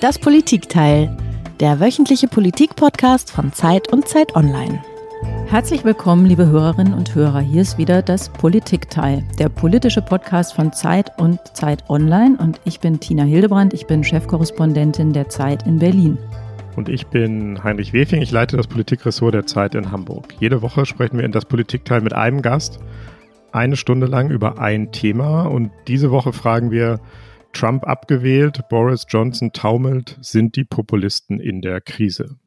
Das 0.00 0.16
Politikteil, 0.16 1.16
der 1.58 1.80
wöchentliche 1.80 2.28
Politikpodcast 2.28 3.32
von 3.32 3.52
Zeit 3.52 3.92
und 3.92 4.06
Zeit 4.06 4.36
Online. 4.36 4.80
Herzlich 5.48 5.84
willkommen, 5.84 6.24
liebe 6.24 6.46
Hörerinnen 6.46 6.94
und 6.94 7.16
Hörer. 7.16 7.40
Hier 7.40 7.62
ist 7.62 7.78
wieder 7.78 8.00
das 8.00 8.28
Politikteil, 8.28 9.24
der 9.40 9.48
politische 9.48 10.00
Podcast 10.00 10.54
von 10.54 10.72
Zeit 10.72 11.10
und 11.18 11.40
Zeit 11.52 11.90
Online. 11.90 12.36
Und 12.38 12.60
ich 12.64 12.78
bin 12.78 13.00
Tina 13.00 13.24
Hildebrand, 13.24 13.74
ich 13.74 13.88
bin 13.88 14.04
Chefkorrespondentin 14.04 15.12
der 15.12 15.30
Zeit 15.30 15.66
in 15.66 15.80
Berlin. 15.80 16.16
Und 16.76 16.88
ich 16.88 17.08
bin 17.08 17.64
Heinrich 17.64 17.92
Wefing, 17.92 18.22
ich 18.22 18.30
leite 18.30 18.56
das 18.56 18.68
Politikressort 18.68 19.34
der 19.34 19.46
Zeit 19.46 19.74
in 19.74 19.90
Hamburg. 19.90 20.32
Jede 20.38 20.62
Woche 20.62 20.86
sprechen 20.86 21.18
wir 21.18 21.24
in 21.24 21.32
das 21.32 21.44
Politikteil 21.44 22.02
mit 22.02 22.12
einem 22.12 22.40
Gast, 22.40 22.78
eine 23.50 23.74
Stunde 23.74 24.06
lang 24.06 24.30
über 24.30 24.60
ein 24.60 24.92
Thema. 24.92 25.42
Und 25.46 25.72
diese 25.88 26.12
Woche 26.12 26.32
fragen 26.32 26.70
wir, 26.70 27.00
Trump 27.52 27.84
abgewählt, 27.86 28.68
Boris 28.68 29.06
Johnson 29.08 29.52
taumelt, 29.52 30.18
sind 30.20 30.56
die 30.56 30.64
Populisten 30.64 31.40
in 31.40 31.60
der 31.60 31.80
Krise? 31.80 32.38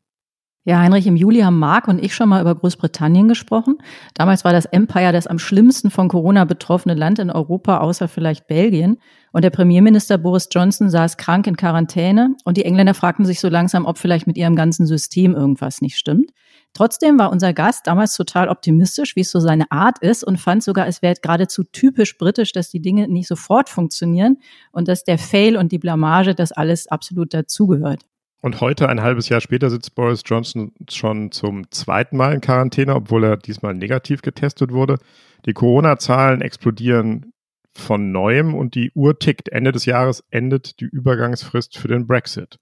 Ja, 0.63 0.77
Heinrich, 0.77 1.07
im 1.07 1.15
Juli 1.15 1.39
haben 1.39 1.57
Marc 1.57 1.87
und 1.87 2.03
ich 2.03 2.13
schon 2.13 2.29
mal 2.29 2.39
über 2.39 2.53
Großbritannien 2.53 3.27
gesprochen. 3.27 3.79
Damals 4.13 4.45
war 4.45 4.53
das 4.53 4.65
Empire 4.65 5.11
das 5.11 5.25
am 5.25 5.39
schlimmsten 5.39 5.89
von 5.89 6.07
Corona 6.07 6.45
betroffene 6.45 6.93
Land 6.93 7.17
in 7.17 7.31
Europa, 7.31 7.79
außer 7.79 8.07
vielleicht 8.07 8.45
Belgien. 8.45 8.97
Und 9.31 9.43
der 9.43 9.49
Premierminister 9.49 10.19
Boris 10.19 10.49
Johnson 10.51 10.91
saß 10.91 11.17
krank 11.17 11.47
in 11.47 11.57
Quarantäne 11.57 12.35
und 12.45 12.57
die 12.57 12.65
Engländer 12.65 12.93
fragten 12.93 13.25
sich 13.25 13.39
so 13.39 13.49
langsam, 13.49 13.87
ob 13.87 13.97
vielleicht 13.97 14.27
mit 14.27 14.37
ihrem 14.37 14.55
ganzen 14.55 14.85
System 14.85 15.33
irgendwas 15.33 15.81
nicht 15.81 15.97
stimmt. 15.97 16.29
Trotzdem 16.73 17.19
war 17.19 17.31
unser 17.31 17.53
Gast 17.53 17.85
damals 17.87 18.15
total 18.15 18.47
optimistisch, 18.47 19.15
wie 19.15 19.21
es 19.21 19.31
so 19.31 19.39
seine 19.39 19.69
Art 19.71 19.99
ist 19.99 20.23
und 20.23 20.37
fand 20.37 20.63
sogar, 20.63 20.87
es 20.87 21.01
wäre 21.01 21.15
geradezu 21.21 21.63
typisch 21.63 22.17
britisch, 22.17 22.53
dass 22.53 22.69
die 22.69 22.81
Dinge 22.81 23.07
nicht 23.09 23.27
sofort 23.27 23.69
funktionieren 23.69 24.37
und 24.71 24.87
dass 24.87 25.03
der 25.03 25.17
Fail 25.17 25.57
und 25.57 25.71
die 25.71 25.79
Blamage 25.79 26.33
das 26.33 26.51
alles 26.51 26.87
absolut 26.87 27.33
dazugehört. 27.33 28.05
Und 28.41 28.59
heute, 28.59 28.89
ein 28.89 29.01
halbes 29.01 29.29
Jahr 29.29 29.41
später, 29.41 29.69
sitzt 29.69 29.93
Boris 29.93 30.23
Johnson 30.25 30.71
schon 30.89 31.31
zum 31.31 31.69
zweiten 31.69 32.17
Mal 32.17 32.33
in 32.33 32.41
Quarantäne, 32.41 32.95
obwohl 32.95 33.23
er 33.23 33.37
diesmal 33.37 33.75
negativ 33.75 34.23
getestet 34.23 34.71
wurde. 34.71 34.97
Die 35.45 35.53
Corona-Zahlen 35.53 36.41
explodieren 36.41 37.33
von 37.73 38.11
neuem 38.11 38.55
und 38.55 38.73
die 38.73 38.91
Uhr 38.95 39.19
tickt. 39.19 39.49
Ende 39.49 39.71
des 39.71 39.85
Jahres 39.85 40.23
endet 40.31 40.79
die 40.79 40.85
Übergangsfrist 40.85 41.77
für 41.77 41.87
den 41.87 42.07
Brexit. 42.07 42.57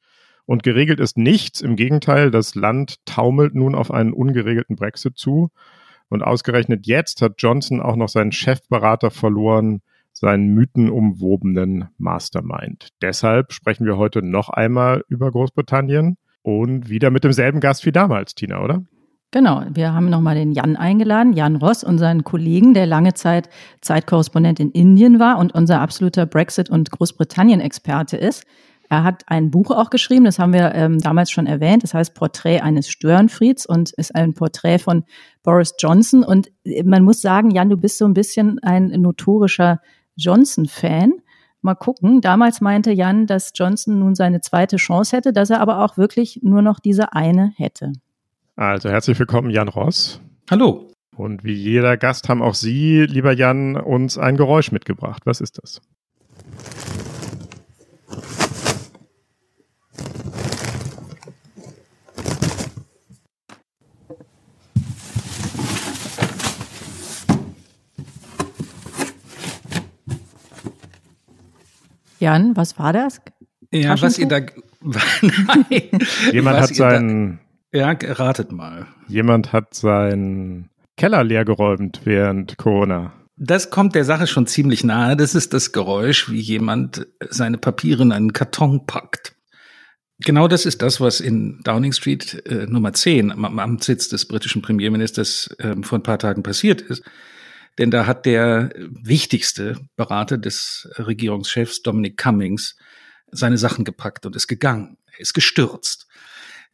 Und 0.50 0.64
geregelt 0.64 1.00
ist 1.00 1.16
nichts. 1.16 1.62
Im 1.62 1.76
Gegenteil, 1.76 2.32
das 2.32 2.56
Land 2.56 3.06
taumelt 3.06 3.54
nun 3.54 3.76
auf 3.76 3.92
einen 3.92 4.14
ungeregelten 4.14 4.76
Brexit 4.76 5.16
zu. 5.16 5.52
Und 6.08 6.24
ausgerechnet 6.24 6.88
jetzt 6.88 7.22
hat 7.22 7.34
Johnson 7.38 7.80
auch 7.80 7.96
noch 7.96 8.10
seinen 8.10 8.32
Chefberater 8.32 9.12
verloren, 9.12 9.82
seinen 10.12 10.56
mythenumwobenen 10.56 11.90
Mastermind. 12.00 12.90
Deshalb 13.00 13.54
sprechen 13.54 13.86
wir 13.86 13.98
heute 13.98 14.24
noch 14.24 14.50
einmal 14.50 15.04
über 15.08 15.30
Großbritannien 15.30 16.18
und 16.42 16.90
wieder 16.90 17.12
mit 17.12 17.24
demselben 17.24 17.60
Gast 17.60 17.86
wie 17.86 17.92
damals, 17.92 18.34
Tina, 18.34 18.64
oder? 18.64 18.82
Genau, 19.30 19.62
wir 19.72 19.94
haben 19.94 20.10
nochmal 20.10 20.34
den 20.34 20.54
Jan 20.54 20.78
eingeladen, 20.78 21.34
Jan 21.34 21.58
Ross, 21.58 21.84
unseren 21.84 22.24
Kollegen, 22.24 22.74
der 22.74 22.88
lange 22.88 23.14
Zeit 23.14 23.50
Zeitkorrespondent 23.82 24.60
in 24.60 24.72
Indien 24.72 25.20
war 25.20 25.38
und 25.38 25.54
unser 25.54 25.80
absoluter 25.80 26.26
Brexit- 26.26 26.72
und 26.72 26.90
Großbritannien-Experte 26.90 28.18
ist. 28.18 28.48
Er 28.90 29.04
hat 29.04 29.24
ein 29.28 29.52
Buch 29.52 29.70
auch 29.70 29.92
geschrieben, 29.92 30.26
das 30.26 30.40
haben 30.40 30.52
wir 30.52 30.74
ähm, 30.74 30.98
damals 30.98 31.30
schon 31.30 31.46
erwähnt, 31.46 31.84
das 31.84 31.94
heißt 31.94 32.16
Porträt 32.16 32.62
eines 32.62 32.90
Störenfrieds 32.90 33.68
und 33.68 33.92
ist 33.92 34.16
ein 34.16 34.34
Porträt 34.34 34.80
von 34.80 35.04
Boris 35.44 35.76
Johnson. 35.78 36.24
Und 36.24 36.52
man 36.84 37.04
muss 37.04 37.22
sagen, 37.22 37.52
Jan, 37.52 37.70
du 37.70 37.78
bist 37.78 38.00
so 38.00 38.06
ein 38.06 38.16
bisschen 38.16 38.58
ein 38.64 38.88
notorischer 38.88 39.80
Johnson-Fan. 40.16 41.14
Mal 41.62 41.76
gucken. 41.76 42.22
Damals 42.22 42.62
meinte 42.62 42.92
Jan, 42.92 43.28
dass 43.28 43.52
Johnson 43.54 44.00
nun 44.00 44.16
seine 44.16 44.42
zweite 44.42 44.78
Chance 44.78 45.16
hätte, 45.16 45.34
dass 45.34 45.52
er 45.52 45.62
aber 45.62 45.84
auch 45.84 45.98
wirklich 45.98 46.40
nur 46.42 46.64
noch 46.64 46.80
diese 46.80 47.14
eine 47.14 47.54
hätte. 47.58 47.94
Also 48.56 48.90
herzlich 48.90 49.20
willkommen, 49.20 49.52
Jan 49.52 49.68
Ross. 49.68 50.20
Hallo. 50.50 50.92
Und 51.16 51.44
wie 51.44 51.54
jeder 51.54 51.96
Gast 51.96 52.28
haben 52.28 52.42
auch 52.42 52.56
Sie, 52.56 53.02
lieber 53.02 53.34
Jan, 53.34 53.76
uns 53.76 54.18
ein 54.18 54.36
Geräusch 54.36 54.72
mitgebracht. 54.72 55.24
Was 55.26 55.42
ist 55.42 55.60
das? 55.62 55.80
Jan, 72.20 72.56
was 72.56 72.78
war 72.78 72.94
das? 72.94 73.22
Ja, 73.72 74.00
was 74.02 74.18
ihr 74.18 74.28
da. 74.28 74.40
Nein. 74.82 75.90
Jemand 76.32 76.60
hat 76.60 76.76
seinen. 76.76 77.40
Ja, 77.72 77.92
ratet 77.92 78.52
mal. 78.52 78.88
Jemand 79.08 79.54
hat 79.54 79.74
seinen 79.74 80.70
Keller 80.98 81.24
leergeräumt 81.24 82.02
während 82.04 82.58
Corona. 82.58 83.14
Das 83.38 83.70
kommt 83.70 83.96
der 83.96 84.04
Sache 84.04 84.28
schon 84.28 84.48
ziemlich 84.48 84.84
nahe. 84.84 85.16
Das 85.16 85.34
ist 85.34 85.54
das 85.54 85.72
Geräusch, 85.72 86.30
wie 86.30 86.40
jemand 86.40 87.08
seine 87.30 87.58
Papiere 87.58 88.04
in 88.04 88.12
einen 88.12 88.34
Karton 88.34 88.86
packt. 88.86 89.36
Genau 90.26 90.50
das 90.50 90.66
ist 90.66 90.82
das, 90.82 91.00
was 91.00 91.22
in 91.22 91.62
Downing 91.64 91.94
Street 91.94 92.46
äh, 92.46 92.66
Nummer 92.66 92.92
10 92.92 93.32
am 93.32 93.60
Amtssitz 93.60 94.10
des 94.10 94.28
britischen 94.28 94.62
Premierministers 94.62 95.56
äh, 95.60 95.76
vor 95.82 96.00
ein 96.00 96.04
paar 96.04 96.20
Tagen 96.20 96.44
passiert 96.44 96.82
ist. 96.82 97.04
Denn 97.80 97.92
da 97.92 98.06
hat 98.06 98.26
der 98.26 98.72
wichtigste 98.76 99.80
Berater 99.96 100.38
des 100.38 100.90
Regierungschefs, 100.98 101.82
Dominic 101.82 102.18
Cummings, 102.18 102.76
seine 103.32 103.58
Sachen 103.58 103.86
gepackt 103.86 104.26
und 104.26 104.36
ist 104.36 104.48
gegangen. 104.48 104.98
Er 105.14 105.22
ist 105.22 105.34
gestürzt. 105.34 106.06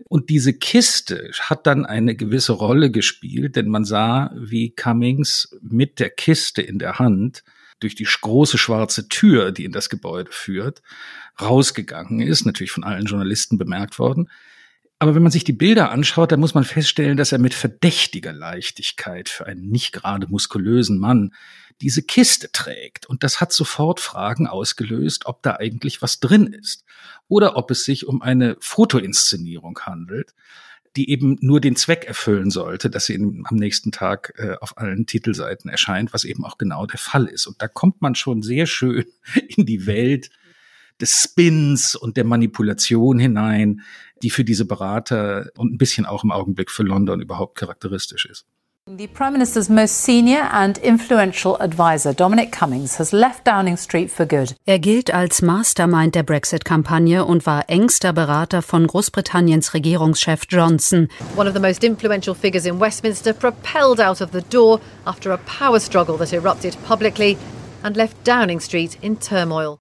Und 0.06 0.32
diese 0.32 0.54
Kiste 0.54 1.30
hat 1.40 1.68
dann 1.68 1.86
eine 1.86 2.16
gewisse 2.16 2.54
Rolle 2.54 2.90
gespielt, 2.90 3.56
denn 3.56 3.70
man 3.70 3.86
sah, 3.86 4.32
wie 4.36 4.72
Cummings 4.72 5.56
mit 5.62 6.00
der 6.00 6.10
Kiste 6.10 6.64
in 6.64 6.80
der 6.80 6.98
Hand 6.98 7.44
durch 7.80 7.94
die 7.94 8.06
große 8.06 8.58
schwarze 8.58 9.08
Tür, 9.08 9.52
die 9.52 9.66
in 9.66 9.72
das 9.72 9.90
Gebäude 9.90 10.32
führt, 10.32 10.82
rausgegangen 11.40 12.22
ist, 12.22 12.46
natürlich 12.46 12.72
von 12.72 12.84
allen 12.84 13.06
Journalisten 13.06 13.60
bemerkt 13.60 14.00
worden. 14.00 14.28
Aber 14.98 15.14
wenn 15.14 15.24
man 15.24 15.32
sich 15.32 15.44
die 15.44 15.54
Bilder 15.54 15.92
anschaut, 15.92 16.32
dann 16.32 16.40
muss 16.40 16.54
man 16.54 16.64
feststellen, 16.64 17.18
dass 17.18 17.34
er 17.34 17.40
mit 17.40 17.54
verdächtiger 17.54 18.32
Leichtigkeit 18.32 19.28
für 19.28 19.46
einen 19.46 19.70
nicht 19.70 19.92
gerade 19.92 20.28
muskulösen 20.28 21.00
Mann 21.00 21.34
diese 21.82 22.02
Kiste 22.02 22.52
trägt. 22.52 23.06
Und 23.06 23.24
das 23.24 23.42
hat 23.42 23.52
sofort 23.52 24.00
Fragen 24.00 24.48
ausgelöst, 24.48 25.26
ob 25.26 25.44
da 25.44 25.58
eigentlich 25.58 26.02
was 26.02 26.22
drin 26.22 26.48
ist. 26.48 26.86
Oder 27.28 27.58
ob 27.58 27.72
es 27.72 27.84
sich 27.84 28.08
um 28.08 28.22
eine 28.22 28.56
Fotoinszenierung 28.62 29.78
handelt, 29.82 30.34
die 30.96 31.10
eben 31.10 31.38
nur 31.42 31.60
den 31.60 31.76
Zweck 31.76 32.06
erfüllen 32.06 32.50
sollte, 32.50 32.90
dass 32.90 33.08
sie 33.08 33.16
am 33.16 33.58
nächsten 33.58 33.92
Tag 33.92 34.34
äh, 34.38 34.56
auf 34.62 34.78
allen 34.78 35.06
Titelseiten 35.06 35.70
erscheint, 35.70 36.14
was 36.14 36.24
eben 36.24 36.46
auch 36.46 36.58
genau 36.58 36.86
der 36.86 37.00
Fall 37.00 37.26
ist. 37.26 37.48
Und 37.48 37.62
da 37.62 37.68
kommt 37.68 38.02
man 38.02 38.16
schon 38.16 38.42
sehr 38.42 38.66
schön 38.66 39.06
in 39.48 39.66
die 39.66 39.86
Welt 39.86 40.30
des 41.02 41.12
Spins 41.24 41.96
und 41.96 42.16
der 42.16 42.24
Manipulation 42.24 43.20
hinein, 43.20 43.82
die 44.24 44.30
für 44.30 44.44
diese 44.44 44.66
Berater 44.66 45.50
und 45.58 45.74
ein 45.74 45.78
bisschen 45.78 46.06
auch 46.06 46.24
im 46.24 46.32
Augenblick 46.32 46.72
für 46.72 46.84
London 46.84 47.22
überhaupt 47.22 47.56
charakteristisch 47.56 48.26
ist. 48.26 48.46
The 48.88 49.08
Prime 49.08 49.32
Minister's 49.32 49.68
most 49.68 50.04
senior 50.04 50.44
and 50.54 50.78
influential 50.78 51.60
advisor, 51.60 52.14
Dominic 52.14 52.52
Cummings, 52.52 53.00
has 53.00 53.12
left 53.12 53.44
Downing 53.48 53.78
Street 53.78 54.12
for 54.12 54.28
good. 54.28 54.56
Er 54.68 54.78
gilt 54.78 55.12
als 55.12 55.42
Mastermind 55.42 56.14
der 56.14 56.22
Brexit-Kampagne 56.22 57.26
und 57.26 57.48
war 57.48 57.68
engster 57.68 58.14
Berater 58.14 58.62
von 58.62 58.86
Großbritanniens 58.86 59.74
Regierungschef 59.74 60.44
Johnson. 60.50 61.08
One 61.36 61.50
of 61.50 61.56
the 61.56 61.60
most 61.60 61.84
influential 61.84 62.36
figures 62.36 62.68
in 62.68 62.80
Westminster 62.80 63.34
propelled 63.34 64.00
out 64.00 64.22
of 64.22 64.30
the 64.34 64.44
door 64.52 64.80
after 65.06 65.32
a 65.32 65.38
power 65.38 65.80
struggle 65.80 66.20
that 66.20 66.32
erupted 66.32 66.78
publicly 66.88 67.38
and 67.82 67.98
left 67.98 68.16
Downing 68.24 68.60
Street 68.60 69.00
in 69.02 69.20
turmoil. 69.20 69.80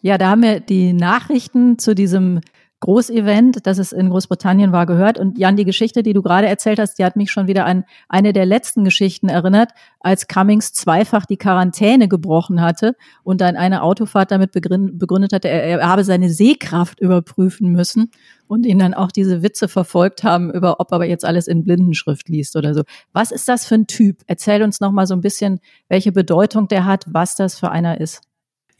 Ja, 0.00 0.16
da 0.16 0.30
haben 0.30 0.42
wir 0.42 0.60
die 0.60 0.94
Nachrichten 0.94 1.78
zu 1.78 1.94
diesem 1.94 2.40
Großevent, 2.82 3.64
das 3.64 3.78
es 3.78 3.92
in 3.92 4.10
Großbritannien 4.10 4.72
war, 4.72 4.86
gehört. 4.86 5.16
Und 5.16 5.38
Jan, 5.38 5.54
die 5.54 5.64
Geschichte, 5.64 6.02
die 6.02 6.14
du 6.14 6.20
gerade 6.20 6.48
erzählt 6.48 6.80
hast, 6.80 6.98
die 6.98 7.04
hat 7.04 7.14
mich 7.14 7.30
schon 7.30 7.46
wieder 7.46 7.64
an 7.64 7.84
eine 8.08 8.32
der 8.32 8.44
letzten 8.44 8.82
Geschichten 8.82 9.28
erinnert, 9.28 9.70
als 10.00 10.26
Cummings 10.26 10.72
zweifach 10.72 11.24
die 11.24 11.36
Quarantäne 11.36 12.08
gebrochen 12.08 12.60
hatte 12.60 12.96
und 13.22 13.40
dann 13.40 13.54
eine 13.54 13.84
Autofahrt 13.84 14.32
damit 14.32 14.50
begründet 14.50 15.32
hatte, 15.32 15.48
er, 15.48 15.62
er 15.62 15.88
habe 15.88 16.02
seine 16.02 16.28
Sehkraft 16.28 16.98
überprüfen 16.98 17.70
müssen 17.70 18.10
und 18.48 18.66
ihn 18.66 18.80
dann 18.80 18.94
auch 18.94 19.12
diese 19.12 19.44
Witze 19.44 19.68
verfolgt 19.68 20.24
haben 20.24 20.52
über, 20.52 20.80
ob 20.80 20.90
er 20.90 21.04
jetzt 21.04 21.24
alles 21.24 21.46
in 21.46 21.62
Blindenschrift 21.62 22.28
liest 22.28 22.56
oder 22.56 22.74
so. 22.74 22.82
Was 23.12 23.30
ist 23.30 23.48
das 23.48 23.64
für 23.64 23.76
ein 23.76 23.86
Typ? 23.86 24.22
Erzähl 24.26 24.60
uns 24.60 24.80
noch 24.80 24.90
mal 24.90 25.06
so 25.06 25.14
ein 25.14 25.20
bisschen, 25.20 25.60
welche 25.88 26.10
Bedeutung 26.10 26.66
der 26.66 26.84
hat, 26.84 27.04
was 27.06 27.36
das 27.36 27.56
für 27.56 27.70
einer 27.70 28.00
ist. 28.00 28.22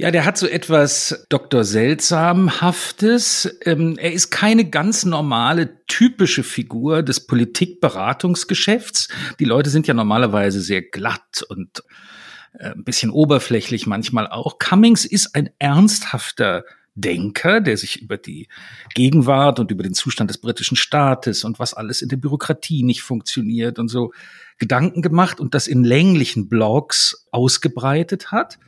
Ja, 0.03 0.11
der 0.11 0.25
hat 0.25 0.37
so 0.37 0.49
etwas 0.49 1.27
Dr. 1.29 1.63
Seltsamhaftes. 1.63 3.57
Ähm, 3.65 3.97
er 3.99 4.13
ist 4.13 4.33
keine 4.33 4.69
ganz 4.69 5.05
normale, 5.05 5.87
typische 5.87 6.43
Figur 6.43 7.05
des 7.05 7.25
Politikberatungsgeschäfts. 7.25 9.07
Die 9.39 9.45
Leute 9.45 9.71
sind 9.71 9.87
ja 9.87 9.95
normalerweise 9.95 10.61
sehr 10.61 10.83
glatt 10.83 11.45
und 11.49 11.85
äh, 12.59 12.71
ein 12.71 12.83
bisschen 12.83 13.13
oberflächlich 13.13 13.87
manchmal 13.87 14.27
auch. 14.27 14.59
Cummings 14.59 15.05
ist 15.05 15.37
ein 15.37 15.51
ernsthafter 15.61 16.65
Denker, 16.97 17.61
der 17.61 17.77
sich 17.77 18.03
über 18.03 18.17
die 18.17 18.49
Gegenwart 18.97 19.61
und 19.61 19.71
über 19.71 19.85
den 19.85 19.95
Zustand 19.95 20.31
des 20.31 20.39
britischen 20.39 20.77
Staates 20.77 21.45
und 21.45 21.61
was 21.61 21.75
alles 21.75 22.03
in 22.03 22.09
der 22.09 22.17
Bürokratie 22.17 22.83
nicht 22.83 23.03
funktioniert 23.03 23.79
und 23.79 23.87
so 23.87 24.11
Gedanken 24.59 25.01
gemacht 25.01 25.39
und 25.39 25.55
das 25.55 25.69
in 25.69 25.85
länglichen 25.85 26.49
Blogs 26.49 27.29
ausgebreitet 27.31 28.33
hat. 28.33 28.59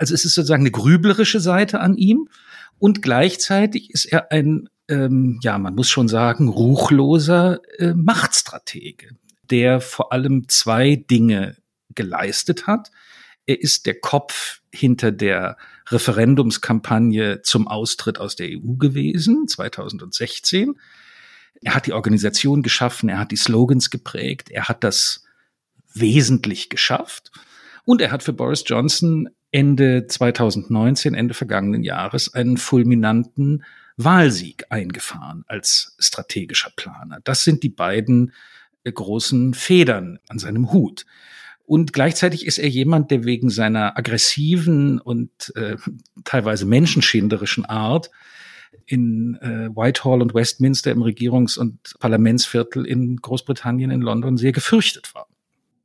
Also 0.00 0.14
es 0.14 0.24
ist 0.24 0.34
sozusagen 0.34 0.62
eine 0.62 0.70
grüblerische 0.70 1.40
Seite 1.40 1.80
an 1.80 1.94
ihm 1.94 2.30
und 2.78 3.02
gleichzeitig 3.02 3.90
ist 3.90 4.06
er 4.06 4.32
ein, 4.32 4.70
ähm, 4.88 5.38
ja, 5.42 5.58
man 5.58 5.74
muss 5.74 5.90
schon 5.90 6.08
sagen, 6.08 6.48
ruchloser 6.48 7.60
äh, 7.78 7.92
Machtstratege, 7.92 9.10
der 9.50 9.82
vor 9.82 10.10
allem 10.14 10.48
zwei 10.48 10.96
Dinge 10.96 11.58
geleistet 11.94 12.66
hat. 12.66 12.90
Er 13.44 13.60
ist 13.60 13.84
der 13.84 14.00
Kopf 14.00 14.62
hinter 14.72 15.12
der 15.12 15.58
Referendumskampagne 15.88 17.42
zum 17.42 17.68
Austritt 17.68 18.18
aus 18.18 18.36
der 18.36 18.48
EU 18.48 18.76
gewesen, 18.78 19.48
2016. 19.48 20.80
Er 21.60 21.74
hat 21.74 21.84
die 21.84 21.92
Organisation 21.92 22.62
geschaffen, 22.62 23.10
er 23.10 23.18
hat 23.18 23.32
die 23.32 23.36
Slogans 23.36 23.90
geprägt, 23.90 24.48
er 24.50 24.66
hat 24.66 24.82
das 24.82 25.24
wesentlich 25.92 26.70
geschafft. 26.70 27.30
Und 27.84 28.00
er 28.00 28.12
hat 28.12 28.22
für 28.22 28.32
Boris 28.32 28.64
Johnson 28.66 29.28
Ende 29.52 30.06
2019, 30.06 31.14
Ende 31.14 31.34
vergangenen 31.34 31.82
Jahres, 31.82 32.34
einen 32.34 32.56
fulminanten 32.56 33.64
Wahlsieg 33.96 34.64
eingefahren 34.70 35.44
als 35.46 35.96
strategischer 35.98 36.70
Planer. 36.74 37.18
Das 37.24 37.44
sind 37.44 37.62
die 37.62 37.68
beiden 37.68 38.32
äh, 38.84 38.92
großen 38.92 39.54
Federn 39.54 40.18
an 40.28 40.38
seinem 40.38 40.72
Hut. 40.72 41.04
Und 41.64 41.92
gleichzeitig 41.92 42.46
ist 42.46 42.58
er 42.58 42.68
jemand, 42.68 43.10
der 43.10 43.24
wegen 43.24 43.50
seiner 43.50 43.96
aggressiven 43.96 45.00
und 45.00 45.52
äh, 45.54 45.76
teilweise 46.24 46.66
menschenschinderischen 46.66 47.64
Art 47.64 48.10
in 48.86 49.36
äh, 49.36 49.68
Whitehall 49.68 50.22
und 50.22 50.34
Westminster 50.34 50.90
im 50.90 51.02
Regierungs- 51.02 51.58
und 51.58 51.94
Parlamentsviertel 52.00 52.84
in 52.86 53.16
Großbritannien, 53.16 53.90
in 53.90 54.00
London 54.00 54.36
sehr 54.36 54.52
gefürchtet 54.52 55.14
war. 55.14 55.28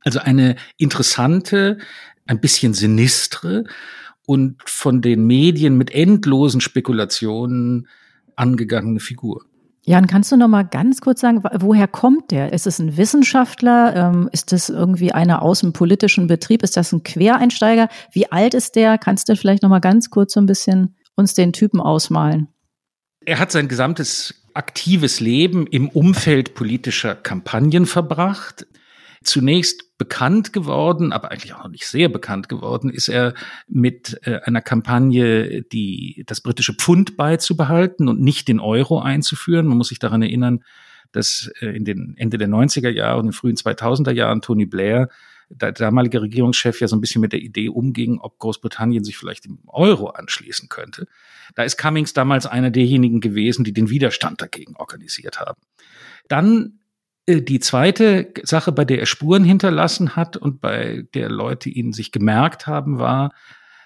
Also 0.00 0.20
eine 0.20 0.56
interessante, 0.76 1.78
ein 2.26 2.40
bisschen 2.40 2.74
sinistre 2.74 3.64
und 4.26 4.56
von 4.64 5.02
den 5.02 5.26
Medien 5.26 5.76
mit 5.78 5.92
endlosen 5.92 6.60
Spekulationen 6.60 7.88
angegangene 8.34 9.00
Figur. 9.00 9.44
Jan, 9.88 10.08
kannst 10.08 10.32
du 10.32 10.36
noch 10.36 10.48
mal 10.48 10.64
ganz 10.64 11.00
kurz 11.00 11.20
sagen, 11.20 11.44
woher 11.60 11.86
kommt 11.86 12.32
der? 12.32 12.52
Ist 12.52 12.66
es 12.66 12.80
ein 12.80 12.96
Wissenschaftler? 12.96 13.94
Ähm, 13.94 14.28
ist 14.32 14.50
das 14.50 14.68
irgendwie 14.68 15.12
einer 15.12 15.42
aus 15.42 15.60
dem 15.60 15.72
politischen 15.72 16.26
Betrieb? 16.26 16.64
Ist 16.64 16.76
das 16.76 16.90
ein 16.92 17.04
Quereinsteiger? 17.04 17.88
Wie 18.10 18.30
alt 18.32 18.54
ist 18.54 18.74
der? 18.74 18.98
Kannst 18.98 19.28
du 19.28 19.36
vielleicht 19.36 19.62
noch 19.62 19.70
mal 19.70 19.78
ganz 19.78 20.10
kurz 20.10 20.32
so 20.32 20.40
ein 20.40 20.46
bisschen 20.46 20.96
uns 21.14 21.34
den 21.34 21.52
Typen 21.52 21.80
ausmalen? 21.80 22.48
Er 23.24 23.38
hat 23.38 23.52
sein 23.52 23.68
gesamtes 23.68 24.42
aktives 24.54 25.20
Leben 25.20 25.68
im 25.68 25.88
Umfeld 25.88 26.54
politischer 26.54 27.14
Kampagnen 27.14 27.86
verbracht 27.86 28.66
zunächst 29.26 29.96
bekannt 29.98 30.52
geworden, 30.52 31.12
aber 31.12 31.30
eigentlich 31.30 31.54
auch 31.54 31.64
noch 31.64 31.70
nicht 31.70 31.86
sehr 31.86 32.08
bekannt 32.08 32.48
geworden, 32.48 32.90
ist 32.90 33.08
er 33.08 33.34
mit 33.68 34.18
äh, 34.22 34.40
einer 34.44 34.60
Kampagne, 34.60 35.62
die 35.62 36.24
das 36.26 36.40
britische 36.40 36.74
Pfund 36.74 37.16
beizubehalten 37.16 38.08
und 38.08 38.20
nicht 38.20 38.48
den 38.48 38.60
Euro 38.60 39.00
einzuführen. 39.00 39.66
Man 39.66 39.78
muss 39.78 39.88
sich 39.88 39.98
daran 39.98 40.22
erinnern, 40.22 40.62
dass 41.12 41.50
äh, 41.60 41.68
in 41.68 41.84
den 41.84 42.14
Ende 42.16 42.38
der 42.38 42.48
90er 42.48 42.90
Jahre 42.90 43.18
und 43.18 43.26
den 43.26 43.32
frühen 43.32 43.56
2000er 43.56 44.12
Jahren 44.12 44.42
Tony 44.42 44.66
Blair, 44.66 45.08
der 45.48 45.72
damalige 45.72 46.20
Regierungschef, 46.22 46.80
ja 46.80 46.88
so 46.88 46.96
ein 46.96 47.00
bisschen 47.00 47.20
mit 47.20 47.32
der 47.32 47.40
Idee 47.40 47.68
umging, 47.68 48.18
ob 48.18 48.38
Großbritannien 48.38 49.04
sich 49.04 49.16
vielleicht 49.16 49.44
dem 49.44 49.60
Euro 49.66 50.08
anschließen 50.08 50.68
könnte. 50.68 51.06
Da 51.54 51.62
ist 51.62 51.76
Cummings 51.76 52.12
damals 52.12 52.46
einer 52.46 52.70
derjenigen 52.70 53.20
gewesen, 53.20 53.64
die 53.64 53.72
den 53.72 53.88
Widerstand 53.88 54.42
dagegen 54.42 54.76
organisiert 54.76 55.40
haben. 55.40 55.60
Dann 56.28 56.80
die 57.28 57.60
zweite 57.60 58.32
Sache, 58.44 58.72
bei 58.72 58.84
der 58.84 59.00
er 59.00 59.06
Spuren 59.06 59.44
hinterlassen 59.44 60.14
hat 60.16 60.36
und 60.36 60.60
bei 60.60 61.06
der 61.14 61.28
Leute 61.28 61.68
ihn 61.68 61.92
sich 61.92 62.12
gemerkt 62.12 62.66
haben, 62.66 62.98
war, 62.98 63.32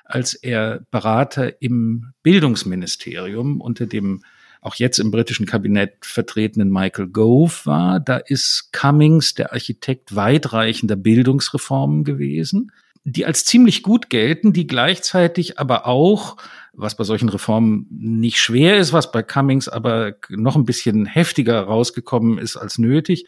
als 0.04 0.34
er 0.34 0.80
Berater 0.90 1.62
im 1.62 2.12
Bildungsministerium 2.22 3.60
unter 3.60 3.86
dem 3.86 4.22
auch 4.60 4.74
jetzt 4.74 4.98
im 4.98 5.10
britischen 5.10 5.46
Kabinett 5.46 6.04
vertretenen 6.04 6.70
Michael 6.70 7.08
Gove 7.08 7.64
war. 7.64 7.98
Da 7.98 8.18
ist 8.18 8.72
Cummings 8.72 9.34
der 9.34 9.52
Architekt 9.52 10.14
weitreichender 10.14 10.96
Bildungsreformen 10.96 12.04
gewesen, 12.04 12.70
die 13.04 13.24
als 13.24 13.44
ziemlich 13.44 13.82
gut 13.82 14.10
gelten, 14.10 14.52
die 14.52 14.66
gleichzeitig 14.66 15.58
aber 15.58 15.86
auch 15.86 16.36
was 16.72 16.96
bei 16.96 17.04
solchen 17.04 17.28
Reformen 17.28 17.86
nicht 17.90 18.38
schwer 18.38 18.78
ist, 18.78 18.92
was 18.92 19.10
bei 19.10 19.22
Cummings 19.22 19.68
aber 19.68 20.14
noch 20.28 20.56
ein 20.56 20.64
bisschen 20.64 21.06
heftiger 21.06 21.60
rausgekommen 21.62 22.38
ist 22.38 22.56
als 22.56 22.78
nötig, 22.78 23.26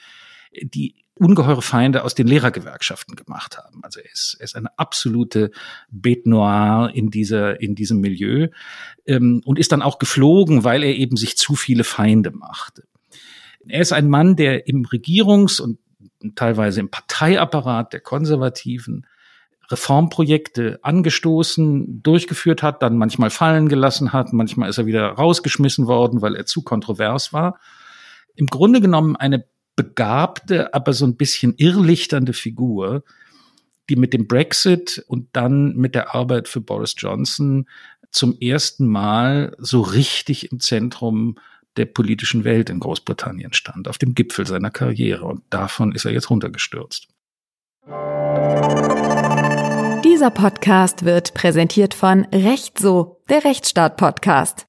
die 0.61 0.97
ungeheure 1.15 1.63
Feinde 1.63 2.05
aus 2.05 2.15
den 2.15 2.27
Lehrergewerkschaften 2.27 3.17
gemacht 3.17 3.59
haben. 3.59 3.81
Also 3.83 4.01
er 4.01 4.11
ist, 4.11 4.37
er 4.39 4.45
ist 4.45 4.57
eine 4.57 4.77
absolute 4.79 5.51
Bête 5.91 6.29
noire 6.29 6.91
in 6.93 7.11
dieser, 7.11 7.61
in 7.61 7.75
diesem 7.75 8.01
Milieu 8.01 8.49
ähm, 9.07 9.43
und 9.45 9.59
ist 9.59 9.73
dann 9.73 9.83
auch 9.83 9.99
geflogen, 9.99 10.65
weil 10.65 10.83
er 10.83 10.95
eben 10.95 11.17
sich 11.17 11.37
zu 11.37 11.55
viele 11.55 11.85
Feinde 11.85 12.31
machte. 12.31 12.85
Er 13.69 13.81
ist 13.81 13.93
ein 13.93 14.09
Mann, 14.09 14.37
der 14.37 14.67
im 14.67 14.85
Regierungs- 14.85 15.61
und 15.61 15.79
teilweise 16.35 16.81
im 16.81 16.91
Parteiapparat 16.91 17.93
der 17.93 18.01
Konservativen 18.01 19.07
Reformprojekte 19.73 20.79
angestoßen, 20.83 22.03
durchgeführt 22.03 22.63
hat, 22.63 22.83
dann 22.83 22.99
manchmal 22.99 23.31
fallen 23.31 23.69
gelassen 23.69 24.13
hat, 24.13 24.33
manchmal 24.33 24.69
ist 24.69 24.79
er 24.79 24.87
wieder 24.87 25.09
rausgeschmissen 25.09 25.87
worden, 25.87 26.23
weil 26.23 26.37
er 26.37 26.47
zu 26.47 26.63
kontrovers 26.63 27.33
war. 27.33 27.59
Im 28.37 28.47
Grunde 28.47 28.81
genommen 28.81 29.17
eine 29.17 29.45
begabte, 29.75 30.75
aber 30.75 30.93
so 30.93 31.07
ein 31.07 31.17
bisschen 31.17 31.55
irrlichternde 31.57 32.35
Figur, 32.35 33.05
die 33.89 33.97
mit 33.97 34.13
dem 34.13 34.29
Brexit 34.29 35.05
und 35.09 35.29
dann 35.33 35.75
mit 35.75 35.95
der 35.95 36.15
Arbeit 36.15 36.49
für 36.49 36.61
Boris 36.61 36.95
Johnson 36.97 37.67
zum 38.11 38.39
ersten 38.39 38.87
Mal 38.87 39.57
so 39.59 39.81
richtig 39.81 40.53
im 40.53 40.61
Zentrum 40.61 41.39
der 41.77 41.87
politischen 41.87 42.45
Welt 42.45 42.69
in 42.69 42.81
Großbritannien 42.81 43.55
stand, 43.55 43.89
auf 43.89 43.97
dem 43.97 44.15
Gipfel 44.15 44.47
seiner 44.47 44.71
Karriere. 44.71 45.25
Und 45.25 45.43
davon 45.51 45.93
ist 45.93 46.05
er 46.05 46.13
jetzt 46.13 46.29
runtergestürzt. 46.29 47.09
Dieser 50.05 50.31
Podcast 50.31 51.05
wird 51.05 51.33
präsentiert 51.33 51.95
von 51.95 52.27
Recht 52.33 52.77
so, 52.77 53.21
der 53.31 53.45
Rechtsstaat-Podcast. 53.45 54.67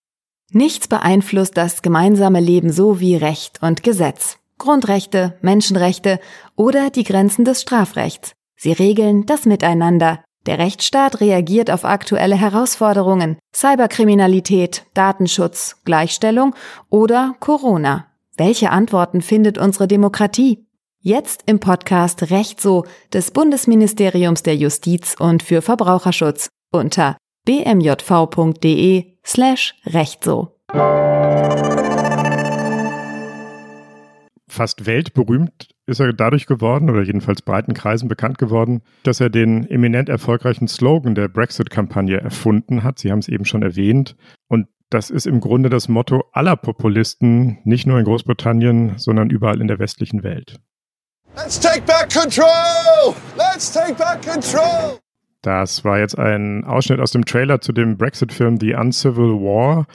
Nichts 0.52 0.88
beeinflusst 0.88 1.58
das 1.58 1.82
gemeinsame 1.82 2.40
Leben 2.40 2.72
so 2.72 3.00
wie 3.00 3.16
Recht 3.16 3.60
und 3.64 3.82
Gesetz. 3.82 4.38
Grundrechte, 4.60 5.36
Menschenrechte 5.42 6.20
oder 6.56 6.92
die 6.92 7.04
Grenzen 7.04 7.46
des 7.46 7.64
Strafrechts. 7.64 8.34
Sie 8.56 8.74
regeln 8.74 9.26
das 9.26 9.46
Miteinander. 9.46 10.24
Der 10.46 10.60
Rechtsstaat 10.60 11.20
reagiert 11.20 11.72
auf 11.72 11.84
aktuelle 11.84 12.36
Herausforderungen, 12.36 13.40
Cyberkriminalität, 13.56 14.86
Datenschutz, 14.94 15.78
Gleichstellung 15.84 16.54
oder 16.92 17.34
Corona. 17.40 18.06
Welche 18.38 18.70
Antworten 18.70 19.22
findet 19.22 19.58
unsere 19.58 19.88
Demokratie? 19.88 20.64
Jetzt 21.06 21.44
im 21.48 21.60
Podcast 21.60 22.32
Recht 22.32 22.62
so 22.62 22.86
des 23.12 23.32
Bundesministeriums 23.32 24.42
der 24.42 24.56
Justiz 24.56 25.18
und 25.20 25.44
für 25.44 25.62
Verbraucherschutz 25.62 26.48
unter 26.72 27.18
bmjv.de 27.44 29.18
slash 29.26 29.76
recht 29.86 30.24
so. 30.24 30.56
Fast 34.48 34.86
weltberühmt 34.86 35.72
ist 35.88 36.00
er 36.00 36.14
dadurch 36.14 36.46
geworden, 36.46 36.90
oder 36.90 37.04
jedenfalls 37.04 37.42
breiten 37.42 37.74
Kreisen 37.74 38.08
bekannt 38.08 38.38
geworden, 38.38 38.82
dass 39.04 39.20
er 39.20 39.30
den 39.30 39.70
eminent 39.70 40.08
erfolgreichen 40.08 40.70
Slogan 40.70 41.16
der 41.16 41.28
Brexit-Kampagne 41.28 42.22
erfunden 42.22 42.82
hat. 42.84 43.00
Sie 43.00 43.12
haben 43.12 43.20
es 43.20 43.28
eben 43.28 43.44
schon 43.44 43.62
erwähnt. 43.62 44.16
Und 44.48 44.68
das 44.90 45.10
ist 45.10 45.28
im 45.28 45.42
Grunde 45.42 45.70
das 45.70 45.90
Motto 45.90 46.24
aller 46.32 46.56
Populisten, 46.56 47.58
nicht 47.66 47.86
nur 47.88 48.00
in 48.00 48.06
Großbritannien, 48.06 48.94
sondern 48.96 49.30
überall 49.30 49.60
in 49.60 49.68
der 49.68 49.80
westlichen 49.80 50.24
Welt. 50.24 50.62
Let's 51.36 51.60
take 51.60 51.82
back 51.88 52.14
control! 52.14 53.16
Let's 53.36 53.72
take 53.74 53.96
back 53.96 54.22
control! 54.22 55.00
Das 55.42 55.84
war 55.84 56.00
jetzt 56.00 56.18
ein 56.18 56.64
Ausschnitt 56.64 57.00
aus 57.00 57.12
dem 57.12 57.26
Trailer 57.26 57.60
zu 57.60 57.74
dem 57.74 57.98
Brexit-Film 57.98 58.60
The 58.60 58.76
Uncivil 58.76 59.42
War. 59.42 59.88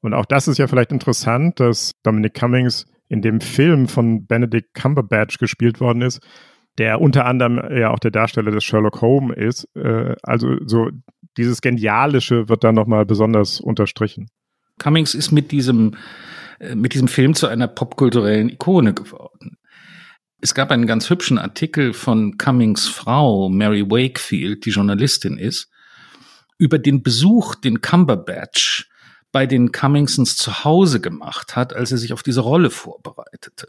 Und 0.00 0.14
auch 0.14 0.24
das 0.24 0.46
ist 0.46 0.58
ja 0.58 0.68
vielleicht 0.68 0.92
interessant, 0.92 1.58
dass 1.58 1.92
Dominic 2.04 2.34
Cummings 2.34 2.86
in 3.08 3.20
dem 3.20 3.40
Film 3.40 3.88
von 3.88 4.26
Benedict 4.26 4.74
Cumberbatch 4.74 5.38
gespielt 5.38 5.80
worden 5.80 6.02
ist, 6.02 6.20
der 6.78 7.00
unter 7.00 7.26
anderem 7.26 7.60
ja 7.76 7.90
auch 7.90 7.98
der 7.98 8.12
Darsteller 8.12 8.52
des 8.52 8.62
Sherlock 8.62 9.00
Holmes 9.00 9.36
ist. 9.36 9.68
Äh, 9.76 10.14
also 10.22 10.56
so 10.66 10.88
dieses 11.36 11.60
Genialische 11.62 12.48
wird 12.48 12.62
da 12.62 12.70
nochmal 12.70 13.04
besonders 13.04 13.60
unterstrichen. 13.60 14.28
Cummings 14.78 15.14
ist 15.14 15.32
mit 15.32 15.50
diesem, 15.50 15.96
äh, 16.60 16.76
mit 16.76 16.94
diesem 16.94 17.08
Film 17.08 17.34
zu 17.34 17.48
einer 17.48 17.66
popkulturellen 17.66 18.50
Ikone 18.50 18.94
geworden. 18.94 19.58
Es 20.46 20.54
gab 20.54 20.70
einen 20.70 20.86
ganz 20.86 21.10
hübschen 21.10 21.38
Artikel 21.38 21.92
von 21.92 22.38
Cummings 22.38 22.86
Frau, 22.86 23.48
Mary 23.48 23.82
Wakefield, 23.82 24.64
die 24.64 24.70
Journalistin 24.70 25.38
ist, 25.38 25.68
über 26.56 26.78
den 26.78 27.02
Besuch, 27.02 27.56
den 27.56 27.80
Cumberbatch 27.80 28.88
bei 29.32 29.46
den 29.46 29.72
Cummingsons 29.72 30.36
zu 30.36 30.62
Hause 30.62 31.00
gemacht 31.00 31.56
hat, 31.56 31.72
als 31.72 31.90
er 31.90 31.98
sich 31.98 32.12
auf 32.12 32.22
diese 32.22 32.42
Rolle 32.42 32.70
vorbereitete. 32.70 33.66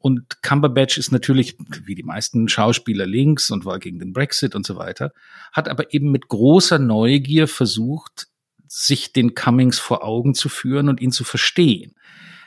Und 0.00 0.42
Cumberbatch 0.42 0.98
ist 0.98 1.12
natürlich, 1.12 1.56
wie 1.84 1.94
die 1.94 2.02
meisten 2.02 2.48
Schauspieler 2.48 3.06
links 3.06 3.52
und 3.52 3.64
war 3.64 3.78
gegen 3.78 4.00
den 4.00 4.12
Brexit 4.12 4.56
und 4.56 4.66
so 4.66 4.74
weiter, 4.74 5.12
hat 5.52 5.68
aber 5.68 5.94
eben 5.94 6.10
mit 6.10 6.26
großer 6.26 6.80
Neugier 6.80 7.46
versucht, 7.46 8.26
sich 8.66 9.12
den 9.12 9.36
Cummings 9.36 9.78
vor 9.78 10.02
Augen 10.02 10.34
zu 10.34 10.48
führen 10.48 10.88
und 10.88 11.00
ihn 11.00 11.12
zu 11.12 11.22
verstehen. 11.22 11.94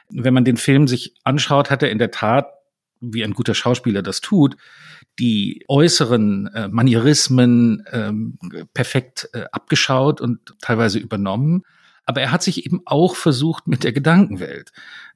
Wenn 0.10 0.34
man 0.34 0.43
den 0.43 0.58
Film 0.58 0.89
sich 0.89 1.15
anschaut, 1.24 1.69
hat 1.69 1.84
er 1.84 1.89
in 1.89 2.00
der 2.00 2.12
Tat, 2.12 2.59
wie 3.01 3.24
ein 3.24 3.34
guter 3.34 3.53
Schauspieler 3.53 4.01
das 4.01 4.22
tut, 4.22 4.58
die 5.20 5.63
äußeren 5.68 6.48
äh, 6.48 6.68
Manierismen 6.68 7.84
ähm, 7.91 8.38
perfekt 8.74 9.29
äh, 9.34 9.46
abgeschaut 9.51 10.22
und 10.22 10.56
teilweise 10.62 11.00
übernommen. 11.00 11.63
Aber 12.06 12.22
er 12.22 12.32
hat 12.32 12.41
sich 12.41 12.65
eben 12.65 12.82
auch 12.86 13.15
versucht, 13.15 13.68
mit 13.68 13.84
der 13.84 13.94
Gedankenwelt 13.94 14.72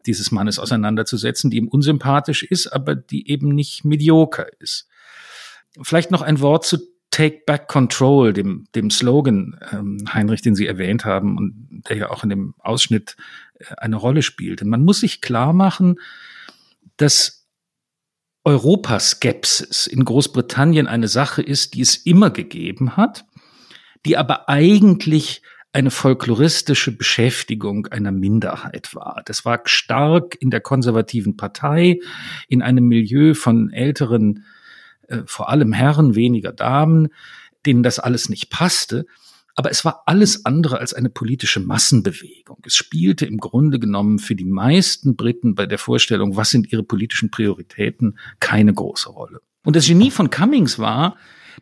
dieses 0.05 0.31
Mannes 0.31 0.59
auseinanderzusetzen, 0.59 1.49
die 1.49 1.57
ihm 1.57 1.67
unsympathisch 1.67 2.43
ist, 2.43 2.67
aber 2.67 2.95
die 2.95 3.29
eben 3.29 3.49
nicht 3.49 3.83
medioker 3.83 4.47
ist. 4.59 4.87
Vielleicht 5.81 6.11
noch 6.11 6.21
ein 6.21 6.39
Wort 6.39 6.65
zu 6.65 6.77
Take 7.09 7.43
Back 7.45 7.67
Control, 7.67 8.33
dem, 8.33 8.65
dem 8.75 8.89
Slogan, 8.89 9.59
ähm, 9.71 10.03
Heinrich, 10.11 10.41
den 10.41 10.55
Sie 10.55 10.65
erwähnt 10.65 11.05
haben 11.05 11.37
und 11.37 11.83
der 11.87 11.97
ja 11.97 12.09
auch 12.09 12.23
in 12.23 12.29
dem 12.29 12.55
Ausschnitt 12.57 13.17
äh, 13.59 13.65
eine 13.77 13.97
Rolle 13.97 14.23
spielt. 14.23 14.61
Und 14.61 14.69
man 14.69 14.83
muss 14.83 14.99
sich 14.99 15.21
klar 15.21 15.53
machen, 15.53 15.99
dass 16.97 17.42
Europaskepsis 18.45 19.87
in 19.87 20.03
Großbritannien 20.03 20.87
eine 20.87 21.07
Sache 21.07 21.41
ist, 21.41 21.75
die 21.75 21.81
es 21.81 21.95
immer 21.95 22.29
gegeben 22.29 22.97
hat, 22.97 23.25
die 24.05 24.17
aber 24.17 24.49
eigentlich 24.49 25.41
eine 25.71 25.89
folkloristische 25.89 26.95
Beschäftigung 26.95 27.87
einer 27.87 28.11
Minderheit 28.11 28.93
war. 28.93 29.23
Das 29.25 29.43
war 29.43 29.61
stark 29.65 30.37
in 30.39 30.51
der 30.51 30.61
konservativen 30.61 31.35
Partei, 31.35 31.99
in 32.47 32.61
einem 32.61 32.87
Milieu 32.87 33.33
von 33.33 33.71
älteren, 33.71 34.45
äh, 35.07 35.19
vor 35.25 35.49
allem 35.49 35.73
Herren, 35.73 36.13
weniger 36.13 36.51
Damen, 36.51 37.09
denen 37.65 37.81
das 37.81 37.97
alles 37.97 38.29
nicht 38.29 38.51
passte. 38.51 39.05
Aber 39.55 39.69
es 39.69 39.85
war 39.85 40.03
alles 40.07 40.45
andere 40.45 40.79
als 40.79 40.93
eine 40.93 41.09
politische 41.09 41.59
Massenbewegung. 41.59 42.57
Es 42.65 42.75
spielte 42.75 43.25
im 43.25 43.37
Grunde 43.37 43.79
genommen 43.79 44.17
für 44.17 44.35
die 44.35 44.45
meisten 44.45 45.15
Briten 45.15 45.53
bei 45.53 45.65
der 45.65 45.77
Vorstellung, 45.77 46.35
was 46.35 46.49
sind 46.49 46.71
ihre 46.71 46.83
politischen 46.83 47.29
Prioritäten, 47.29 48.17
keine 48.39 48.73
große 48.73 49.09
Rolle. 49.09 49.41
Und 49.63 49.75
das 49.75 49.85
Genie 49.85 50.11
von 50.11 50.29
Cummings 50.29 50.79
war, 50.79 51.17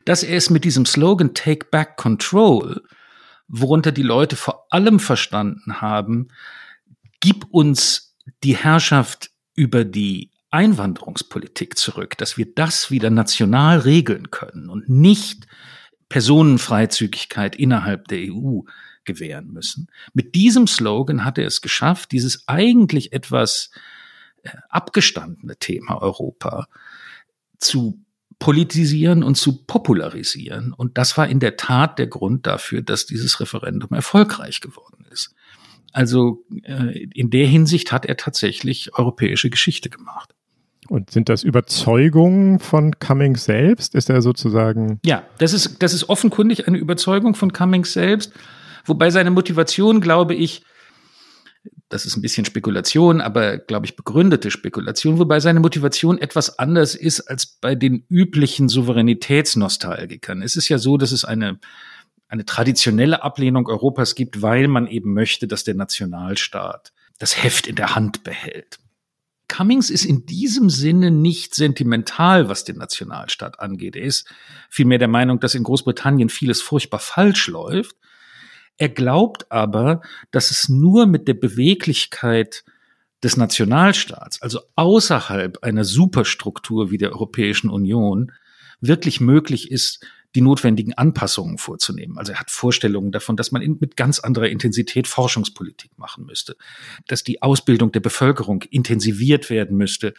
dass 0.05 0.23
er 0.23 0.37
es 0.37 0.49
mit 0.49 0.63
diesem 0.63 0.85
Slogan 0.85 1.33
Take 1.33 1.67
Back 1.69 1.97
Control 1.97 2.81
worunter 3.47 3.91
die 3.91 4.03
Leute 4.03 4.37
vor 4.37 4.67
allem 4.69 4.99
verstanden 4.99 5.81
haben, 5.81 6.29
gib 7.19 7.45
uns 7.51 8.15
die 8.43 8.55
Herrschaft 8.55 9.31
über 9.55 9.83
die 9.83 10.31
Einwanderungspolitik 10.49 11.77
zurück, 11.77 12.17
dass 12.17 12.37
wir 12.37 12.53
das 12.53 12.89
wieder 12.89 13.09
national 13.09 13.79
regeln 13.79 14.31
können 14.31 14.69
und 14.69 14.89
nicht 14.89 15.47
Personenfreizügigkeit 16.11 17.55
innerhalb 17.55 18.09
der 18.09 18.19
EU 18.29 18.59
gewähren 19.05 19.47
müssen. 19.47 19.87
Mit 20.13 20.35
diesem 20.35 20.67
Slogan 20.67 21.23
hat 21.23 21.37
er 21.37 21.47
es 21.47 21.61
geschafft, 21.61 22.11
dieses 22.11 22.47
eigentlich 22.49 23.13
etwas 23.13 23.71
äh, 24.43 24.49
abgestandene 24.69 25.55
Thema 25.55 26.01
Europa 26.01 26.67
zu 27.57 28.03
politisieren 28.39 29.23
und 29.23 29.35
zu 29.35 29.63
popularisieren. 29.63 30.73
Und 30.73 30.97
das 30.97 31.17
war 31.17 31.29
in 31.29 31.39
der 31.39 31.55
Tat 31.55 31.97
der 31.97 32.07
Grund 32.07 32.45
dafür, 32.45 32.81
dass 32.81 33.05
dieses 33.05 33.39
Referendum 33.39 33.91
erfolgreich 33.93 34.59
geworden 34.59 35.05
ist. 35.11 35.33
Also 35.93 36.43
äh, 36.63 37.07
in 37.13 37.29
der 37.29 37.47
Hinsicht 37.47 37.93
hat 37.93 38.05
er 38.05 38.17
tatsächlich 38.17 38.97
europäische 38.97 39.49
Geschichte 39.49 39.89
gemacht. 39.89 40.35
Und 40.91 41.09
sind 41.09 41.29
das 41.29 41.43
Überzeugungen 41.43 42.59
von 42.59 42.99
Cummings 42.99 43.45
selbst? 43.45 43.95
Ist 43.95 44.09
er 44.09 44.21
sozusagen? 44.21 44.99
Ja, 45.05 45.23
das 45.37 45.53
ist, 45.53 45.81
das 45.81 45.93
ist 45.93 46.09
offenkundig 46.09 46.67
eine 46.67 46.77
Überzeugung 46.77 47.33
von 47.33 47.53
Cummings 47.53 47.93
selbst. 47.93 48.33
Wobei 48.83 49.09
seine 49.09 49.31
Motivation, 49.31 50.01
glaube 50.01 50.35
ich, 50.35 50.65
das 51.87 52.05
ist 52.05 52.17
ein 52.17 52.21
bisschen 52.21 52.43
Spekulation, 52.43 53.21
aber 53.21 53.57
glaube 53.57 53.85
ich 53.85 53.95
begründete 53.95 54.51
Spekulation, 54.51 55.17
wobei 55.17 55.39
seine 55.39 55.61
Motivation 55.61 56.17
etwas 56.17 56.59
anders 56.59 56.93
ist 56.93 57.21
als 57.21 57.45
bei 57.45 57.73
den 57.73 58.03
üblichen 58.09 58.67
Souveränitätsnostalgikern. 58.67 60.41
Es 60.41 60.57
ist 60.57 60.67
ja 60.67 60.77
so, 60.77 60.97
dass 60.97 61.13
es 61.13 61.23
eine 61.23 61.57
eine 62.27 62.43
traditionelle 62.43 63.23
Ablehnung 63.23 63.69
Europas 63.69 64.13
gibt, 64.13 64.41
weil 64.41 64.67
man 64.67 64.87
eben 64.87 65.13
möchte, 65.13 65.47
dass 65.47 65.63
der 65.63 65.75
Nationalstaat 65.75 66.91
das 67.17 67.41
Heft 67.41 67.67
in 67.67 67.77
der 67.77 67.95
Hand 67.95 68.25
behält. 68.25 68.81
Cummings 69.51 69.89
ist 69.89 70.05
in 70.05 70.25
diesem 70.25 70.69
Sinne 70.69 71.11
nicht 71.11 71.53
sentimental, 71.53 72.49
was 72.49 72.63
den 72.63 72.77
Nationalstaat 72.77 73.59
angeht. 73.59 73.95
Er 73.95 74.03
ist 74.03 74.27
vielmehr 74.69 74.97
der 74.97 75.07
Meinung, 75.07 75.39
dass 75.39 75.55
in 75.55 75.63
Großbritannien 75.63 76.29
vieles 76.29 76.61
furchtbar 76.61 76.99
falsch 76.99 77.47
läuft 77.47 77.95
er 78.81 78.89
glaubt 78.89 79.51
aber, 79.51 80.01
dass 80.31 80.49
es 80.49 80.67
nur 80.67 81.05
mit 81.05 81.27
der 81.27 81.35
Beweglichkeit 81.35 82.63
des 83.23 83.37
Nationalstaats, 83.37 84.41
also 84.41 84.61
außerhalb 84.75 85.59
einer 85.61 85.83
Superstruktur 85.83 86.89
wie 86.89 86.97
der 86.97 87.11
Europäischen 87.11 87.69
Union, 87.69 88.31
wirklich 88.79 89.21
möglich 89.21 89.69
ist, 89.69 90.03
die 90.35 90.41
notwendigen 90.41 90.93
Anpassungen 90.93 91.57
vorzunehmen. 91.57 92.17
Also 92.17 92.31
er 92.31 92.39
hat 92.39 92.51
Vorstellungen 92.51 93.11
davon, 93.11 93.35
dass 93.35 93.51
man 93.51 93.61
mit 93.79 93.97
ganz 93.97 94.19
anderer 94.19 94.47
Intensität 94.47 95.07
Forschungspolitik 95.07 95.97
machen 95.97 96.25
müsste, 96.25 96.55
dass 97.07 97.23
die 97.23 97.41
Ausbildung 97.41 97.91
der 97.91 97.99
Bevölkerung 97.99 98.61
intensiviert 98.63 99.49
werden 99.49 99.77
müsste, 99.77 100.13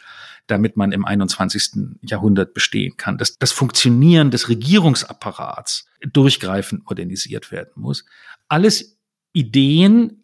damit 0.47 0.77
man 0.77 0.91
im 0.91 1.05
21. 1.05 1.97
Jahrhundert 2.01 2.53
bestehen 2.53 2.95
kann, 2.97 3.17
dass 3.17 3.37
das 3.37 3.51
Funktionieren 3.51 4.29
des 4.29 4.49
Regierungsapparats 4.49 5.87
durchgreifend 6.11 6.85
modernisiert 6.87 7.51
werden 7.51 7.71
muss. 7.75 8.05
Alles 8.47 8.97
Ideen 9.33 10.23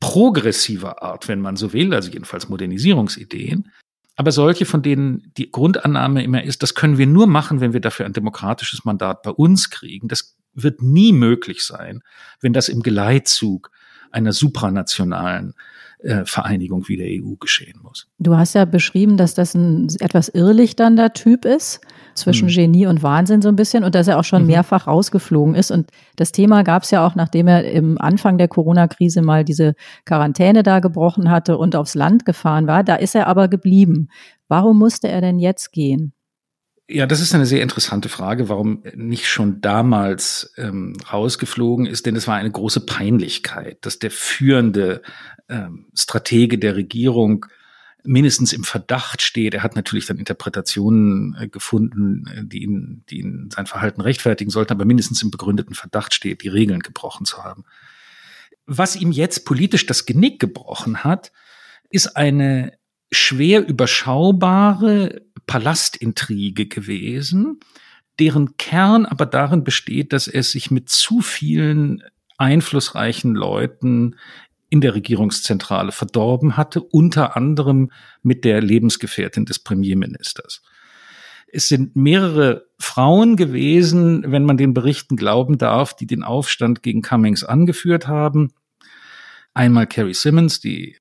progressiver 0.00 1.02
Art, 1.02 1.28
wenn 1.28 1.40
man 1.40 1.56
so 1.56 1.72
will, 1.72 1.94
also 1.94 2.10
jedenfalls 2.10 2.48
Modernisierungsideen, 2.48 3.70
aber 4.16 4.32
solche, 4.32 4.66
von 4.66 4.82
denen 4.82 5.32
die 5.36 5.50
Grundannahme 5.50 6.22
immer 6.22 6.42
ist, 6.42 6.62
das 6.62 6.74
können 6.74 6.98
wir 6.98 7.06
nur 7.06 7.26
machen, 7.26 7.60
wenn 7.60 7.72
wir 7.72 7.80
dafür 7.80 8.06
ein 8.06 8.12
demokratisches 8.12 8.84
Mandat 8.84 9.22
bei 9.22 9.30
uns 9.30 9.70
kriegen. 9.70 10.08
Das 10.08 10.36
wird 10.54 10.82
nie 10.82 11.12
möglich 11.12 11.64
sein, 11.64 12.02
wenn 12.40 12.52
das 12.52 12.68
im 12.68 12.82
Geleitzug 12.82 13.70
einer 14.10 14.32
supranationalen 14.32 15.54
äh, 16.02 16.24
Vereinigung 16.24 16.88
wie 16.88 16.96
der 16.96 17.08
EU 17.08 17.34
geschehen 17.38 17.80
muss. 17.82 18.08
Du 18.18 18.36
hast 18.36 18.54
ja 18.54 18.64
beschrieben, 18.64 19.16
dass 19.16 19.34
das 19.34 19.54
ein 19.54 19.88
etwas 20.00 20.28
irrlichternder 20.28 21.12
Typ 21.12 21.44
ist, 21.44 21.80
zwischen 22.14 22.48
mhm. 22.48 22.52
Genie 22.52 22.86
und 22.86 23.02
Wahnsinn 23.02 23.42
so 23.42 23.48
ein 23.48 23.56
bisschen 23.56 23.84
und 23.84 23.94
dass 23.94 24.08
er 24.08 24.18
auch 24.18 24.24
schon 24.24 24.42
mhm. 24.42 24.48
mehrfach 24.48 24.86
rausgeflogen 24.86 25.54
ist. 25.54 25.70
Und 25.70 25.90
das 26.16 26.32
Thema 26.32 26.62
gab 26.62 26.82
es 26.82 26.90
ja 26.90 27.06
auch, 27.06 27.14
nachdem 27.14 27.48
er 27.48 27.64
im 27.64 28.00
Anfang 28.00 28.38
der 28.38 28.48
Corona-Krise 28.48 29.22
mal 29.22 29.44
diese 29.44 29.74
Quarantäne 30.04 30.62
da 30.62 30.80
gebrochen 30.80 31.30
hatte 31.30 31.58
und 31.58 31.76
aufs 31.76 31.94
Land 31.94 32.24
gefahren 32.24 32.66
war. 32.66 32.84
Da 32.84 32.96
ist 32.96 33.14
er 33.14 33.26
aber 33.26 33.48
geblieben. 33.48 34.08
Warum 34.48 34.78
musste 34.78 35.08
er 35.08 35.20
denn 35.20 35.38
jetzt 35.38 35.72
gehen? 35.72 36.12
Ja, 36.94 37.06
das 37.06 37.20
ist 37.20 37.34
eine 37.34 37.46
sehr 37.46 37.62
interessante 37.62 38.10
Frage, 38.10 38.50
warum 38.50 38.82
nicht 38.94 39.26
schon 39.26 39.62
damals 39.62 40.52
ähm, 40.58 40.94
rausgeflogen 41.10 41.86
ist, 41.86 42.04
denn 42.04 42.16
es 42.16 42.28
war 42.28 42.36
eine 42.36 42.50
große 42.50 42.84
Peinlichkeit, 42.84 43.78
dass 43.86 43.98
der 43.98 44.10
führende 44.10 45.00
ähm, 45.48 45.86
Stratege 45.94 46.58
der 46.58 46.76
Regierung 46.76 47.46
mindestens 48.04 48.52
im 48.52 48.62
Verdacht 48.62 49.22
steht. 49.22 49.54
Er 49.54 49.62
hat 49.62 49.74
natürlich 49.74 50.04
dann 50.04 50.18
Interpretationen 50.18 51.34
äh, 51.40 51.48
gefunden, 51.48 52.26
äh, 52.26 52.44
die 52.44 52.62
ihn, 52.62 53.04
die 53.08 53.20
ihn 53.20 53.48
sein 53.50 53.64
Verhalten 53.64 54.02
rechtfertigen 54.02 54.50
sollten, 54.50 54.74
aber 54.74 54.84
mindestens 54.84 55.22
im 55.22 55.30
begründeten 55.30 55.74
Verdacht 55.74 56.12
steht, 56.12 56.42
die 56.42 56.48
Regeln 56.48 56.80
gebrochen 56.80 57.24
zu 57.24 57.42
haben. 57.42 57.64
Was 58.66 58.96
ihm 58.96 59.12
jetzt 59.12 59.46
politisch 59.46 59.86
das 59.86 60.04
Genick 60.04 60.40
gebrochen 60.40 61.04
hat, 61.04 61.32
ist 61.88 62.18
eine 62.18 62.74
schwer 63.10 63.66
überschaubare 63.66 65.22
Palastintrige 65.46 66.66
gewesen, 66.66 67.60
deren 68.18 68.56
Kern 68.56 69.06
aber 69.06 69.26
darin 69.26 69.64
besteht, 69.64 70.12
dass 70.12 70.28
er 70.28 70.42
sich 70.42 70.70
mit 70.70 70.88
zu 70.88 71.20
vielen 71.20 72.02
einflussreichen 72.38 73.34
Leuten 73.34 74.16
in 74.68 74.80
der 74.80 74.94
Regierungszentrale 74.94 75.92
verdorben 75.92 76.56
hatte, 76.56 76.80
unter 76.80 77.36
anderem 77.36 77.90
mit 78.22 78.44
der 78.44 78.62
Lebensgefährtin 78.62 79.44
des 79.44 79.58
Premierministers. 79.58 80.62
Es 81.46 81.68
sind 81.68 81.94
mehrere 81.94 82.64
Frauen 82.78 83.36
gewesen, 83.36 84.24
wenn 84.32 84.44
man 84.44 84.56
den 84.56 84.72
Berichten 84.72 85.16
glauben 85.16 85.58
darf, 85.58 85.94
die 85.94 86.06
den 86.06 86.22
Aufstand 86.22 86.82
gegen 86.82 87.02
Cummings 87.02 87.44
angeführt 87.44 88.08
haben. 88.08 88.54
Einmal 89.52 89.86
Carrie 89.86 90.14
Simmons, 90.14 90.60
die 90.60 90.96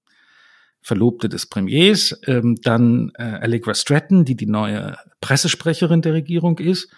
Verlobte 0.81 1.29
des 1.29 1.45
Premiers, 1.45 2.19
ähm, 2.25 2.57
dann 2.63 3.11
äh, 3.15 3.23
Allegra 3.23 3.73
Stratton, 3.73 4.25
die 4.25 4.35
die 4.35 4.47
neue 4.47 4.97
Pressesprecherin 5.21 6.01
der 6.01 6.13
Regierung 6.13 6.57
ist. 6.59 6.89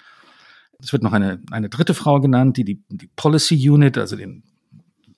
Es 0.79 0.93
wird 0.93 1.03
noch 1.03 1.13
eine, 1.13 1.41
eine 1.51 1.69
dritte 1.69 1.93
Frau 1.93 2.19
genannt, 2.19 2.57
die 2.57 2.63
die, 2.63 2.83
die 2.89 3.09
Policy 3.15 3.69
Unit, 3.69 3.97
also 3.97 4.15
den 4.15 4.43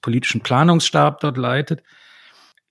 politischen 0.02 0.42
Planungsstab 0.42 1.20
dort 1.20 1.38
leitet. 1.38 1.84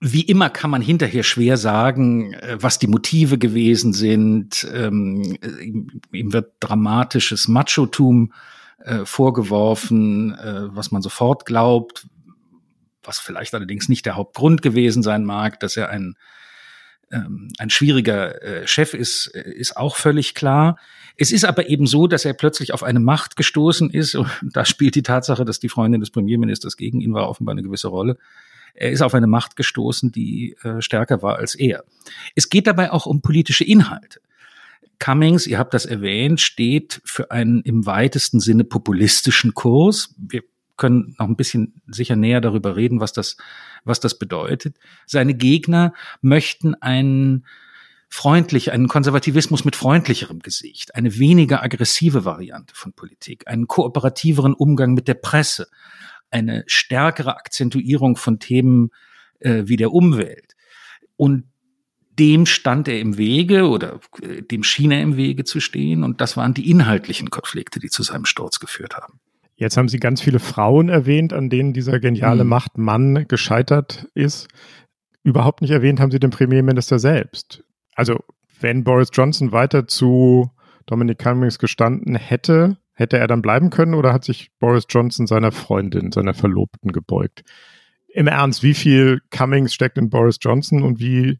Wie 0.00 0.22
immer 0.22 0.50
kann 0.50 0.70
man 0.70 0.82
hinterher 0.82 1.22
schwer 1.22 1.56
sagen, 1.56 2.34
äh, 2.34 2.56
was 2.60 2.78
die 2.78 2.88
Motive 2.88 3.38
gewesen 3.38 3.92
sind. 3.92 4.66
Ähm, 4.74 5.36
ihm 6.12 6.32
wird 6.32 6.52
dramatisches 6.60 7.48
Machotum 7.48 8.32
äh, 8.84 9.04
vorgeworfen, 9.04 10.34
äh, 10.34 10.74
was 10.74 10.90
man 10.90 11.02
sofort 11.02 11.46
glaubt, 11.46 12.06
was 13.06 13.18
vielleicht 13.18 13.54
allerdings 13.54 13.88
nicht 13.88 14.06
der 14.06 14.16
Hauptgrund 14.16 14.62
gewesen 14.62 15.02
sein 15.02 15.25
mag, 15.25 15.61
dass 15.61 15.76
er 15.76 15.90
ein 15.90 16.16
ähm, 17.14 17.49
ein 17.58 17.70
schwieriger 17.70 18.42
äh, 18.42 18.66
Chef 18.66 18.94
ist, 18.94 19.28
äh, 19.34 19.50
ist 19.50 19.76
auch 19.76 19.96
völlig 19.96 20.34
klar. 20.34 20.78
Es 21.16 21.32
ist 21.32 21.44
aber 21.44 21.68
eben 21.68 21.87
so, 21.87 22.06
dass 22.06 22.25
er 22.25 22.34
plötzlich 22.34 22.73
auf 22.73 22.82
eine 22.82 23.00
Macht 23.00 23.37
gestoßen 23.37 23.90
ist. 23.90 24.14
Und 24.14 24.28
da 24.52 24.64
spielt 24.64 24.94
die 24.94 25.02
Tatsache, 25.02 25.44
dass 25.44 25.61
die 25.61 25.68
Freundin 25.68 26.00
des 26.00 26.11
Premierministers 26.11 26.76
gegen 26.76 27.00
ihn 27.00 27.14
war, 27.14 27.28
offenbar 27.28 27.52
eine 27.52 27.62
gewisse 27.62 27.88
Rolle. 27.88 28.18
Er 28.75 28.90
ist 28.90 29.02
auf 29.02 29.14
eine 29.14 29.28
Macht 29.28 29.54
gestoßen, 29.54 30.11
die 30.11 30.56
äh, 30.62 30.80
stärker 30.80 31.23
war 31.23 31.37
als 31.37 31.54
er. 31.54 31.84
Es 32.34 32.49
geht 32.49 32.66
dabei 32.66 32.90
auch 32.90 33.06
um 33.06 33.23
politische 33.23 33.64
Inhalte. 33.64 34.20
Cummings, 34.99 35.46
ihr 35.46 35.58
habt 35.58 35.75
das 35.75 35.87
erwähnt, 35.87 36.40
steht 36.40 37.00
für 37.04 37.30
einen 37.30 37.62
im 37.62 37.87
weitesten 37.87 38.40
Sinne 38.40 38.64
populistischen 38.64 39.54
Kurs. 39.54 40.14
Wir 40.16 40.42
können 40.76 41.14
noch 41.18 41.28
ein 41.28 41.36
bisschen 41.36 41.80
sicher 41.86 42.16
näher 42.16 42.40
darüber 42.40 42.76
reden, 42.76 43.00
was 43.00 43.12
das, 43.12 43.36
was 43.84 44.00
das 44.00 44.18
bedeutet. 44.18 44.78
Seine 45.06 45.34
Gegner 45.34 45.94
möchten 46.20 46.74
einen 46.74 47.46
freundlich, 48.08 48.70
einen 48.70 48.88
Konservativismus 48.88 49.64
mit 49.64 49.76
freundlicherem 49.76 50.38
Gesicht, 50.38 50.94
eine 50.94 51.18
weniger 51.18 51.62
aggressive 51.62 52.24
Variante 52.24 52.74
von 52.74 52.92
Politik, 52.92 53.48
einen 53.48 53.66
kooperativeren 53.66 54.54
Umgang 54.54 54.94
mit 54.94 55.08
der 55.08 55.14
Presse, 55.14 55.68
eine 56.30 56.64
stärkere 56.66 57.36
Akzentuierung 57.36 58.16
von 58.16 58.38
Themen 58.38 58.90
äh, 59.40 59.64
wie 59.66 59.76
der 59.76 59.92
Umwelt. 59.92 60.54
Und 61.16 61.44
dem 62.18 62.46
stand 62.46 62.86
er 62.88 63.00
im 63.00 63.18
Wege 63.18 63.68
oder 63.68 64.00
äh, 64.22 64.42
dem 64.42 64.62
schien 64.62 64.90
er 64.92 65.02
im 65.02 65.16
Wege 65.16 65.44
zu 65.44 65.60
stehen. 65.60 66.04
Und 66.04 66.20
das 66.20 66.36
waren 66.36 66.54
die 66.54 66.70
inhaltlichen 66.70 67.30
Konflikte, 67.30 67.80
die 67.80 67.90
zu 67.90 68.02
seinem 68.02 68.24
Sturz 68.24 68.60
geführt 68.60 68.96
haben. 68.96 69.20
Jetzt 69.56 69.76
haben 69.76 69.88
Sie 69.88 69.99
ganz 69.99 70.20
viele 70.20 70.40
Frauen 70.40 70.88
erwähnt, 70.88 71.32
an 71.32 71.49
denen 71.49 71.73
dieser 71.73 72.00
geniale 72.00 72.40
hm. 72.40 72.49
Machtmann 72.49 73.26
gescheitert 73.28 74.08
ist. 74.14 74.49
Überhaupt 75.23 75.62
nicht 75.62 75.70
erwähnt 75.70 76.00
haben 76.00 76.11
Sie 76.11 76.20
den 76.20 76.30
Premierminister 76.30 76.99
selbst. 76.99 77.64
Also, 77.94 78.18
wenn 78.61 78.84
Boris 78.84 79.11
Johnson 79.12 79.52
weiter 79.52 79.87
zu 79.87 80.50
Dominic 80.87 81.18
Cummings 81.18 81.58
gestanden 81.58 82.16
hätte, 82.16 82.78
Hätte 82.96 83.18
er 83.18 83.26
dann 83.26 83.42
bleiben 83.42 83.70
können 83.70 83.94
oder 83.94 84.12
hat 84.12 84.25
sich 84.25 84.52
Boris 84.61 84.87
Johnson 84.88 85.26
seiner 85.26 85.50
Freundin, 85.50 86.12
seiner 86.12 86.32
Verlobten 86.32 86.92
gebeugt? 86.92 87.42
Im 88.06 88.28
Ernst, 88.28 88.62
wie 88.62 88.75
viel 88.75 89.20
Cummings 89.30 89.75
steckt 89.75 89.99
in 89.99 90.11
Boris 90.11 90.38
Johnson 90.40 90.84
und 90.84 91.00
wie 91.00 91.37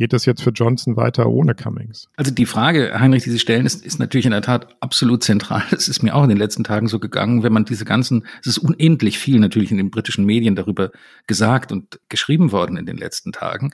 geht 0.00 0.14
es 0.14 0.24
jetzt 0.24 0.42
für 0.42 0.48
Johnson 0.48 0.96
weiter 0.96 1.26
ohne 1.26 1.54
Cummings? 1.54 2.08
Also 2.16 2.30
die 2.30 2.46
Frage, 2.46 2.98
Heinrich, 2.98 3.24
die 3.24 3.30
Sie 3.30 3.38
stellen, 3.38 3.66
ist, 3.66 3.84
ist 3.84 3.98
natürlich 3.98 4.24
in 4.24 4.32
der 4.32 4.40
Tat 4.40 4.74
absolut 4.80 5.22
zentral. 5.22 5.62
Es 5.72 5.88
ist 5.88 6.02
mir 6.02 6.14
auch 6.14 6.22
in 6.22 6.30
den 6.30 6.38
letzten 6.38 6.64
Tagen 6.64 6.88
so 6.88 6.98
gegangen, 6.98 7.42
wenn 7.42 7.52
man 7.52 7.66
diese 7.66 7.84
ganzen, 7.84 8.26
es 8.40 8.46
ist 8.46 8.58
unendlich 8.58 9.18
viel 9.18 9.38
natürlich 9.38 9.70
in 9.70 9.76
den 9.76 9.90
britischen 9.90 10.24
Medien 10.24 10.56
darüber 10.56 10.90
gesagt 11.26 11.70
und 11.70 12.00
geschrieben 12.08 12.50
worden 12.50 12.78
in 12.78 12.86
den 12.86 12.96
letzten 12.96 13.32
Tagen. 13.32 13.72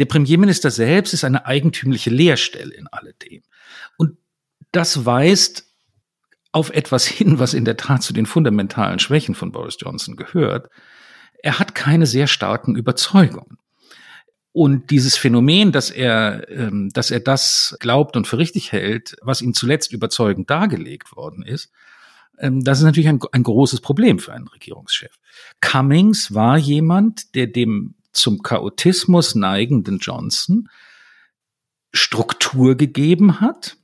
Der 0.00 0.06
Premierminister 0.06 0.72
selbst 0.72 1.14
ist 1.14 1.22
eine 1.22 1.46
eigentümliche 1.46 2.10
Leerstelle 2.10 2.74
in 2.74 2.88
alledem. 2.88 3.42
Und 3.96 4.16
das 4.72 5.06
weist 5.06 5.66
auf 6.50 6.70
etwas 6.70 7.06
hin, 7.06 7.38
was 7.38 7.54
in 7.54 7.64
der 7.64 7.76
Tat 7.76 8.02
zu 8.02 8.12
den 8.12 8.26
fundamentalen 8.26 8.98
Schwächen 8.98 9.36
von 9.36 9.52
Boris 9.52 9.76
Johnson 9.78 10.16
gehört. 10.16 10.68
Er 11.44 11.60
hat 11.60 11.76
keine 11.76 12.06
sehr 12.06 12.26
starken 12.26 12.74
Überzeugungen. 12.74 13.58
Und 14.52 14.90
dieses 14.90 15.16
Phänomen, 15.16 15.70
dass 15.70 15.90
er, 15.90 16.48
ähm, 16.50 16.90
dass 16.92 17.10
er 17.10 17.20
das 17.20 17.76
glaubt 17.78 18.16
und 18.16 18.26
für 18.26 18.38
richtig 18.38 18.72
hält, 18.72 19.16
was 19.22 19.42
ihm 19.42 19.54
zuletzt 19.54 19.92
überzeugend 19.92 20.50
dargelegt 20.50 21.14
worden 21.14 21.44
ist, 21.44 21.70
ähm, 22.40 22.64
das 22.64 22.78
ist 22.78 22.84
natürlich 22.84 23.08
ein, 23.08 23.20
ein 23.32 23.42
großes 23.42 23.80
Problem 23.80 24.18
für 24.18 24.32
einen 24.32 24.48
Regierungschef. 24.48 25.18
Cummings 25.60 26.34
war 26.34 26.58
jemand, 26.58 27.34
der 27.34 27.46
dem 27.46 27.94
zum 28.12 28.42
Chaotismus 28.42 29.34
neigenden 29.34 29.98
Johnson 29.98 30.68
Struktur 31.92 32.76
gegeben 32.76 33.40
hat 33.40 33.76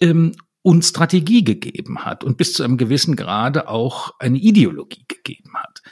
ähm, 0.00 0.32
und 0.62 0.84
Strategie 0.84 1.44
gegeben 1.44 2.04
hat 2.04 2.24
und 2.24 2.36
bis 2.36 2.52
zu 2.52 2.62
einem 2.62 2.76
gewissen 2.76 3.16
Grade 3.16 3.68
auch 3.68 4.18
eine 4.18 4.38
Ideologie 4.38 5.04
gegeben 5.08 5.54
hat, 5.54 5.82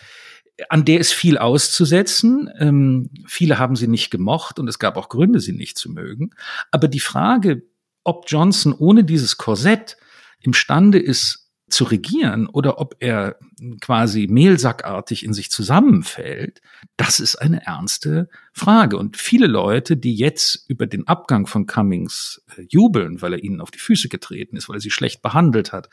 an 0.68 0.84
der 0.84 0.98
ist 0.98 1.12
viel 1.12 1.38
auszusetzen. 1.38 2.50
Ähm, 2.58 3.10
viele 3.26 3.58
haben 3.58 3.76
sie 3.76 3.88
nicht 3.88 4.10
gemocht 4.10 4.58
und 4.58 4.68
es 4.68 4.78
gab 4.78 4.96
auch 4.96 5.08
Gründe, 5.08 5.40
sie 5.40 5.52
nicht 5.52 5.78
zu 5.78 5.90
mögen. 5.90 6.30
Aber 6.70 6.88
die 6.88 7.00
Frage, 7.00 7.62
ob 8.04 8.24
Johnson 8.28 8.72
ohne 8.72 9.04
dieses 9.04 9.36
Korsett 9.36 9.96
imstande 10.40 10.98
ist, 10.98 11.48
zu 11.70 11.84
regieren 11.84 12.46
oder 12.46 12.78
ob 12.78 12.96
er 13.00 13.36
quasi 13.80 14.26
mehlsackartig 14.28 15.24
in 15.24 15.32
sich 15.32 15.50
zusammenfällt, 15.50 16.60
das 16.96 17.20
ist 17.20 17.36
eine 17.36 17.66
ernste 17.66 18.28
Frage. 18.52 18.96
Und 18.96 19.16
viele 19.16 19.46
Leute, 19.46 19.96
die 19.96 20.14
jetzt 20.14 20.64
über 20.68 20.86
den 20.86 21.06
Abgang 21.06 21.46
von 21.46 21.66
Cummings 21.66 22.42
äh, 22.56 22.62
jubeln, 22.68 23.20
weil 23.20 23.34
er 23.34 23.44
ihnen 23.44 23.60
auf 23.60 23.70
die 23.70 23.78
Füße 23.78 24.08
getreten 24.08 24.56
ist, 24.56 24.68
weil 24.68 24.76
er 24.76 24.80
sie 24.80 24.90
schlecht 24.90 25.20
behandelt 25.22 25.72
hat, 25.72 25.88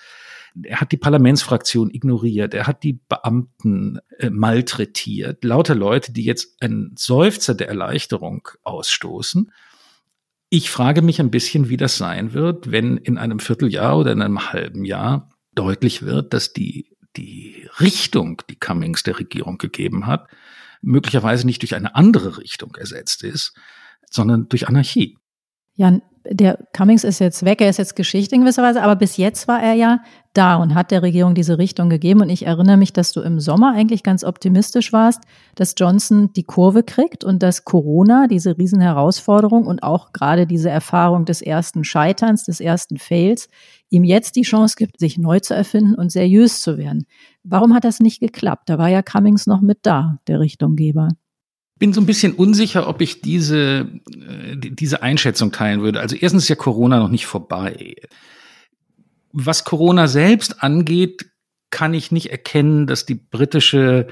er 0.64 0.82
hat 0.82 0.92
die 0.92 0.98
Parlamentsfraktion 0.98 1.90
ignoriert, 1.90 2.54
er 2.54 2.68
hat 2.68 2.84
die 2.84 2.94
Beamten 2.94 4.00
äh, 4.20 4.30
malträtiert, 4.30 5.44
lauter 5.44 5.76
Leute, 5.76 6.14
die 6.14 6.24
jetzt 6.24 6.62
einen 6.62 6.96
Seufzer 6.98 7.54
der 7.54 7.68
Erleichterung 7.68 8.48
ausstoßen. 8.64 9.52
Ich 10.50 10.70
frage 10.70 11.02
mich 11.02 11.20
ein 11.20 11.32
bisschen, 11.32 11.70
wie 11.70 11.78
das 11.78 11.98
sein 11.98 12.34
wird, 12.34 12.72
wenn 12.72 12.98
in 12.98 13.18
einem 13.18 13.40
Vierteljahr 13.40 13.98
oder 13.98 14.12
in 14.12 14.22
einem 14.22 14.52
halben 14.54 14.86
Jahr 14.86 15.30
deutlich 15.54 16.04
wird, 16.04 16.34
dass 16.34 16.54
die, 16.54 16.96
die 17.18 17.68
Richtung, 17.80 18.42
die 18.50 18.56
Cummings 18.56 19.04
der 19.04 19.20
Regierung 19.20 19.58
gegeben 19.58 20.06
hat, 20.08 20.28
möglicherweise 20.82 21.46
nicht 21.46 21.62
durch 21.62 21.76
eine 21.76 21.96
andere 21.96 22.38
Richtung 22.38 22.76
ersetzt 22.76 23.24
ist, 23.24 23.54
sondern 24.10 24.48
durch 24.48 24.68
Anarchie. 24.68 25.18
Jan, 25.76 26.02
der 26.28 26.58
Cummings 26.74 27.04
ist 27.04 27.20
jetzt 27.20 27.46
weg, 27.46 27.62
er 27.62 27.70
ist 27.70 27.78
jetzt 27.78 27.96
Geschichte 27.96 28.36
in 28.36 28.42
gewisser 28.42 28.64
Weise, 28.64 28.82
aber 28.82 28.96
bis 28.96 29.18
jetzt 29.18 29.48
war 29.48 29.62
er 29.62 29.74
ja 29.74 30.00
da 30.34 30.56
und 30.56 30.74
hat 30.74 30.92
der 30.92 31.02
Regierung 31.02 31.36
diese 31.36 31.58
Richtung 31.58 31.90
gegeben. 31.90 32.22
Und 32.22 32.30
ich 32.30 32.46
erinnere 32.46 32.78
mich, 32.78 32.94
dass 32.94 33.12
du 33.12 33.22
im 33.22 33.40
Sommer 33.40 33.74
eigentlich 33.74 34.04
ganz 34.04 34.24
optimistisch 34.24 34.92
warst, 34.92 35.22
dass 35.56 35.76
Johnson 35.78 36.34
die 36.34 36.44
Kurve 36.44 36.84
kriegt 36.84 37.24
und 37.24 37.44
dass 37.44 37.64
Corona, 37.64 38.28
diese 38.28 38.58
Riesenherausforderung 38.58 39.66
und 39.66 39.84
auch 39.84 40.14
gerade 40.14 40.48
diese 40.48 40.70
Erfahrung 40.70 41.26
des 41.26 41.42
ersten 41.42 41.84
Scheiterns, 41.84 42.44
des 42.44 42.60
ersten 42.60 42.98
Fails, 42.98 43.48
ihm 43.90 44.04
jetzt 44.04 44.36
die 44.36 44.42
Chance 44.42 44.76
gibt, 44.78 45.00
sich 45.00 45.18
neu 45.18 45.40
zu 45.40 45.54
erfinden 45.54 45.96
und 45.96 46.12
seriös 46.12 46.62
zu 46.62 46.78
werden. 46.78 47.06
Warum 47.44 47.74
hat 47.74 47.84
das 47.84 48.00
nicht 48.00 48.20
geklappt? 48.20 48.70
Da 48.70 48.78
war 48.78 48.90
ja 48.90 49.04
Cummings 49.04 49.48
noch 49.48 49.62
mit 49.62 49.80
da, 49.84 50.18
der 50.28 50.40
Richtunggeber 50.40 51.10
bin 51.78 51.94
so 51.94 52.02
ein 52.02 52.06
bisschen 52.06 52.34
unsicher, 52.34 52.88
ob 52.88 53.02
ich 53.02 53.22
diese, 53.22 53.90
äh, 54.08 54.56
diese 54.56 55.04
Einschätzung 55.04 55.52
teilen 55.52 55.82
würde. 55.82 56.00
Also 56.00 56.16
erstens 56.16 56.44
ist 56.44 56.50
ja 56.50 56.56
Corona 56.56 57.00
noch 57.00 57.10
nicht 57.10 57.26
vorbei. 57.26 57.96
Was 59.34 59.66
Corona 59.66 60.08
selbst 60.08 60.64
angeht, 60.64 61.26
kann 61.72 61.94
ich 61.94 62.12
nicht 62.12 62.32
erkennen, 62.32 62.88
dass 62.88 63.06
die 63.06 63.16
britische 63.16 64.08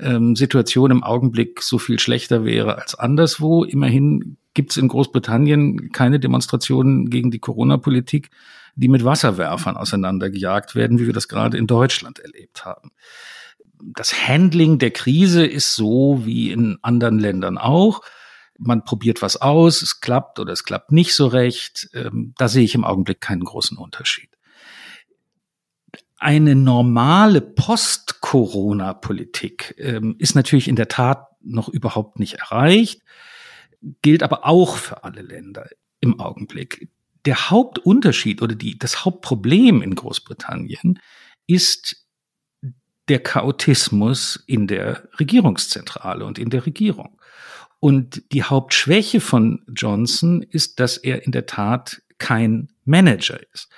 ähm, 0.00 0.36
Situation 0.36 0.90
im 0.90 1.02
Augenblick 1.02 1.60
so 1.60 1.78
viel 1.78 1.98
schlechter 1.98 2.46
wäre 2.46 2.78
als 2.78 2.94
anderswo. 2.94 3.64
Immerhin 3.64 4.38
gibt 4.54 4.70
es 4.70 4.78
in 4.78 4.88
Großbritannien 4.88 5.92
keine 5.92 6.18
Demonstrationen 6.18 7.10
gegen 7.10 7.30
die 7.30 7.40
Corona-Politik, 7.40 8.30
die 8.76 8.88
mit 8.88 9.04
Wasserwerfern 9.04 9.76
auseinandergejagt 9.76 10.74
werden, 10.74 10.98
wie 10.98 11.06
wir 11.06 11.12
das 11.12 11.28
gerade 11.28 11.58
in 11.58 11.66
Deutschland 11.66 12.20
erlebt 12.20 12.64
haben 12.64 12.92
das 13.92 14.28
Handling 14.28 14.78
der 14.78 14.92
Krise 14.92 15.44
ist 15.44 15.74
so 15.74 16.24
wie 16.24 16.52
in 16.52 16.78
anderen 16.82 17.18
Ländern 17.18 17.58
auch. 17.58 18.00
Man 18.58 18.84
probiert 18.84 19.20
was 19.20 19.36
aus, 19.36 19.82
es 19.82 20.00
klappt 20.00 20.38
oder 20.38 20.52
es 20.52 20.62
klappt 20.64 20.92
nicht 20.92 21.12
so 21.14 21.26
recht. 21.26 21.90
Ähm, 21.92 22.32
da 22.38 22.48
sehe 22.48 22.64
ich 22.64 22.74
im 22.74 22.84
Augenblick 22.84 23.20
keinen 23.20 23.44
großen 23.44 23.76
Unterschied. 23.76 24.30
Eine 26.16 26.54
normale 26.54 27.42
Post-Corona-Politik 27.42 29.74
ähm, 29.78 30.16
ist 30.18 30.34
natürlich 30.34 30.68
in 30.68 30.76
der 30.76 30.88
Tat 30.88 31.26
noch 31.42 31.68
überhaupt 31.68 32.18
nicht 32.18 32.32
erreicht, 32.34 33.02
gilt 34.00 34.22
aber 34.22 34.46
auch 34.46 34.76
für 34.76 35.04
alle 35.04 35.20
Länder 35.20 35.68
im 36.00 36.18
Augenblick. 36.20 36.88
Der 37.26 37.50
Hauptunterschied 37.50 38.40
oder 38.40 38.54
die, 38.54 38.78
das 38.78 39.04
Hauptproblem 39.04 39.82
in 39.82 39.94
Großbritannien 39.94 40.98
ist 41.46 42.03
der 43.08 43.20
Chaotismus 43.20 44.42
in 44.46 44.66
der 44.66 45.08
Regierungszentrale 45.18 46.24
und 46.24 46.38
in 46.38 46.50
der 46.50 46.66
Regierung. 46.66 47.18
Und 47.80 48.32
die 48.32 48.42
Hauptschwäche 48.42 49.20
von 49.20 49.62
Johnson 49.68 50.42
ist, 50.42 50.80
dass 50.80 50.96
er 50.96 51.24
in 51.26 51.32
der 51.32 51.46
Tat 51.46 52.02
kein 52.18 52.68
Manager 52.84 53.38
ist. 53.52 53.68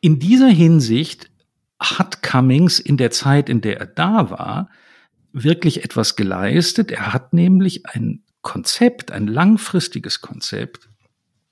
In 0.00 0.18
dieser 0.18 0.48
Hinsicht 0.48 1.30
hat 1.78 2.22
Cummings 2.22 2.80
in 2.80 2.96
der 2.96 3.10
Zeit, 3.12 3.48
in 3.48 3.60
der 3.60 3.78
er 3.78 3.86
da 3.86 4.30
war, 4.30 4.70
wirklich 5.32 5.84
etwas 5.84 6.16
geleistet. 6.16 6.90
Er 6.90 7.12
hat 7.12 7.32
nämlich 7.32 7.86
ein 7.86 8.24
Konzept, 8.42 9.12
ein 9.12 9.26
langfristiges 9.26 10.20
Konzept 10.20 10.88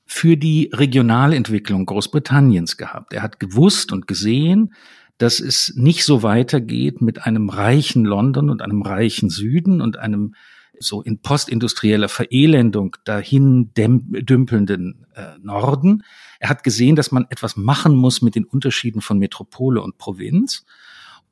für 0.06 0.36
die 0.36 0.70
Regionalentwicklung 0.72 1.84
Großbritanniens 1.86 2.76
gehabt. 2.76 3.12
Er 3.12 3.22
hat 3.22 3.40
gewusst 3.40 3.92
und 3.92 4.06
gesehen, 4.06 4.72
dass 5.18 5.40
es 5.40 5.72
nicht 5.76 6.04
so 6.04 6.22
weitergeht 6.22 7.00
mit 7.00 7.24
einem 7.24 7.48
reichen 7.48 8.04
London 8.04 8.50
und 8.50 8.62
einem 8.62 8.82
reichen 8.82 9.30
Süden 9.30 9.80
und 9.80 9.96
einem 9.96 10.34
so 10.78 11.02
in 11.02 11.20
postindustrieller 11.20 12.08
Verelendung 12.08 12.96
dahin 13.04 13.72
dümpelnden 13.74 15.06
äh, 15.14 15.38
Norden. 15.40 16.04
Er 16.38 16.50
hat 16.50 16.64
gesehen, 16.64 16.96
dass 16.96 17.12
man 17.12 17.26
etwas 17.30 17.56
machen 17.56 17.96
muss 17.96 18.20
mit 18.20 18.34
den 18.34 18.44
Unterschieden 18.44 19.00
von 19.00 19.18
Metropole 19.18 19.80
und 19.80 19.96
Provinz. 19.96 20.66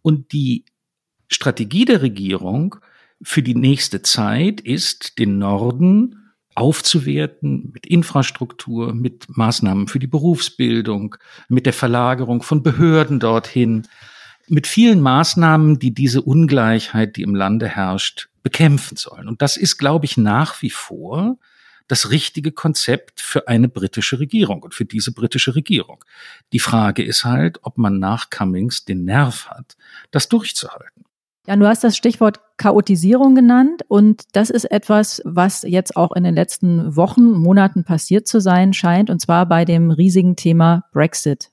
Und 0.00 0.32
die 0.32 0.64
Strategie 1.28 1.84
der 1.84 2.00
Regierung 2.00 2.76
für 3.22 3.42
die 3.42 3.54
nächste 3.54 4.02
Zeit 4.02 4.60
ist, 4.60 5.18
den 5.18 5.38
Norden 5.38 6.23
aufzuwerten 6.54 7.70
mit 7.72 7.86
Infrastruktur, 7.86 8.94
mit 8.94 9.26
Maßnahmen 9.36 9.88
für 9.88 9.98
die 9.98 10.06
Berufsbildung, 10.06 11.16
mit 11.48 11.66
der 11.66 11.72
Verlagerung 11.72 12.42
von 12.42 12.62
Behörden 12.62 13.20
dorthin, 13.20 13.86
mit 14.48 14.66
vielen 14.66 15.00
Maßnahmen, 15.00 15.78
die 15.78 15.94
diese 15.94 16.22
Ungleichheit, 16.22 17.16
die 17.16 17.22
im 17.22 17.34
Lande 17.34 17.68
herrscht, 17.68 18.28
bekämpfen 18.42 18.96
sollen. 18.96 19.26
Und 19.26 19.42
das 19.42 19.56
ist, 19.56 19.78
glaube 19.78 20.04
ich, 20.04 20.16
nach 20.16 20.60
wie 20.62 20.70
vor 20.70 21.38
das 21.88 22.10
richtige 22.10 22.52
Konzept 22.52 23.20
für 23.20 23.48
eine 23.48 23.68
britische 23.68 24.18
Regierung 24.18 24.62
und 24.62 24.74
für 24.74 24.84
diese 24.84 25.12
britische 25.12 25.54
Regierung. 25.54 26.04
Die 26.52 26.58
Frage 26.58 27.02
ist 27.02 27.24
halt, 27.24 27.58
ob 27.62 27.78
man 27.78 27.98
nach 27.98 28.30
Cummings 28.30 28.84
den 28.84 29.04
Nerv 29.04 29.48
hat, 29.48 29.76
das 30.10 30.28
durchzuhalten. 30.28 31.03
Ja, 31.46 31.56
du 31.56 31.66
hast 31.66 31.84
das 31.84 31.94
Stichwort 31.94 32.40
Chaotisierung 32.56 33.34
genannt 33.34 33.82
und 33.88 34.22
das 34.32 34.48
ist 34.48 34.64
etwas, 34.70 35.20
was 35.26 35.62
jetzt 35.62 35.94
auch 35.94 36.12
in 36.16 36.24
den 36.24 36.34
letzten 36.34 36.96
Wochen, 36.96 37.32
Monaten 37.32 37.84
passiert 37.84 38.26
zu 38.26 38.40
sein 38.40 38.72
scheint 38.72 39.10
und 39.10 39.20
zwar 39.20 39.46
bei 39.46 39.66
dem 39.66 39.90
riesigen 39.90 40.36
Thema 40.36 40.84
Brexit. 40.92 41.50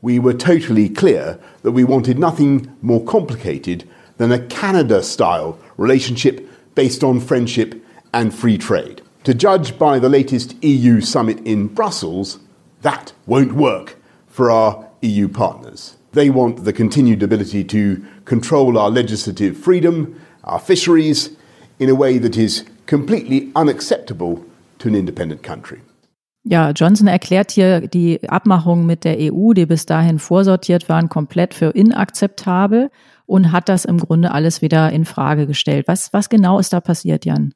We 0.00 0.22
were 0.22 0.36
totally 0.38 0.88
clear 0.88 1.38
that 1.62 1.74
we 1.74 1.86
wanted 1.86 2.18
nothing 2.18 2.68
more 2.80 3.04
complicated 3.04 3.84
than 4.16 4.32
a 4.32 4.38
Canada-style 4.38 5.58
relationship 5.76 6.48
based 6.74 7.04
on 7.04 7.20
friendship 7.20 7.74
and 8.12 8.32
free 8.32 8.56
trade. 8.56 9.02
To 9.24 9.34
judge 9.34 9.78
by 9.78 10.00
the 10.00 10.08
latest 10.08 10.54
EU 10.62 11.02
summit 11.02 11.38
in 11.44 11.66
Brussels, 11.66 12.38
that 12.80 13.12
won't 13.26 13.52
work 13.52 13.96
for 14.26 14.50
our 14.50 14.86
EU 15.02 15.28
partners. 15.28 15.96
They 16.12 16.30
want 16.30 16.64
the 16.64 16.72
continued 16.72 17.22
ability 17.22 17.64
to 17.64 18.02
control 18.28 18.76
our 18.76 18.90
legislative 18.90 19.56
freedom, 19.56 20.14
our 20.44 20.60
fisheries, 20.60 21.30
in 21.78 21.88
a 21.90 21.94
way 21.94 22.18
that 22.18 22.36
is 22.36 22.64
completely 22.86 23.50
unacceptable 23.54 24.40
to 24.78 24.88
an 24.88 24.94
independent 24.94 25.42
country. 25.42 25.80
Ja, 26.44 26.70
Johnson 26.70 27.08
erklärt 27.08 27.50
hier 27.50 27.88
die 27.88 28.26
Abmachungen 28.28 28.86
mit 28.86 29.04
der 29.04 29.16
EU, 29.18 29.52
die 29.52 29.66
bis 29.66 29.84
dahin 29.84 30.18
vorsortiert 30.18 30.88
waren, 30.88 31.08
komplett 31.08 31.52
für 31.52 31.70
inakzeptabel 31.70 32.90
und 33.26 33.52
hat 33.52 33.68
das 33.68 33.84
im 33.84 33.98
Grunde 33.98 34.30
alles 34.32 34.62
wieder 34.62 34.90
in 34.90 35.04
Frage 35.04 35.46
gestellt. 35.46 35.86
Was, 35.88 36.12
was 36.12 36.30
genau 36.30 36.58
ist 36.58 36.72
da 36.72 36.80
passiert, 36.80 37.26
Jan? 37.26 37.52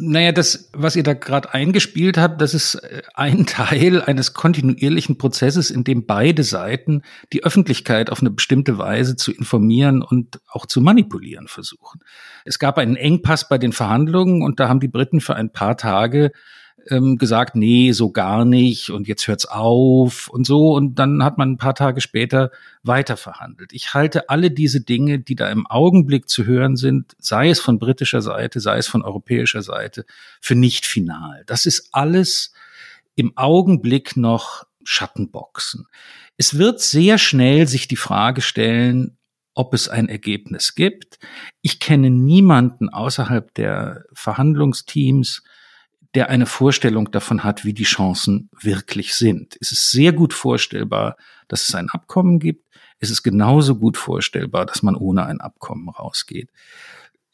Naja, 0.00 0.30
das, 0.30 0.70
was 0.72 0.94
ihr 0.94 1.02
da 1.02 1.12
gerade 1.14 1.52
eingespielt 1.52 2.18
habt, 2.18 2.40
das 2.40 2.54
ist 2.54 2.76
äh, 2.76 3.02
ein 3.14 3.46
Teil 3.46 4.00
eines 4.00 4.32
kontinuierlichen 4.32 5.18
Prozesses, 5.18 5.72
in 5.72 5.82
dem 5.82 6.06
beide 6.06 6.44
Seiten 6.44 7.02
die 7.32 7.42
Öffentlichkeit 7.42 8.08
auf 8.08 8.20
eine 8.20 8.30
bestimmte 8.30 8.78
Weise 8.78 9.16
zu 9.16 9.32
informieren 9.32 10.02
und 10.02 10.40
auch 10.46 10.66
zu 10.66 10.80
manipulieren 10.80 11.48
versuchen. 11.48 12.00
Es 12.44 12.60
gab 12.60 12.78
einen 12.78 12.94
Engpass 12.94 13.48
bei 13.48 13.58
den 13.58 13.72
Verhandlungen 13.72 14.42
und 14.42 14.60
da 14.60 14.68
haben 14.68 14.78
die 14.78 14.86
Briten 14.86 15.20
für 15.20 15.34
ein 15.34 15.50
paar 15.50 15.76
Tage 15.76 16.30
ähm, 16.90 17.18
gesagt, 17.18 17.56
nee, 17.56 17.92
so 17.92 18.10
gar 18.10 18.44
nicht 18.44 18.90
und 18.90 19.08
jetzt 19.08 19.26
hört's 19.28 19.46
auf 19.46 20.28
und 20.28 20.46
so 20.46 20.74
und 20.74 20.98
dann 20.98 21.22
hat 21.22 21.38
man 21.38 21.52
ein 21.52 21.56
paar 21.56 21.74
Tage 21.74 22.00
später 22.00 22.50
weiter 22.82 23.16
verhandelt. 23.16 23.72
Ich 23.72 23.94
halte 23.94 24.28
alle 24.28 24.50
diese 24.50 24.80
Dinge, 24.80 25.18
die 25.18 25.34
da 25.34 25.48
im 25.50 25.66
Augenblick 25.66 26.28
zu 26.28 26.44
hören 26.44 26.76
sind, 26.76 27.14
sei 27.18 27.50
es 27.50 27.60
von 27.60 27.78
britischer 27.78 28.22
Seite, 28.22 28.60
sei 28.60 28.78
es 28.78 28.88
von 28.88 29.02
europäischer 29.02 29.62
Seite, 29.62 30.04
für 30.40 30.54
nicht 30.54 30.86
final. 30.86 31.44
Das 31.46 31.66
ist 31.66 31.88
alles 31.92 32.52
im 33.14 33.36
Augenblick 33.36 34.16
noch 34.16 34.64
Schattenboxen. 34.84 35.86
Es 36.36 36.56
wird 36.56 36.80
sehr 36.80 37.18
schnell 37.18 37.66
sich 37.66 37.88
die 37.88 37.96
Frage 37.96 38.40
stellen, 38.40 39.18
ob 39.54 39.74
es 39.74 39.88
ein 39.88 40.08
Ergebnis 40.08 40.76
gibt. 40.76 41.18
Ich 41.62 41.80
kenne 41.80 42.10
niemanden 42.10 42.88
außerhalb 42.88 43.52
der 43.54 44.04
Verhandlungsteams, 44.12 45.42
der 46.14 46.30
eine 46.30 46.46
Vorstellung 46.46 47.10
davon 47.10 47.44
hat, 47.44 47.64
wie 47.64 47.74
die 47.74 47.84
Chancen 47.84 48.48
wirklich 48.60 49.14
sind. 49.14 49.56
Es 49.60 49.72
ist 49.72 49.90
sehr 49.90 50.12
gut 50.12 50.32
vorstellbar, 50.32 51.16
dass 51.48 51.68
es 51.68 51.74
ein 51.74 51.90
Abkommen 51.90 52.38
gibt. 52.38 52.64
Es 52.98 53.10
ist 53.10 53.22
genauso 53.22 53.76
gut 53.76 53.96
vorstellbar, 53.96 54.66
dass 54.66 54.82
man 54.82 54.96
ohne 54.96 55.26
ein 55.26 55.40
Abkommen 55.40 55.88
rausgeht. 55.88 56.50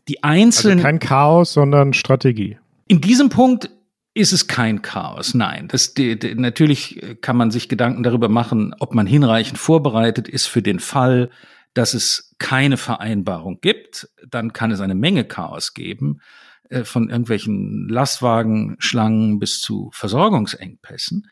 Die 0.08 0.22
einzelnen. 0.22 0.78
Also 0.78 0.82
kein 0.82 0.98
Chaos, 0.98 1.52
sondern 1.52 1.94
Strategie. 1.94 2.58
In 2.86 3.00
diesem 3.00 3.30
Punkt 3.30 3.70
ist 4.12 4.32
es 4.32 4.46
kein 4.46 4.82
Chaos. 4.82 5.34
Nein, 5.34 5.68
das, 5.68 5.94
die, 5.94 6.18
die, 6.18 6.34
natürlich 6.34 7.00
kann 7.20 7.36
man 7.36 7.50
sich 7.50 7.68
Gedanken 7.68 8.02
darüber 8.02 8.28
machen, 8.28 8.74
ob 8.78 8.94
man 8.94 9.06
hinreichend 9.06 9.58
vorbereitet 9.58 10.28
ist 10.28 10.46
für 10.46 10.62
den 10.62 10.78
Fall, 10.78 11.30
dass 11.74 11.94
es 11.94 12.34
keine 12.38 12.76
Vereinbarung 12.76 13.60
gibt. 13.60 14.08
Dann 14.28 14.52
kann 14.52 14.70
es 14.70 14.80
eine 14.80 14.94
Menge 14.94 15.24
Chaos 15.24 15.74
geben. 15.74 16.20
Äh, 16.70 16.84
von 16.84 17.10
irgendwelchen 17.10 17.88
Lastwagenschlangen 17.88 19.38
bis 19.38 19.60
zu 19.60 19.90
Versorgungsengpässen. 19.92 21.28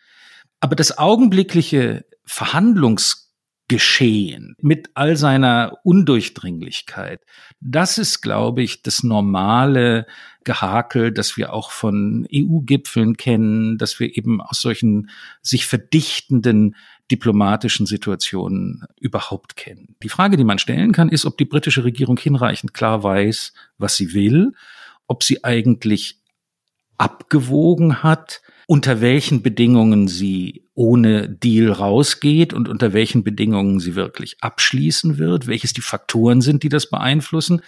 Aber 0.60 0.76
das 0.76 0.98
augenblickliche 0.98 2.04
Verhandlungsgeschehen 2.24 4.56
mit 4.60 4.90
all 4.92 5.16
seiner 5.16 5.78
Undurchdringlichkeit, 5.84 7.22
das 7.60 7.96
ist, 7.96 8.20
glaube 8.20 8.62
ich, 8.62 8.82
das 8.82 9.02
normale 9.02 10.06
Gehakel, 10.44 11.12
das 11.12 11.38
wir 11.38 11.54
auch 11.54 11.70
von 11.70 12.28
EU-Gipfeln 12.30 13.16
kennen, 13.16 13.78
dass 13.78 14.00
wir 14.00 14.14
eben 14.16 14.42
aus 14.42 14.60
solchen 14.60 15.08
sich 15.40 15.64
verdichtenden 15.66 16.76
diplomatischen 17.10 17.86
Situationen 17.86 18.84
überhaupt 19.00 19.56
kennen. 19.56 19.96
Die 20.02 20.10
Frage, 20.10 20.36
die 20.36 20.44
man 20.44 20.58
stellen 20.58 20.92
kann, 20.92 21.08
ist, 21.08 21.24
ob 21.24 21.38
die 21.38 21.46
britische 21.46 21.84
Regierung 21.84 22.18
hinreichend 22.18 22.74
klar 22.74 23.02
weiß, 23.02 23.54
was 23.78 23.96
sie 23.96 24.12
will 24.12 24.52
ob 25.12 25.22
sie 25.22 25.44
eigentlich 25.44 26.22
abgewogen 26.96 28.02
hat, 28.02 28.40
unter 28.66 29.02
welchen 29.02 29.42
Bedingungen 29.42 30.08
sie 30.08 30.64
ohne 30.72 31.28
Deal 31.28 31.70
rausgeht 31.70 32.54
und 32.54 32.66
unter 32.66 32.94
welchen 32.94 33.22
Bedingungen 33.22 33.78
sie 33.78 33.94
wirklich 33.94 34.38
abschließen 34.40 35.18
wird, 35.18 35.46
welches 35.46 35.74
die 35.74 35.82
Faktoren 35.82 36.40
sind, 36.40 36.62
die 36.62 36.70
das 36.70 36.88
beeinflussen. 36.88 37.60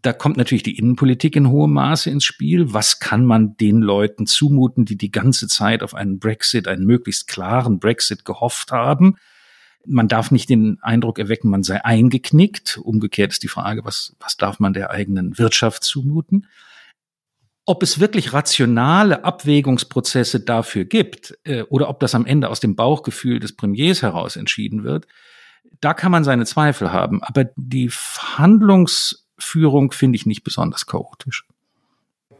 Da 0.00 0.12
kommt 0.12 0.36
natürlich 0.36 0.64
die 0.64 0.76
Innenpolitik 0.76 1.36
in 1.36 1.50
hohem 1.50 1.74
Maße 1.74 2.10
ins 2.10 2.24
Spiel. 2.24 2.74
Was 2.74 2.98
kann 2.98 3.24
man 3.24 3.56
den 3.58 3.80
Leuten 3.80 4.26
zumuten, 4.26 4.84
die 4.84 4.98
die 4.98 5.12
ganze 5.12 5.46
Zeit 5.46 5.84
auf 5.84 5.94
einen 5.94 6.18
Brexit, 6.18 6.66
einen 6.66 6.84
möglichst 6.84 7.28
klaren 7.28 7.78
Brexit 7.78 8.24
gehofft 8.24 8.72
haben? 8.72 9.14
Man 9.86 10.08
darf 10.08 10.32
nicht 10.32 10.48
den 10.48 10.78
Eindruck 10.82 11.20
erwecken, 11.20 11.48
man 11.48 11.62
sei 11.62 11.84
eingeknickt. 11.84 12.78
Umgekehrt 12.82 13.30
ist 13.30 13.44
die 13.44 13.48
Frage, 13.48 13.84
was, 13.84 14.16
was 14.18 14.36
darf 14.36 14.58
man 14.58 14.72
der 14.72 14.90
eigenen 14.90 15.38
Wirtschaft 15.38 15.84
zumuten? 15.84 16.48
Ob 17.72 17.82
es 17.82 18.00
wirklich 18.00 18.34
rationale 18.34 19.24
Abwägungsprozesse 19.24 20.40
dafür 20.40 20.84
gibt 20.84 21.38
äh, 21.44 21.62
oder 21.70 21.88
ob 21.88 22.00
das 22.00 22.14
am 22.14 22.26
Ende 22.26 22.50
aus 22.50 22.60
dem 22.60 22.76
Bauchgefühl 22.76 23.40
des 23.40 23.56
Premiers 23.56 24.02
heraus 24.02 24.36
entschieden 24.36 24.84
wird, 24.84 25.06
da 25.80 25.94
kann 25.94 26.12
man 26.12 26.22
seine 26.22 26.44
Zweifel 26.44 26.92
haben. 26.92 27.22
Aber 27.22 27.46
die 27.56 27.88
Verhandlungsführung 27.88 29.92
finde 29.92 30.16
ich 30.16 30.26
nicht 30.26 30.44
besonders 30.44 30.84
chaotisch. 30.84 31.46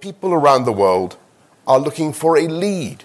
People 0.00 0.34
around 0.34 0.66
the 0.66 0.76
world 0.76 1.16
are 1.64 1.80
looking 1.80 2.12
for 2.12 2.36
a 2.36 2.46
lead 2.46 3.02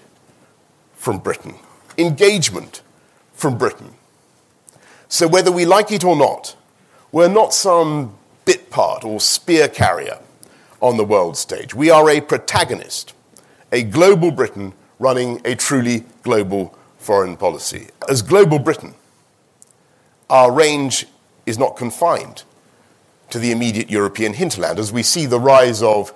from 0.98 1.22
Britain, 1.22 1.54
engagement 1.96 2.82
from 3.32 3.56
Britain. 3.56 3.88
So 5.08 5.32
whether 5.32 5.50
we 5.50 5.64
like 5.64 5.90
it 5.90 6.04
or 6.04 6.14
not, 6.14 6.58
we're 7.10 7.32
not 7.32 7.54
some 7.54 8.10
bit 8.44 8.68
part 8.68 9.02
or 9.02 9.18
spear 9.18 9.66
carrier. 9.66 10.18
On 10.80 10.96
the 10.96 11.04
world 11.04 11.36
stage. 11.36 11.74
We 11.74 11.90
are 11.90 12.08
a 12.08 12.20
protagonist, 12.20 13.14
a 13.72 13.82
global 13.82 14.30
Britain 14.30 14.74
running 14.98 15.40
a 15.44 15.54
truly 15.54 16.04
global 16.22 16.76
foreign 16.98 17.36
policy. 17.36 17.88
As 18.08 18.22
global 18.22 18.58
Britain, 18.58 18.94
our 20.28 20.52
range 20.52 21.06
is 21.46 21.58
not 21.58 21.76
confined 21.76 22.44
to 23.30 23.38
the 23.38 23.50
immediate 23.50 23.90
European 23.90 24.34
hinterland. 24.34 24.78
As 24.78 24.92
we 24.92 25.02
see 25.02 25.26
the 25.26 25.40
rise 25.40 25.82
of 25.82 26.12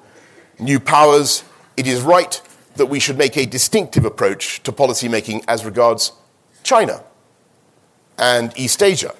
new 0.58 0.80
powers, 0.80 1.44
it 1.76 1.86
is 1.86 2.02
right 2.02 2.40
that 2.76 2.86
we 2.86 2.98
should 2.98 3.18
make 3.18 3.36
a 3.36 3.46
distinctive 3.46 4.04
approach 4.04 4.62
to 4.62 4.72
policy 4.72 5.08
making 5.08 5.44
as 5.46 5.64
regards 5.64 6.12
China 6.62 7.02
and 8.18 8.52
East 8.56 8.82
Asia. 8.82 9.14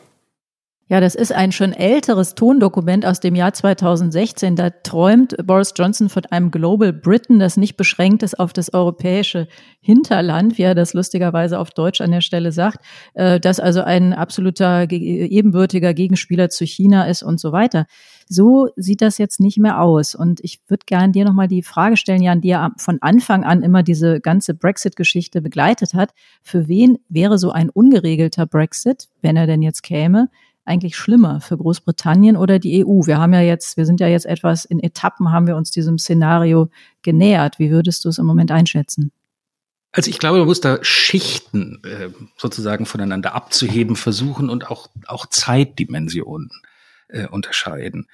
Ja, 0.93 1.01
das 1.01 1.15
ist 1.15 1.33
ein 1.33 1.53
schon 1.53 1.73
älteres 1.73 2.35
Tondokument 2.35 3.07
aus 3.07 3.19
dem 3.19 3.35
Jahr 3.35 3.55
2016. 3.55 4.57
Da 4.57 4.69
träumt 4.69 5.35
Boris 5.43 5.73
Johnson 5.75 6.11
von 6.11 6.27
einem 6.27 6.51
Global 6.51 6.93
Britain, 6.93 7.39
das 7.39 7.57
nicht 7.57 7.79
beschränkt 7.79 8.23
ist 8.23 8.39
auf 8.39 8.53
das 8.53 8.75
europäische 8.75 9.49
Hinterland, 9.81 10.59
wie 10.59 10.65
er 10.65 10.75
das 10.75 10.93
lustigerweise 10.93 11.59
auf 11.59 11.71
Deutsch 11.71 12.03
an 12.03 12.11
der 12.11 12.21
Stelle 12.21 12.53
sagt, 12.53 12.85
äh, 13.15 13.41
das 13.41 13.59
also 13.59 13.81
ein 13.81 14.13
absoluter 14.13 14.83
ebenbürtiger 14.91 15.95
Gegenspieler 15.95 16.51
zu 16.51 16.67
China 16.67 17.05
ist 17.05 17.23
und 17.23 17.41
so 17.41 17.53
weiter. 17.53 17.87
So 18.29 18.69
sieht 18.77 19.01
das 19.01 19.17
jetzt 19.17 19.41
nicht 19.41 19.57
mehr 19.57 19.81
aus. 19.81 20.15
Und 20.15 20.41
ich 20.43 20.61
würde 20.69 20.85
gerne 20.85 21.13
dir 21.13 21.25
nochmal 21.25 21.49
die 21.49 21.63
Frage 21.63 21.97
stellen, 21.97 22.23
Jan, 22.23 22.43
die 22.43 22.49
ja 22.49 22.71
von 22.77 22.99
Anfang 23.01 23.45
an 23.45 23.63
immer 23.63 23.83
diese 23.83 24.21
ganze 24.21 24.53
Brexit-Geschichte 24.53 25.41
begleitet 25.41 25.95
hat. 25.95 26.11
Für 26.43 26.69
wen 26.69 26.99
wäre 27.09 27.39
so 27.39 27.51
ein 27.51 27.71
ungeregelter 27.71 28.45
Brexit, 28.45 29.09
wenn 29.23 29.39
er 29.39 29.47
denn 29.47 29.63
jetzt 29.63 29.83
käme, 29.83 30.29
eigentlich 30.65 30.97
schlimmer 30.97 31.41
für 31.41 31.57
Großbritannien 31.57 32.37
oder 32.37 32.59
die 32.59 32.85
EU? 32.85 33.07
Wir 33.07 33.19
haben 33.19 33.33
ja 33.33 33.41
jetzt, 33.41 33.77
wir 33.77 33.87
sind 33.87 34.01
ja 34.01 34.07
jetzt 34.07 34.27
etwas 34.27 34.65
in 34.65 34.81
Etappen, 34.81 35.33
haben 35.33 35.47
wir 35.47 35.57
uns 35.57 35.71
diesem 35.71 35.99
Szenario 35.99 36.71
genähert. 37.03 37.59
Wie 37.59 37.71
würdest 37.71 38.05
du 38.05 38.09
es 38.09 38.19
im 38.19 38.27
Moment 38.27 38.51
einschätzen? 38.51 39.13
Also 39.93 40.09
ich 40.09 40.19
glaube, 40.19 40.39
man 40.39 40.47
muss 40.47 40.61
da 40.61 40.79
Schichten 40.83 41.83
äh, 41.85 42.09
sozusagen 42.39 42.87
voneinander 42.87 43.35
abzuheben 43.35 43.97
versuchen 43.97 44.49
und 44.49 44.71
auch, 44.71 44.89
auch 45.07 45.27
Zeitdimensionen 45.27 46.51
äh, 47.09 47.27
unterscheiden. 47.27 48.09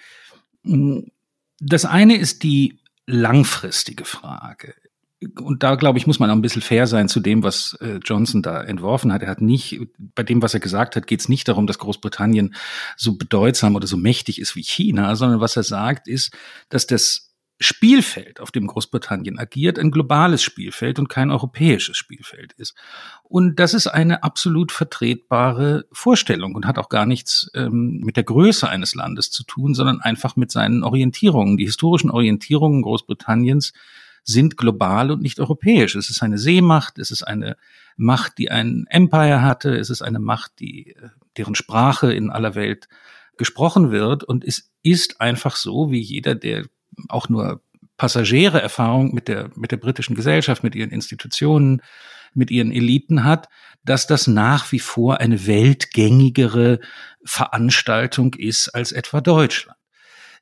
Das 1.60 1.84
eine 1.84 2.16
ist 2.16 2.42
die 2.42 2.80
langfristige 3.06 4.04
Frage 4.04 4.74
und 5.40 5.62
da 5.62 5.74
glaube 5.74 5.98
ich, 5.98 6.06
muss 6.06 6.20
man 6.20 6.30
auch 6.30 6.34
ein 6.34 6.42
bisschen 6.42 6.62
fair 6.62 6.86
sein 6.86 7.08
zu 7.08 7.20
dem, 7.20 7.42
was 7.42 7.76
äh, 7.80 7.98
Johnson 8.04 8.42
da 8.42 8.62
entworfen 8.62 9.12
hat. 9.12 9.22
Er 9.22 9.30
hat 9.30 9.40
nicht, 9.40 9.80
bei 9.98 10.22
dem, 10.22 10.42
was 10.42 10.54
er 10.54 10.60
gesagt 10.60 10.94
hat, 10.94 11.06
geht 11.06 11.20
es 11.20 11.28
nicht 11.28 11.48
darum, 11.48 11.66
dass 11.66 11.78
Großbritannien 11.78 12.54
so 12.96 13.16
bedeutsam 13.16 13.74
oder 13.74 13.86
so 13.86 13.96
mächtig 13.96 14.40
ist 14.40 14.54
wie 14.54 14.62
China, 14.62 15.16
sondern 15.16 15.40
was 15.40 15.56
er 15.56 15.64
sagt, 15.64 16.06
ist, 16.06 16.36
dass 16.68 16.86
das 16.86 17.28
Spielfeld, 17.60 18.38
auf 18.38 18.52
dem 18.52 18.68
Großbritannien 18.68 19.36
agiert, 19.36 19.80
ein 19.80 19.90
globales 19.90 20.42
Spielfeld 20.42 21.00
und 21.00 21.08
kein 21.08 21.32
europäisches 21.32 21.96
Spielfeld 21.96 22.52
ist. 22.52 22.76
Und 23.24 23.58
das 23.58 23.74
ist 23.74 23.88
eine 23.88 24.22
absolut 24.22 24.70
vertretbare 24.70 25.86
Vorstellung 25.90 26.54
und 26.54 26.66
hat 26.66 26.78
auch 26.78 26.88
gar 26.88 27.04
nichts 27.04 27.50
ähm, 27.54 28.00
mit 28.04 28.16
der 28.16 28.22
Größe 28.22 28.68
eines 28.68 28.94
Landes 28.94 29.32
zu 29.32 29.42
tun, 29.42 29.74
sondern 29.74 30.00
einfach 30.00 30.36
mit 30.36 30.52
seinen 30.52 30.84
Orientierungen. 30.84 31.56
Die 31.56 31.64
historischen 31.64 32.10
Orientierungen 32.10 32.82
Großbritanniens 32.82 33.72
sind 34.28 34.58
global 34.58 35.10
und 35.10 35.22
nicht 35.22 35.40
europäisch. 35.40 35.94
Es 35.94 36.10
ist 36.10 36.22
eine 36.22 36.36
Seemacht, 36.36 36.98
es 36.98 37.10
ist 37.10 37.22
eine 37.22 37.56
Macht, 37.96 38.36
die 38.36 38.50
ein 38.50 38.84
Empire 38.90 39.40
hatte, 39.40 39.74
es 39.74 39.88
ist 39.88 40.02
eine 40.02 40.18
Macht, 40.18 40.60
die, 40.60 40.90
äh, 40.90 41.08
deren 41.38 41.54
Sprache 41.54 42.12
in 42.12 42.28
aller 42.28 42.54
Welt 42.54 42.88
gesprochen 43.38 43.90
wird. 43.90 44.24
Und 44.24 44.44
es 44.44 44.70
ist 44.82 45.22
einfach 45.22 45.56
so, 45.56 45.90
wie 45.90 46.00
jeder, 46.00 46.34
der 46.34 46.66
auch 47.08 47.30
nur 47.30 47.62
passagiere 47.96 48.60
Erfahrung 48.60 49.14
mit 49.14 49.28
der, 49.28 49.50
mit 49.56 49.72
der 49.72 49.78
britischen 49.78 50.14
Gesellschaft, 50.14 50.62
mit 50.62 50.74
ihren 50.74 50.90
Institutionen, 50.90 51.80
mit 52.34 52.50
ihren 52.50 52.70
Eliten 52.70 53.24
hat, 53.24 53.48
dass 53.82 54.06
das 54.06 54.26
nach 54.26 54.70
wie 54.72 54.78
vor 54.78 55.20
eine 55.20 55.46
weltgängigere 55.46 56.80
Veranstaltung 57.24 58.34
ist 58.34 58.68
als 58.74 58.92
etwa 58.92 59.22
Deutschland. 59.22 59.77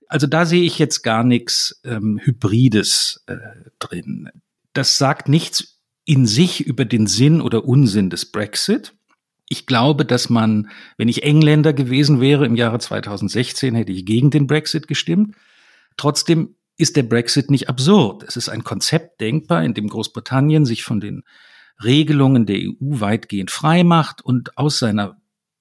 Also 0.08 0.26
da 0.26 0.46
sehe 0.46 0.62
ich 0.62 0.78
jetzt 0.78 1.02
gar 1.02 1.24
nichts 1.24 1.80
ähm, 1.84 2.20
Hybrides 2.22 3.24
äh, 3.26 3.36
drin. 3.78 4.30
Das 4.72 4.98
sagt 4.98 5.28
nichts 5.28 5.80
in 6.04 6.26
sich 6.26 6.64
über 6.64 6.84
den 6.84 7.06
Sinn 7.06 7.40
oder 7.40 7.64
Unsinn 7.64 8.10
des 8.10 8.30
Brexit. 8.30 8.94
Ich 9.48 9.66
glaube, 9.66 10.04
dass 10.04 10.28
man, 10.28 10.70
wenn 10.96 11.08
ich 11.08 11.22
Engländer 11.22 11.72
gewesen 11.72 12.20
wäre 12.20 12.46
im 12.46 12.56
Jahre 12.56 12.78
2016, 12.78 13.74
hätte 13.74 13.92
ich 13.92 14.06
gegen 14.06 14.30
den 14.30 14.46
Brexit 14.46 14.88
gestimmt. 14.88 15.34
Trotzdem 15.96 16.56
ist 16.76 16.96
der 16.96 17.04
Brexit 17.04 17.50
nicht 17.50 17.68
absurd. 17.68 18.24
Es 18.24 18.36
ist 18.36 18.48
ein 18.48 18.64
Konzept 18.64 19.20
denkbar, 19.20 19.64
in 19.64 19.74
dem 19.74 19.88
Großbritannien 19.88 20.64
sich 20.64 20.84
von 20.84 21.00
den 21.00 21.22
Regelungen 21.82 22.46
der 22.46 22.58
EU 22.58 23.00
weitgehend 23.00 23.50
frei 23.50 23.84
macht 23.84 24.22
und 24.22 24.56
aus 24.58 24.78
seiner 24.78 25.20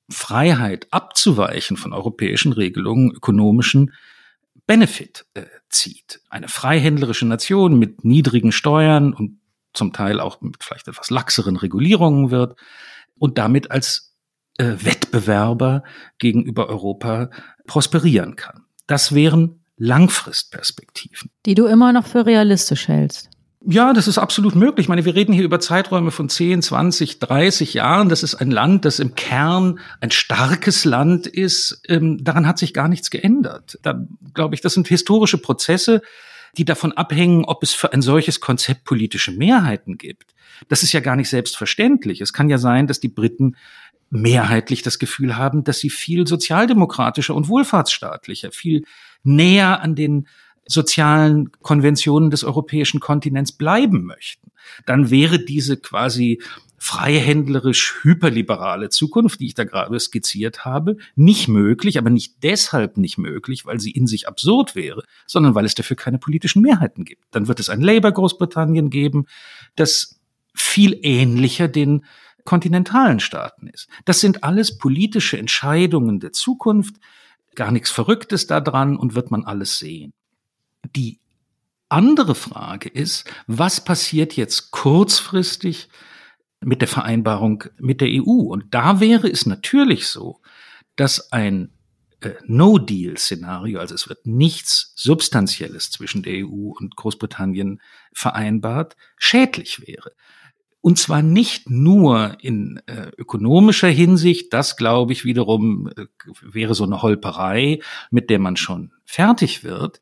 Freiheit 0.09 0.87
abzuweichen 0.91 1.77
von 1.77 1.93
europäischen 1.93 2.53
Regelungen, 2.53 3.11
ökonomischen 3.11 3.93
Benefit 4.67 5.25
äh, 5.33 5.43
zieht. 5.69 6.21
Eine 6.29 6.47
freihändlerische 6.47 7.25
Nation 7.25 7.77
mit 7.77 8.03
niedrigen 8.03 8.51
Steuern 8.51 9.13
und 9.13 9.39
zum 9.73 9.93
Teil 9.93 10.19
auch 10.19 10.41
mit 10.41 10.63
vielleicht 10.63 10.87
etwas 10.87 11.09
laxeren 11.09 11.57
Regulierungen 11.57 12.31
wird 12.31 12.57
und 13.17 13.37
damit 13.37 13.71
als 13.71 14.15
äh, 14.57 14.73
Wettbewerber 14.79 15.83
gegenüber 16.17 16.69
Europa 16.69 17.29
prosperieren 17.67 18.35
kann. 18.35 18.65
Das 18.87 19.13
wären 19.13 19.65
Langfristperspektiven. 19.77 21.31
Die 21.45 21.55
du 21.55 21.65
immer 21.65 21.91
noch 21.91 22.05
für 22.05 22.25
realistisch 22.25 22.87
hältst. 22.87 23.29
Ja, 23.67 23.93
das 23.93 24.07
ist 24.07 24.19
absolut 24.19 24.55
möglich. 24.55 24.85
Ich 24.85 24.89
meine, 24.89 25.05
wir 25.05 25.15
reden 25.15 25.33
hier 25.33 25.43
über 25.43 25.59
Zeiträume 25.59 26.11
von 26.11 26.29
10, 26.29 26.61
20, 26.61 27.17
30 27.17 27.73
Jahren. 27.73 28.09
Das 28.09 28.21
ist 28.21 28.35
ein 28.35 28.51
Land, 28.51 28.85
das 28.85 28.99
im 28.99 29.15
Kern 29.15 29.79
ein 30.01 30.11
starkes 30.11 30.85
Land 30.85 31.25
ist. 31.25 31.81
Ähm, 31.87 32.23
daran 32.23 32.45
hat 32.45 32.59
sich 32.59 32.75
gar 32.75 32.87
nichts 32.87 33.09
geändert. 33.09 33.79
Da 33.81 34.05
glaube 34.35 34.53
ich, 34.53 34.61
das 34.61 34.75
sind 34.75 34.87
historische 34.87 35.39
Prozesse, 35.39 36.03
die 36.57 36.65
davon 36.65 36.91
abhängen, 36.91 37.43
ob 37.43 37.63
es 37.63 37.73
für 37.73 37.91
ein 37.91 38.03
solches 38.03 38.39
Konzept 38.39 38.83
politische 38.83 39.31
Mehrheiten 39.31 39.97
gibt. 39.97 40.35
Das 40.69 40.83
ist 40.83 40.93
ja 40.93 40.99
gar 40.99 41.15
nicht 41.15 41.29
selbstverständlich. 41.29 42.21
Es 42.21 42.33
kann 42.33 42.49
ja 42.49 42.59
sein, 42.59 42.85
dass 42.85 42.99
die 42.99 43.09
Briten 43.09 43.55
mehrheitlich 44.11 44.83
das 44.83 44.99
Gefühl 44.99 45.37
haben, 45.37 45.63
dass 45.63 45.79
sie 45.79 45.89
viel 45.89 46.27
sozialdemokratischer 46.27 47.33
und 47.33 47.47
wohlfahrtsstaatlicher, 47.47 48.51
viel 48.51 48.83
näher 49.23 49.81
an 49.81 49.95
den 49.95 50.27
sozialen 50.67 51.51
Konventionen 51.61 52.31
des 52.31 52.43
europäischen 52.43 52.99
Kontinents 52.99 53.51
bleiben 53.51 54.03
möchten, 54.03 54.51
dann 54.85 55.09
wäre 55.09 55.43
diese 55.43 55.77
quasi 55.77 56.41
freihändlerisch 56.77 58.03
hyperliberale 58.03 58.89
Zukunft, 58.89 59.39
die 59.39 59.47
ich 59.47 59.53
da 59.53 59.63
gerade 59.63 59.99
skizziert 59.99 60.65
habe, 60.65 60.97
nicht 61.15 61.47
möglich, 61.47 61.97
aber 61.97 62.09
nicht 62.09 62.43
deshalb 62.43 62.97
nicht 62.97 63.17
möglich, 63.17 63.65
weil 63.65 63.79
sie 63.79 63.91
in 63.91 64.07
sich 64.07 64.27
absurd 64.27 64.75
wäre, 64.75 65.03
sondern 65.25 65.55
weil 65.55 65.65
es 65.65 65.73
dafür 65.73 65.97
keine 65.97 66.19
politischen 66.19 66.61
Mehrheiten 66.61 67.05
gibt. 67.05 67.23
Dann 67.31 67.47
wird 67.47 67.59
es 67.59 67.69
ein 67.69 67.81
Labour 67.81 68.11
Großbritannien 68.11 68.89
geben, 68.89 69.25
das 69.75 70.19
viel 70.53 70.99
ähnlicher 71.01 71.67
den 71.67 72.05
kontinentalen 72.43 73.19
Staaten 73.19 73.67
ist. 73.67 73.89
Das 74.05 74.19
sind 74.19 74.43
alles 74.43 74.77
politische 74.77 75.37
Entscheidungen 75.37 76.19
der 76.19 76.33
Zukunft, 76.33 76.97
gar 77.55 77.71
nichts 77.71 77.89
Verrücktes 77.89 78.47
daran 78.47 78.97
und 78.97 79.15
wird 79.15 79.31
man 79.31 79.43
alles 79.43 79.79
sehen. 79.79 80.13
Die 80.95 81.19
andere 81.89 82.35
Frage 82.35 82.89
ist, 82.89 83.29
was 83.47 83.83
passiert 83.83 84.35
jetzt 84.35 84.71
kurzfristig 84.71 85.89
mit 86.61 86.81
der 86.81 86.87
Vereinbarung 86.87 87.63
mit 87.77 88.01
der 88.01 88.09
EU? 88.09 88.49
Und 88.51 88.73
da 88.73 88.99
wäre 88.99 89.27
es 89.29 89.45
natürlich 89.45 90.07
so, 90.07 90.41
dass 90.95 91.31
ein 91.31 91.71
äh, 92.21 92.31
No-Deal-Szenario, 92.45 93.79
also 93.79 93.93
es 93.93 94.09
wird 94.09 94.25
nichts 94.25 94.93
Substanzielles 94.95 95.91
zwischen 95.91 96.23
der 96.23 96.45
EU 96.45 96.71
und 96.77 96.95
Großbritannien 96.95 97.81
vereinbart, 98.13 98.95
schädlich 99.17 99.85
wäre. 99.85 100.11
Und 100.81 100.99
zwar 100.99 101.23
nicht 101.23 101.69
nur 101.69 102.37
in 102.41 102.79
äh, 102.85 103.09
ökonomischer 103.17 103.87
Hinsicht, 103.87 104.53
das 104.53 104.77
glaube 104.77 105.13
ich 105.13 105.25
wiederum 105.25 105.89
äh, 105.95 106.05
wäre 106.41 106.75
so 106.75 106.83
eine 106.83 107.01
Holperei, 107.01 107.79
mit 108.11 108.29
der 108.29 108.39
man 108.39 108.55
schon 108.55 108.91
fertig 109.03 109.63
wird, 109.63 109.99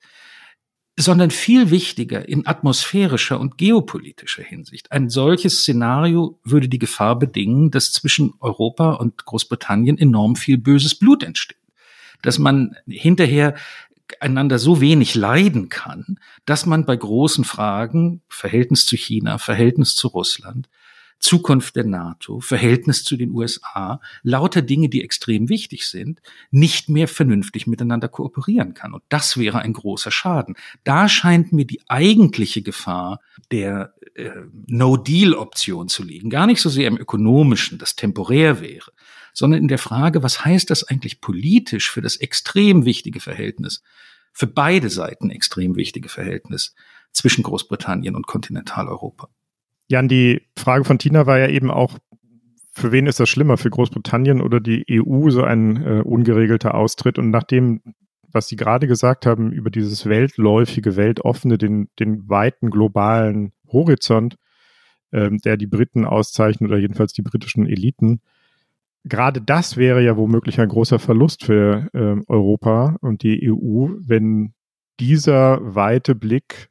sondern 0.95 1.31
viel 1.31 1.71
wichtiger 1.71 2.27
in 2.27 2.45
atmosphärischer 2.45 3.39
und 3.39 3.57
geopolitischer 3.57 4.43
Hinsicht. 4.43 4.91
Ein 4.91 5.09
solches 5.09 5.61
Szenario 5.61 6.39
würde 6.43 6.69
die 6.69 6.79
Gefahr 6.79 7.17
bedingen, 7.17 7.71
dass 7.71 7.91
zwischen 7.91 8.33
Europa 8.39 8.93
und 8.93 9.25
Großbritannien 9.25 9.97
enorm 9.97 10.35
viel 10.35 10.57
böses 10.57 10.95
Blut 10.95 11.23
entsteht. 11.23 11.57
Dass 12.21 12.37
man 12.37 12.75
hinterher 12.87 13.55
einander 14.19 14.59
so 14.59 14.81
wenig 14.81 15.15
leiden 15.15 15.69
kann, 15.69 16.19
dass 16.45 16.65
man 16.65 16.85
bei 16.85 16.95
großen 16.95 17.43
Fragen, 17.43 18.21
Verhältnis 18.27 18.85
zu 18.85 18.95
China, 18.95 19.39
Verhältnis 19.39 19.95
zu 19.95 20.09
Russland, 20.09 20.69
Zukunft 21.23 21.77
der 21.77 21.85
NATO, 21.85 22.41
Verhältnis 22.41 23.05
zu 23.05 23.15
den 23.15 23.31
USA, 23.31 24.01
lauter 24.23 24.61
Dinge, 24.61 24.89
die 24.89 25.01
extrem 25.01 25.47
wichtig 25.47 25.87
sind, 25.87 26.21
nicht 26.51 26.89
mehr 26.89 27.07
vernünftig 27.07 27.65
miteinander 27.65 28.09
kooperieren 28.09 28.73
kann. 28.73 28.93
Und 28.93 29.03
das 29.07 29.37
wäre 29.37 29.59
ein 29.59 29.71
großer 29.71 30.11
Schaden. 30.11 30.55
Da 30.83 31.07
scheint 31.07 31.53
mir 31.53 31.65
die 31.65 31.79
eigentliche 31.87 32.61
Gefahr 32.61 33.21
der 33.51 33.93
äh, 34.15 34.31
No-Deal-Option 34.67 35.87
zu 35.87 36.03
liegen. 36.03 36.29
Gar 36.29 36.45
nicht 36.45 36.59
so 36.59 36.69
sehr 36.69 36.89
im 36.89 36.97
ökonomischen, 36.97 37.77
das 37.77 37.95
temporär 37.95 38.59
wäre, 38.59 38.91
sondern 39.31 39.61
in 39.61 39.69
der 39.69 39.79
Frage, 39.79 40.23
was 40.23 40.43
heißt 40.43 40.69
das 40.69 40.83
eigentlich 40.83 41.21
politisch 41.21 41.89
für 41.89 42.01
das 42.01 42.17
extrem 42.17 42.83
wichtige 42.83 43.21
Verhältnis, 43.21 43.81
für 44.33 44.47
beide 44.47 44.89
Seiten 44.89 45.29
extrem 45.29 45.77
wichtige 45.77 46.09
Verhältnis 46.09 46.75
zwischen 47.13 47.43
Großbritannien 47.43 48.17
und 48.17 48.27
Kontinentaleuropa. 48.27 49.29
Jan, 49.93 50.07
die 50.07 50.41
Frage 50.57 50.85
von 50.85 50.97
Tina 50.97 51.27
war 51.27 51.37
ja 51.37 51.47
eben 51.49 51.69
auch, 51.69 51.99
für 52.71 52.91
wen 52.91 53.05
ist 53.05 53.19
das 53.19 53.29
schlimmer, 53.29 53.57
für 53.57 53.69
Großbritannien 53.69 54.41
oder 54.41 54.59
die 54.59 54.83
EU, 54.89 55.29
so 55.29 55.43
ein 55.43 55.85
äh, 55.85 56.01
ungeregelter 56.01 56.73
Austritt? 56.73 57.19
Und 57.19 57.29
nachdem, 57.29 57.79
was 58.31 58.47
Sie 58.47 58.55
gerade 58.55 58.87
gesagt 58.87 59.27
haben, 59.27 59.51
über 59.51 59.69
dieses 59.69 60.07
weltläufige, 60.07 60.95
weltoffene, 60.95 61.59
den, 61.59 61.89
den 61.99 62.27
weiten 62.27 62.71
globalen 62.71 63.51
Horizont, 63.71 64.37
ähm, 65.11 65.37
der 65.45 65.57
die 65.57 65.67
Briten 65.67 66.05
auszeichnet 66.05 66.71
oder 66.71 66.79
jedenfalls 66.79 67.13
die 67.13 67.21
britischen 67.21 67.67
Eliten, 67.67 68.19
gerade 69.03 69.41
das 69.41 69.77
wäre 69.77 70.03
ja 70.03 70.17
womöglich 70.17 70.59
ein 70.59 70.69
großer 70.69 70.97
Verlust 70.97 71.43
für 71.43 71.87
ähm, 71.93 72.23
Europa 72.27 72.97
und 73.01 73.21
die 73.21 73.47
EU, 73.47 73.89
wenn 73.99 74.55
dieser 74.99 75.59
weite 75.75 76.15
Blick 76.15 76.69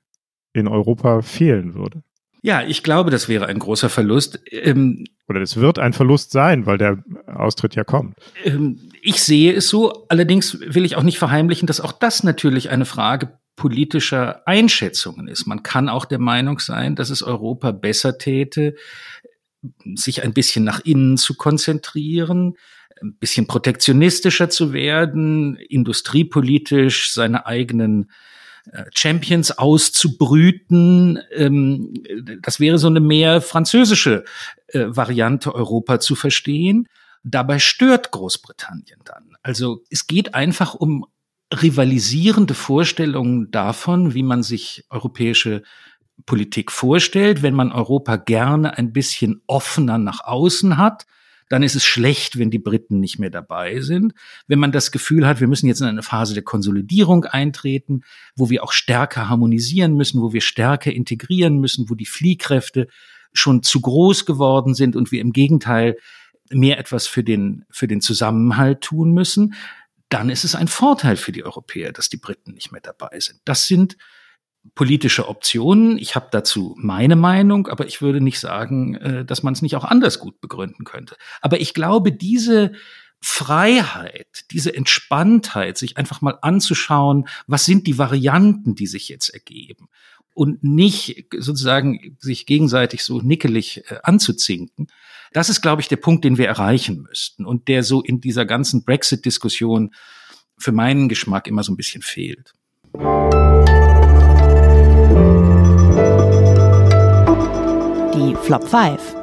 in 0.53 0.67
Europa 0.67 1.23
fehlen 1.23 1.75
würde. 1.75 2.03
Ja, 2.45 2.63
ich 2.63 2.83
glaube, 2.83 3.11
das 3.11 3.29
wäre 3.29 3.47
ein 3.47 3.61
großer 3.61 3.89
Verlust. 3.89 4.41
Ähm, 4.51 5.05
Oder 5.29 5.41
es 5.41 5.57
wird 5.57 5.79
ein 5.79 5.93
Verlust 5.93 6.33
sein, 6.33 6.67
weil 6.67 6.77
der 6.77 7.03
Austritt 7.27 7.77
ja 7.77 7.85
kommt. 7.85 8.17
Ähm, 8.45 8.91
ich 9.01 9.23
sehe 9.23 9.55
es 9.55 9.69
so. 9.69 10.07
Allerdings 10.09 10.59
will 10.61 10.85
ich 10.85 10.97
auch 10.97 11.05
nicht 11.05 11.19
verheimlichen, 11.19 11.69
dass 11.69 11.81
auch 11.81 11.93
das 11.93 12.25
natürlich 12.25 12.71
eine 12.71 12.85
Frage 12.85 13.39
politischer 13.55 14.47
Einschätzungen 14.47 15.29
ist. 15.29 15.47
Man 15.47 15.63
kann 15.63 15.89
auch 15.89 16.05
der 16.05 16.19
Meinung 16.19 16.59
sein, 16.59 16.97
dass 16.97 17.11
es 17.11 17.23
Europa 17.23 17.71
besser 17.71 18.19
täte, 18.19 18.75
sich 19.95 20.25
ein 20.25 20.33
bisschen 20.33 20.65
nach 20.65 20.81
innen 20.81 21.19
zu 21.19 21.37
konzentrieren, 21.37 22.55
ein 23.01 23.17
bisschen 23.19 23.47
protektionistischer 23.47 24.51
zu 24.51 24.73
werden, 24.73 25.57
industriepolitisch 25.57 27.13
seine 27.13 27.47
eigenen 27.47 28.11
Champions 28.95 29.59
auszubrüten. 29.59 31.21
Ähm, 31.35 31.95
das 32.41 32.61
wäre 32.61 32.79
so 32.79 32.87
eine 32.87 33.01
mehr 33.01 33.41
französische 33.41 34.25
äh, 34.69 34.85
Variante, 34.89 35.55
Europa 35.55 36.01
zu 36.01 36.15
verstehen. 36.15 36.89
Dabei 37.25 37.59
stört 37.59 38.11
Großbritannien 38.11 39.01
dann. 39.05 39.37
Also 39.43 39.83
es 39.91 40.07
geht 40.07 40.35
einfach 40.35 40.75
um 40.75 41.07
rivalisierende 41.53 42.55
Vorstellungen 42.55 43.51
davon, 43.51 44.15
wie 44.15 44.23
man 44.23 44.43
sich 44.43 44.85
europäische 44.91 45.63
Politik 46.25 46.71
vorstellt. 46.73 47.43
Wenn 47.43 47.55
man 47.55 47.73
Europa 47.73 48.17
gerne 48.17 48.79
ein 48.79 48.93
bisschen 48.93 49.43
offener 49.47 49.99
nach 49.99 50.25
außen 50.25 50.79
hat, 50.79 51.07
dann 51.53 51.63
ist 51.63 51.75
es 51.75 51.85
schlecht, 51.85 52.39
wenn 52.39 52.51
die 52.51 52.59
Briten 52.59 52.99
nicht 52.99 53.19
mehr 53.19 53.29
dabei 53.29 53.81
sind. 53.81 54.15
Wenn 54.47 54.59
man 54.59 54.73
das 54.73 54.91
Gefühl 54.91 55.27
hat, 55.27 55.39
wir 55.39 55.49
müssen 55.49 55.67
jetzt 55.67 55.83
in 55.83 55.87
eine 55.87 56.03
Phase 56.03 56.33
der 56.33 56.45
Konsolidierung 56.45 57.27
eintreten, 57.27 58.05
wo 58.35 58.49
wir 58.49 58.65
auch 58.65 58.73
stärker 58.73 59.29
harmonisieren 59.29 59.95
müssen, 59.95 60.23
wo 60.23 60.33
wir 60.33 60.41
stärker 60.41 60.91
integrieren 60.91 61.59
müssen, 61.59 61.91
wo 61.91 61.95
die 61.95 62.07
Fliehkräfte 62.07 62.89
schon 63.35 63.63
zu 63.63 63.83
groß 63.83 64.25
geworden 64.25 64.73
sind 64.73 64.97
und 64.97 65.13
wir 65.13 65.21
im 65.21 65.35
Gegenteil 65.35 65.99
mehr 66.49 66.79
etwas 66.79 67.07
für 67.07 67.23
den, 67.23 67.67
für 67.69 67.87
den 67.87 68.01
Zusammenhalt 68.01 68.81
tun 68.81 69.13
müssen, 69.13 69.53
dann 70.09 70.31
ist 70.31 70.45
es 70.45 70.55
ein 70.55 70.69
Vorteil 70.69 71.17
für 71.19 71.33
die 71.33 71.45
Europäer, 71.45 71.93
dass 71.93 72.09
die 72.09 72.17
Briten 72.17 72.53
nicht 72.53 72.73
mehr 72.73 72.81
dabei 72.81 73.21
sind. 73.21 73.41
Das 73.45 73.67
sind 73.67 73.99
politische 74.75 75.29
Optionen. 75.29 75.99
Ich 75.99 76.15
habe 76.15 76.29
dazu 76.31 76.75
meine 76.79 77.17
Meinung, 77.17 77.69
aber 77.69 77.87
ich 77.87 78.01
würde 78.01 78.21
nicht 78.21 78.41
sagen, 78.41 78.95
äh, 78.95 79.25
dass 79.25 79.43
man 79.43 79.53
es 79.53 79.63
nicht 79.63 79.77
auch 79.77 79.85
anders 79.85 80.19
gut 80.19 80.41
begründen 80.41 80.85
könnte. 80.85 81.17
Aber 81.41 81.61
ich 81.61 81.75
glaube, 81.75 82.13
diese 82.13 82.73
Freiheit, 83.21 84.45
diese 84.51 84.75
Entspanntheit, 84.75 85.79
sich 85.79 85.97
einfach 85.97 86.21
mal 86.23 86.39
anzuschauen, 86.43 87.29
was 87.47 87.65
sind 87.65 87.87
die 87.87 87.99
Varianten, 87.99 88.75
die 88.75 88.87
sich 88.87 89.09
jetzt 89.09 89.29
ergeben 89.29 89.89
und 90.35 90.65
nicht 90.65 91.27
sozusagen 91.39 92.17
sich 92.19 92.47
gegenseitig 92.47 93.05
so 93.05 93.21
nickelig 93.21 93.85
äh, 93.91 93.99
anzuzinken. 94.03 94.89
Das 95.33 95.49
ist, 95.49 95.63
glaube 95.63 95.83
ich, 95.83 95.89
der 95.89 95.97
Punkt, 95.97 96.25
den 96.25 96.39
wir 96.39 96.49
erreichen 96.49 97.03
müssten 97.03 97.47
und 97.47 97.69
der 97.69 97.83
so 97.83 98.03
in 98.03 98.21
dieser 98.21 98.45
ganzen 98.45 98.85
Brexit-Diskussion 98.85 99.95
für 100.59 100.73
meinen 100.73 101.09
Geschmack 101.09 101.47
immer 101.47 101.63
so 101.63 101.73
ein 101.73 101.77
bisschen 101.77 102.03
fehlt. 102.03 102.55
Die 108.23 108.37
Flop 108.37 108.69
5. 108.69 109.17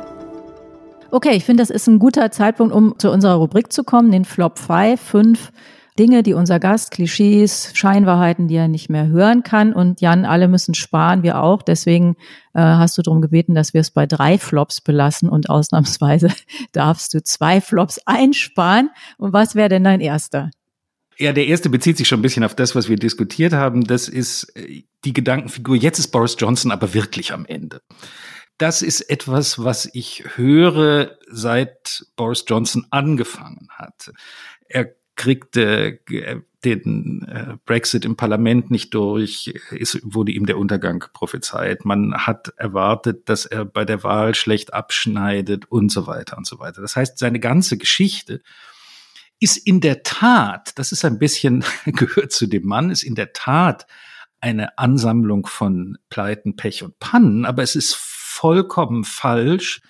Okay, 1.09 1.31
ich 1.31 1.45
finde, 1.45 1.61
das 1.61 1.69
ist 1.69 1.87
ein 1.87 1.99
guter 1.99 2.31
Zeitpunkt, 2.31 2.75
um 2.75 2.99
zu 2.99 3.09
unserer 3.09 3.35
Rubrik 3.35 3.71
zu 3.71 3.85
kommen, 3.85 4.11
den 4.11 4.25
Flop 4.25 4.59
5, 4.59 4.99
fünf 4.99 5.53
Dinge, 5.97 6.21
die 6.21 6.33
unser 6.33 6.59
Gast, 6.59 6.91
Klischees, 6.91 7.71
Scheinwahrheiten, 7.75 8.49
die 8.49 8.57
er 8.57 8.67
nicht 8.67 8.89
mehr 8.89 9.07
hören 9.07 9.43
kann. 9.43 9.71
Und 9.71 10.01
Jan, 10.01 10.25
alle 10.25 10.49
müssen 10.49 10.73
sparen, 10.73 11.23
wir 11.23 11.41
auch. 11.41 11.61
Deswegen 11.61 12.17
äh, 12.53 12.59
hast 12.59 12.97
du 12.97 13.01
darum 13.01 13.21
gebeten, 13.21 13.55
dass 13.55 13.73
wir 13.73 13.79
es 13.79 13.91
bei 13.91 14.05
drei 14.05 14.37
Flops 14.37 14.81
belassen 14.81 15.29
und 15.29 15.49
ausnahmsweise 15.49 16.33
darfst 16.73 17.13
du 17.13 17.23
zwei 17.23 17.61
Flops 17.61 18.01
einsparen. 18.05 18.89
Und 19.17 19.31
was 19.31 19.55
wäre 19.55 19.69
denn 19.69 19.85
dein 19.85 20.01
erster? 20.01 20.51
Ja, 21.17 21.31
der 21.31 21.47
erste 21.47 21.69
bezieht 21.69 21.95
sich 21.95 22.09
schon 22.09 22.19
ein 22.19 22.23
bisschen 22.23 22.43
auf 22.43 22.55
das, 22.55 22.75
was 22.75 22.89
wir 22.89 22.97
diskutiert 22.97 23.53
haben. 23.53 23.85
Das 23.85 24.09
ist 24.09 24.53
äh, 24.57 24.83
die 25.05 25.13
Gedankenfigur. 25.13 25.77
Jetzt 25.77 25.99
ist 25.99 26.09
Boris 26.09 26.35
Johnson 26.37 26.71
aber 26.71 26.93
wirklich 26.93 27.31
am 27.31 27.45
Ende 27.45 27.79
das 28.59 28.81
ist 28.81 29.01
etwas, 29.09 29.63
was 29.63 29.89
ich 29.93 30.23
höre, 30.35 31.17
seit 31.27 32.05
Boris 32.15 32.45
Johnson 32.47 32.85
angefangen 32.91 33.69
hat. 33.71 34.11
Er 34.67 34.93
kriegte 35.15 35.99
äh, 36.11 36.41
den 36.63 37.25
äh, 37.27 37.57
Brexit 37.65 38.03
im 38.03 38.17
Parlament 38.17 38.69
nicht 38.69 38.93
durch, 38.93 39.53
ist, 39.71 39.99
wurde 40.03 40.33
ihm 40.33 40.45
der 40.45 40.57
Untergang 40.57 41.05
prophezeit. 41.13 41.85
Man 41.85 42.13
hat 42.13 42.53
erwartet, 42.57 43.29
dass 43.29 43.45
er 43.45 43.63
bei 43.63 43.85
der 43.85 44.03
Wahl 44.03 44.35
schlecht 44.35 44.73
abschneidet 44.73 45.65
und 45.71 45.89
so 45.89 46.05
weiter 46.05 46.37
und 46.37 46.45
so 46.45 46.59
weiter. 46.59 46.81
Das 46.81 46.97
heißt, 46.97 47.17
seine 47.17 47.39
ganze 47.39 47.77
Geschichte 47.77 48.41
ist 49.39 49.55
in 49.55 49.79
der 49.79 50.03
Tat, 50.03 50.77
das 50.77 50.91
ist 50.91 51.05
ein 51.05 51.17
bisschen 51.17 51.63
gehört 51.85 52.33
zu 52.33 52.45
dem 52.45 52.65
Mann, 52.65 52.91
ist 52.91 53.03
in 53.03 53.15
der 53.15 53.31
Tat 53.31 53.87
eine 54.41 54.77
Ansammlung 54.77 55.47
von 55.47 55.97
Pleiten, 56.09 56.57
Pech 56.57 56.83
und 56.83 56.99
Pannen, 56.99 57.45
aber 57.45 57.63
es 57.63 57.75
ist 57.75 57.95
vollkommen 58.39 59.03
falsch, 59.03 59.81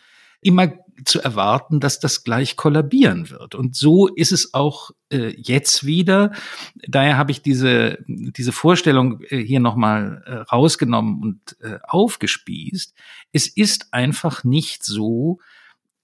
immer 0.42 0.74
zu 1.06 1.22
erwarten, 1.22 1.80
dass 1.80 2.00
das 2.00 2.24
gleich 2.24 2.56
kollabieren 2.56 3.30
wird. 3.30 3.56
Und 3.56 3.76
so 3.76 4.08
ist 4.08 4.32
es 4.32 4.54
auch 4.54 4.92
äh, 5.12 5.34
jetzt 5.38 5.86
wieder. 5.86 6.32
Daher 6.88 7.18
habe 7.18 7.32
ich 7.32 7.42
diese, 7.42 8.00
diese 8.08 8.52
Vorstellung 8.52 9.22
äh, 9.30 9.38
hier 9.38 9.60
nochmal 9.60 10.24
äh, 10.26 10.36
rausgenommen 10.54 11.22
und 11.22 11.58
äh, 11.62 11.80
aufgespießt. 11.84 12.94
Es 13.32 13.48
ist 13.48 13.94
einfach 13.94 14.44
nicht 14.44 14.84
so, 14.84 15.40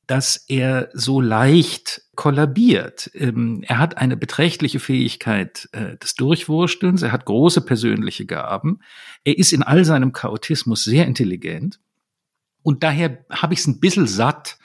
dass 0.08 0.46
er 0.48 0.90
so 0.94 1.20
leicht 1.20 2.04
kollabiert. 2.16 3.10
Ähm, 3.16 3.64
er 3.66 3.80
hat 3.80 3.98
eine 3.98 4.16
beträchtliche 4.16 4.80
Fähigkeit 4.80 5.68
äh, 5.72 5.98
des 5.98 6.14
Durchwurstelns, 6.14 7.02
er 7.02 7.12
hat 7.12 7.26
große 7.26 7.62
persönliche 7.62 8.26
Gaben, 8.26 8.80
er 9.24 9.38
ist 9.38 9.52
in 9.52 9.64
all 9.64 9.84
seinem 9.84 10.14
Chaotismus 10.14 10.84
sehr 10.84 11.08
intelligent 11.08 11.80
und 12.66 12.82
daher 12.82 13.24
habe 13.30 13.54
ich 13.54 13.60
es 13.60 13.68
ein 13.68 13.80
bisschen 13.80 14.08
satt, 14.08 14.58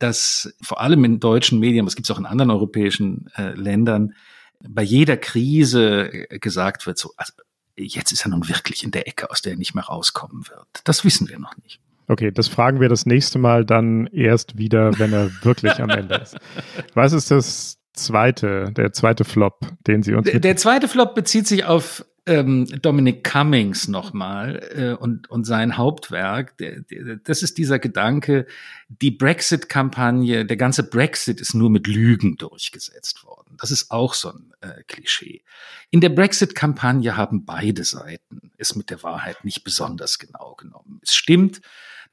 dass 0.00 0.52
vor 0.60 0.80
allem 0.80 1.04
in 1.04 1.20
deutschen 1.20 1.60
Medien, 1.60 1.86
das 1.86 1.94
gibt 1.94 2.08
es 2.08 2.10
auch 2.10 2.18
in 2.18 2.26
anderen 2.26 2.50
europäischen 2.50 3.30
äh, 3.36 3.50
Ländern, 3.54 4.14
bei 4.58 4.82
jeder 4.82 5.16
Krise 5.16 6.12
äh, 6.12 6.38
gesagt 6.40 6.84
wird, 6.88 6.98
so, 6.98 7.12
also 7.16 7.32
jetzt 7.76 8.10
ist 8.10 8.26
er 8.26 8.30
nun 8.30 8.48
wirklich 8.48 8.82
in 8.82 8.90
der 8.90 9.06
Ecke, 9.06 9.30
aus 9.30 9.40
der 9.40 9.52
er 9.52 9.58
nicht 9.58 9.72
mehr 9.72 9.84
rauskommen 9.84 10.48
wird. 10.48 10.66
Das 10.82 11.04
wissen 11.04 11.28
wir 11.28 11.38
noch 11.38 11.56
nicht. 11.58 11.78
Okay, 12.08 12.32
das 12.32 12.48
fragen 12.48 12.80
wir 12.80 12.88
das 12.88 13.06
nächste 13.06 13.38
Mal 13.38 13.64
dann 13.64 14.08
erst 14.08 14.58
wieder, 14.58 14.98
wenn 14.98 15.12
er 15.12 15.30
wirklich 15.44 15.80
am 15.80 15.90
Ende 15.90 16.16
ist. 16.16 16.36
Was 16.94 17.12
ist 17.12 17.30
das 17.30 17.78
zweite, 17.92 18.72
der 18.72 18.92
zweite 18.92 19.24
Flop, 19.24 19.60
den 19.86 20.02
Sie 20.02 20.12
uns. 20.14 20.28
Der, 20.28 20.40
der 20.40 20.56
zweite 20.56 20.88
Flop 20.88 21.14
bezieht 21.14 21.46
sich 21.46 21.64
auf 21.64 22.04
ähm, 22.26 22.66
Dominic 22.80 23.22
Cummings 23.22 23.86
nochmal 23.88 24.62
äh, 24.74 24.92
und, 24.94 25.30
und 25.30 25.44
sein 25.44 25.76
Hauptwerk, 25.76 26.56
der, 26.58 26.80
der, 26.80 27.16
das 27.16 27.42
ist 27.42 27.58
dieser 27.58 27.78
Gedanke, 27.78 28.46
die 28.88 29.10
Brexit-Kampagne, 29.10 30.46
der 30.46 30.56
ganze 30.56 30.88
Brexit 30.88 31.40
ist 31.40 31.54
nur 31.54 31.68
mit 31.68 31.86
Lügen 31.86 32.36
durchgesetzt 32.36 33.24
worden. 33.24 33.56
Das 33.60 33.70
ist 33.70 33.90
auch 33.90 34.14
so 34.14 34.30
ein 34.30 34.54
äh, 34.62 34.82
Klischee. 34.84 35.42
In 35.90 36.00
der 36.00 36.08
Brexit-Kampagne 36.08 37.16
haben 37.16 37.44
beide 37.44 37.84
Seiten 37.84 38.52
es 38.56 38.74
mit 38.74 38.90
der 38.90 39.02
Wahrheit 39.02 39.44
nicht 39.44 39.62
besonders 39.62 40.18
genau 40.18 40.54
genommen. 40.54 41.00
Es 41.02 41.14
stimmt, 41.14 41.60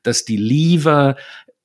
dass 0.03 0.26
die 0.26 0.38
Leaver 0.38 1.16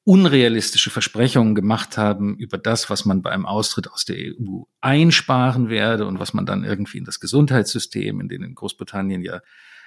unrealistische 0.06 0.90
Versprechungen 0.90 1.56
gemacht 1.56 1.98
haben 1.98 2.36
über 2.38 2.58
das, 2.58 2.88
was 2.88 3.06
man 3.06 3.22
beim 3.22 3.44
Austritt 3.44 3.90
aus 3.90 4.04
der 4.04 4.16
EU 4.16 4.62
einsparen 4.80 5.68
werde 5.68 6.06
und 6.06 6.20
was 6.20 6.32
man 6.32 6.46
dann 6.46 6.62
irgendwie 6.62 6.98
in 6.98 7.04
das 7.04 7.18
Gesundheitssystem, 7.18 8.20
in 8.20 8.28
den 8.28 8.44
in 8.44 8.54
Großbritannien 8.54 9.22
ja 9.22 9.40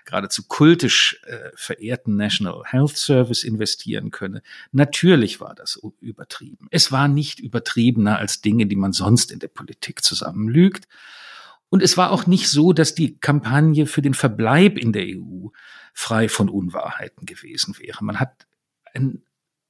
geradezu 0.03 0.43
kultisch 0.45 1.22
äh, 1.26 1.51
verehrten 1.55 2.17
National 2.17 2.63
Health 2.65 2.97
Service 2.97 3.45
investieren 3.45 4.11
könne. 4.11 4.41
Natürlich 4.74 5.39
war 5.39 5.55
das 5.55 5.80
übertrieben. 6.01 6.67
Es 6.70 6.91
war 6.91 7.07
nicht 7.07 7.39
übertriebener 7.39 8.17
als 8.17 8.41
Dinge, 8.41 8.65
die 8.65 8.76
man 8.76 8.91
sonst 8.91 9.32
in 9.32 9.39
der 9.39 9.47
Politik 9.47 10.03
zusammenlügt. 10.03 10.89
Und 11.70 11.82
es 11.82 11.95
war 11.95 12.11
auch 12.11 12.28
nicht 12.28 12.49
so, 12.49 12.74
dass 12.74 12.93
die 12.93 13.17
Kampagne 13.20 13.86
für 13.86 14.01
den 14.01 14.13
Verbleib 14.13 14.78
in 14.78 14.91
der 14.91 15.05
EU 15.05 15.47
frei 15.93 16.28
von 16.28 16.49
Unwahrheiten 16.49 17.26
gewesen 17.26 17.80
wäre. 17.80 18.03
Man 18.03 18.20
hat 18.20 18.47
ein 18.93 19.24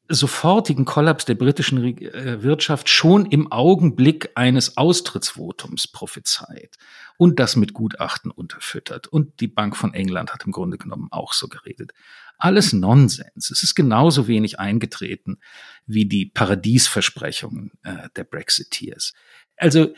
sofortigen 0.10 0.86
Kollaps 0.86 1.26
der 1.26 1.36
britischen 1.36 1.84
äh, 1.84 2.42
Wirtschaft 2.42 2.90
schon 2.90 3.28
im 3.28 3.52
Augenblick 3.52 4.32
eines 4.36 4.76
Austrittsvotums 4.76 5.88
prophezeit 5.88 6.78
und 7.18 7.40
das 7.40 7.56
mit 7.56 7.74
Gutachten 7.74 8.32
unterfüttert. 8.32 9.08
Und 9.08 9.40
die 9.40 9.48
Bank 9.48 9.78
von 9.78 9.94
England 9.94 10.34
hat 10.34 10.46
im 10.46 10.52
Grunde 10.52 10.80
genommen 10.80 11.10
auch 11.12 11.34
so 11.34 11.48
geredet. 11.48 11.92
Alles 12.40 12.74
Nonsens. 12.74 13.52
Es 13.52 13.62
ist 13.64 13.76
genauso 13.76 14.28
wenig 14.28 14.60
eingetreten 14.60 15.40
wie 15.86 16.08
die 16.08 16.26
Paradiesversprechungen 16.26 17.72
äh, 17.84 18.10
der 18.16 18.24
Brexiteers. 18.24 19.14
Also 19.58 19.94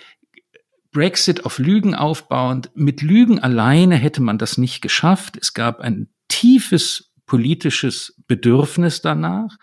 Brexit 0.91 1.45
auf 1.45 1.57
Lügen 1.57 1.95
aufbauend. 1.95 2.70
Mit 2.76 3.01
Lügen 3.01 3.39
alleine 3.39 3.95
hätte 3.95 4.22
man 4.22 4.38
das 4.38 4.57
nicht 4.57 4.82
geschafft. 4.82 5.38
Es 5.39 5.53
gab 5.53 5.80
ein 5.80 6.09
tiefes 6.28 7.14
politisches 7.26 8.22
Bedürfnis 8.28 9.01
danach. 9.01 9.55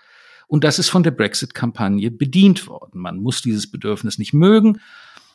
Und 0.49 0.65
das 0.65 0.79
ist 0.79 0.89
von 0.89 1.03
der 1.03 1.11
Brexit-Kampagne 1.13 2.11
bedient 2.11 2.67
worden. 2.67 3.01
Man 3.01 3.19
muss 3.19 3.43
dieses 3.43 3.71
Bedürfnis 3.71 4.19
nicht 4.19 4.33
mögen. 4.33 4.81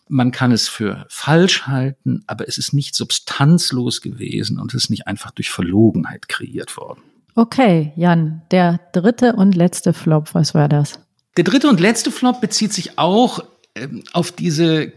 Man 0.09 0.31
kann 0.31 0.51
es 0.51 0.67
für 0.67 1.05
falsch 1.07 1.67
halten, 1.67 2.23
aber 2.27 2.47
es 2.47 2.57
ist 2.57 2.73
nicht 2.73 2.95
substanzlos 2.95 4.01
gewesen 4.01 4.59
und 4.59 4.73
es 4.73 4.83
ist 4.83 4.89
nicht 4.89 5.07
einfach 5.07 5.31
durch 5.31 5.49
Verlogenheit 5.49 6.27
kreiert 6.27 6.75
worden. 6.75 7.01
Okay, 7.35 7.93
Jan, 7.95 8.41
der 8.51 8.79
dritte 8.91 9.33
und 9.33 9.55
letzte 9.55 9.93
Flop, 9.93 10.33
was 10.33 10.53
war 10.53 10.67
das? 10.67 10.99
Der 11.37 11.43
dritte 11.43 11.69
und 11.69 11.79
letzte 11.79 12.11
Flop 12.11 12.41
bezieht 12.41 12.73
sich 12.73 12.97
auch 12.99 13.39
ähm, 13.75 14.03
auf 14.13 14.31
diese, 14.31 14.93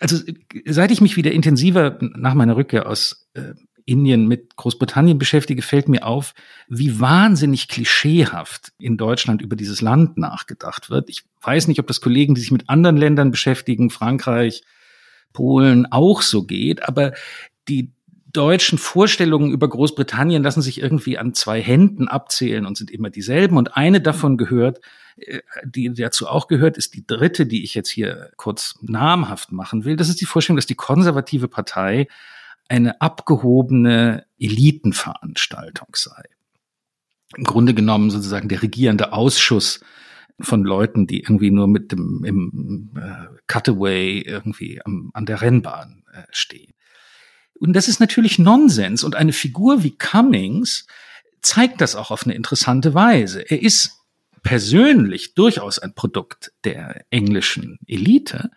also 0.00 0.18
seit 0.66 0.90
ich 0.90 1.00
mich 1.00 1.16
wieder 1.16 1.32
intensiver 1.32 1.98
nach 2.00 2.34
meiner 2.34 2.56
Rückkehr 2.56 2.88
aus 2.88 3.28
äh, 3.34 3.54
Indien 3.86 4.26
mit 4.26 4.56
Großbritannien 4.56 5.18
beschäftige, 5.18 5.62
fällt 5.62 5.88
mir 5.88 6.06
auf, 6.06 6.34
wie 6.68 7.00
wahnsinnig 7.00 7.68
klischeehaft 7.68 8.72
in 8.78 8.96
Deutschland 8.96 9.42
über 9.42 9.56
dieses 9.56 9.80
Land 9.80 10.16
nachgedacht 10.16 10.90
wird. 10.90 11.10
Ich 11.10 11.24
weiß 11.42 11.68
nicht, 11.68 11.80
ob 11.80 11.86
das 11.86 12.00
Kollegen, 12.00 12.34
die 12.34 12.40
sich 12.40 12.50
mit 12.50 12.70
anderen 12.70 12.96
Ländern 12.96 13.30
beschäftigen, 13.30 13.90
Frankreich, 13.90 14.62
Polen 15.32 15.86
auch 15.90 16.22
so 16.22 16.44
geht, 16.44 16.88
aber 16.88 17.12
die 17.68 17.92
deutschen 18.34 18.78
Vorstellungen 18.78 19.52
über 19.52 19.68
Großbritannien 19.68 20.42
lassen 20.42 20.62
sich 20.62 20.80
irgendwie 20.80 21.18
an 21.18 21.34
zwei 21.34 21.62
Händen 21.62 22.08
abzählen 22.08 22.66
und 22.66 22.76
sind 22.76 22.90
immer 22.90 23.10
dieselben. 23.10 23.56
Und 23.56 23.76
eine 23.76 24.00
davon 24.00 24.36
gehört, 24.36 24.80
äh, 25.16 25.40
die 25.64 25.92
dazu 25.92 26.26
auch 26.26 26.48
gehört, 26.48 26.76
ist 26.76 26.94
die 26.94 27.06
dritte, 27.06 27.46
die 27.46 27.62
ich 27.62 27.74
jetzt 27.74 27.90
hier 27.90 28.30
kurz 28.36 28.76
namhaft 28.82 29.52
machen 29.52 29.84
will. 29.84 29.96
Das 29.96 30.08
ist 30.08 30.20
die 30.20 30.26
Vorstellung, 30.26 30.56
dass 30.56 30.66
die 30.66 30.74
konservative 30.74 31.48
Partei 31.48 32.08
eine 32.68 33.00
abgehobene 33.00 34.26
Elitenveranstaltung 34.38 35.88
sei. 35.94 36.24
Im 37.36 37.44
Grunde 37.44 37.74
genommen 37.74 38.10
sozusagen 38.10 38.48
der 38.48 38.62
regierende 38.62 39.12
Ausschuss 39.12 39.80
von 40.40 40.64
Leuten, 40.64 41.06
die 41.06 41.20
irgendwie 41.20 41.50
nur 41.50 41.68
mit 41.68 41.92
dem 41.92 42.24
im 42.24 42.90
äh, 42.96 43.26
Cutaway 43.46 44.20
irgendwie 44.20 44.80
am, 44.84 45.10
an 45.14 45.26
der 45.26 45.40
Rennbahn 45.40 46.04
äh, 46.12 46.22
stehen. 46.30 46.72
Und 47.58 47.72
das 47.74 47.88
ist 47.88 48.00
natürlich 48.00 48.38
Nonsens. 48.38 49.04
Und 49.04 49.14
eine 49.14 49.32
Figur 49.32 49.82
wie 49.82 49.96
Cummings 49.96 50.86
zeigt 51.40 51.80
das 51.80 51.94
auch 51.94 52.10
auf 52.10 52.24
eine 52.24 52.34
interessante 52.34 52.94
Weise. 52.94 53.48
Er 53.48 53.62
ist 53.62 53.92
persönlich 54.42 55.34
durchaus 55.34 55.78
ein 55.78 55.94
Produkt 55.94 56.52
der 56.64 57.04
englischen 57.10 57.78
Elite, 57.86 58.50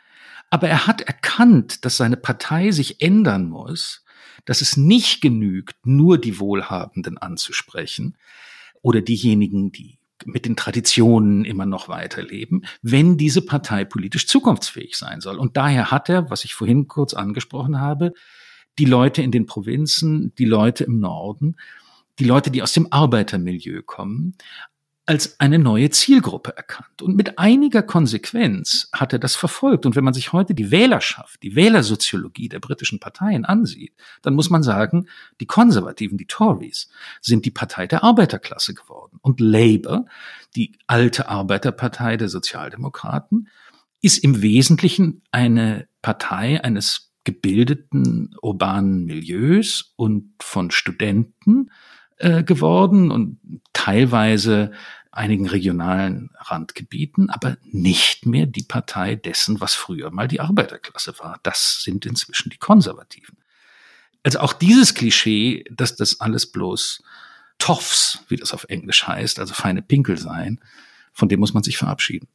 aber 0.49 0.69
er 0.69 0.87
hat 0.87 1.01
erkannt, 1.01 1.85
dass 1.85 1.97
seine 1.97 2.17
Partei 2.17 2.71
sich 2.71 3.01
ändern 3.01 3.49
muss, 3.49 4.03
dass 4.45 4.61
es 4.61 4.77
nicht 4.77 5.21
genügt, 5.21 5.75
nur 5.85 6.17
die 6.17 6.39
Wohlhabenden 6.39 7.17
anzusprechen 7.17 8.17
oder 8.81 9.01
diejenigen, 9.01 9.71
die 9.71 9.99
mit 10.25 10.45
den 10.45 10.55
Traditionen 10.55 11.45
immer 11.45 11.65
noch 11.65 11.89
weiterleben, 11.89 12.65
wenn 12.81 13.17
diese 13.17 13.41
Partei 13.41 13.85
politisch 13.85 14.27
zukunftsfähig 14.27 14.95
sein 14.95 15.21
soll. 15.21 15.37
Und 15.37 15.57
daher 15.57 15.91
hat 15.91 16.09
er, 16.09 16.29
was 16.29 16.43
ich 16.43 16.55
vorhin 16.55 16.87
kurz 16.87 17.13
angesprochen 17.13 17.79
habe, 17.79 18.13
die 18.79 18.85
Leute 18.85 19.21
in 19.21 19.31
den 19.31 19.45
Provinzen, 19.45 20.33
die 20.35 20.45
Leute 20.45 20.85
im 20.85 20.99
Norden, 20.99 21.57
die 22.19 22.25
Leute, 22.25 22.49
die 22.49 22.63
aus 22.63 22.73
dem 22.73 22.91
Arbeitermilieu 22.91 23.83
kommen, 23.83 24.35
als 25.07 25.39
eine 25.39 25.57
neue 25.57 25.89
Zielgruppe 25.89 26.55
erkannt. 26.57 27.01
Und 27.01 27.15
mit 27.15 27.39
einiger 27.39 27.81
Konsequenz 27.81 28.89
hat 28.91 29.13
er 29.13 29.19
das 29.19 29.37
verfolgt. 29.37 29.85
Und 29.85 29.95
wenn 29.95 30.03
man 30.03 30.13
sich 30.13 30.33
heute 30.33 30.53
die 30.53 30.69
Wählerschaft, 30.69 31.41
die 31.43 31.55
Wählersoziologie 31.55 32.49
der 32.49 32.59
britischen 32.59 32.99
Parteien 32.99 33.45
ansieht, 33.45 33.93
dann 34.21 34.35
muss 34.35 34.49
man 34.49 34.63
sagen, 34.63 35.07
die 35.39 35.45
Konservativen, 35.45 36.17
die 36.17 36.25
Tories, 36.25 36.89
sind 37.21 37.45
die 37.45 37.51
Partei 37.51 37.87
der 37.87 38.03
Arbeiterklasse 38.03 38.73
geworden. 38.73 39.17
Und 39.21 39.39
Labour, 39.39 40.07
die 40.57 40.77
alte 40.87 41.29
Arbeiterpartei 41.29 42.17
der 42.17 42.27
Sozialdemokraten, 42.27 43.47
ist 44.01 44.17
im 44.17 44.41
Wesentlichen 44.41 45.21
eine 45.31 45.87
Partei 46.01 46.61
eines 46.61 47.13
gebildeten 47.23 48.35
urbanen 48.41 49.05
Milieus 49.05 49.93
und 49.95 50.33
von 50.41 50.69
Studenten 50.69 51.71
äh, 52.17 52.43
geworden 52.43 53.11
und 53.11 53.39
teilweise 53.73 54.71
einigen 55.11 55.47
regionalen 55.47 56.29
Randgebieten, 56.37 57.29
aber 57.29 57.57
nicht 57.63 58.25
mehr 58.25 58.45
die 58.45 58.63
Partei 58.63 59.15
dessen, 59.15 59.59
was 59.59 59.73
früher 59.73 60.11
mal 60.11 60.27
die 60.27 60.39
Arbeiterklasse 60.39 61.17
war. 61.19 61.39
Das 61.43 61.81
sind 61.83 62.05
inzwischen 62.05 62.49
die 62.49 62.57
Konservativen. 62.57 63.37
Also 64.23 64.39
auch 64.39 64.53
dieses 64.53 64.93
Klischee, 64.93 65.63
dass 65.71 65.95
das 65.95 66.19
alles 66.19 66.51
bloß 66.51 67.01
Toffs, 67.57 68.19
wie 68.29 68.35
das 68.35 68.53
auf 68.53 68.65
Englisch 68.69 69.07
heißt, 69.07 69.39
also 69.39 69.53
feine 69.53 69.81
Pinkel 69.81 70.17
seien, 70.17 70.59
von 71.13 71.29
dem 71.29 71.39
muss 71.39 71.53
man 71.53 71.63
sich 71.63 71.77
verabschieden. 71.77 72.27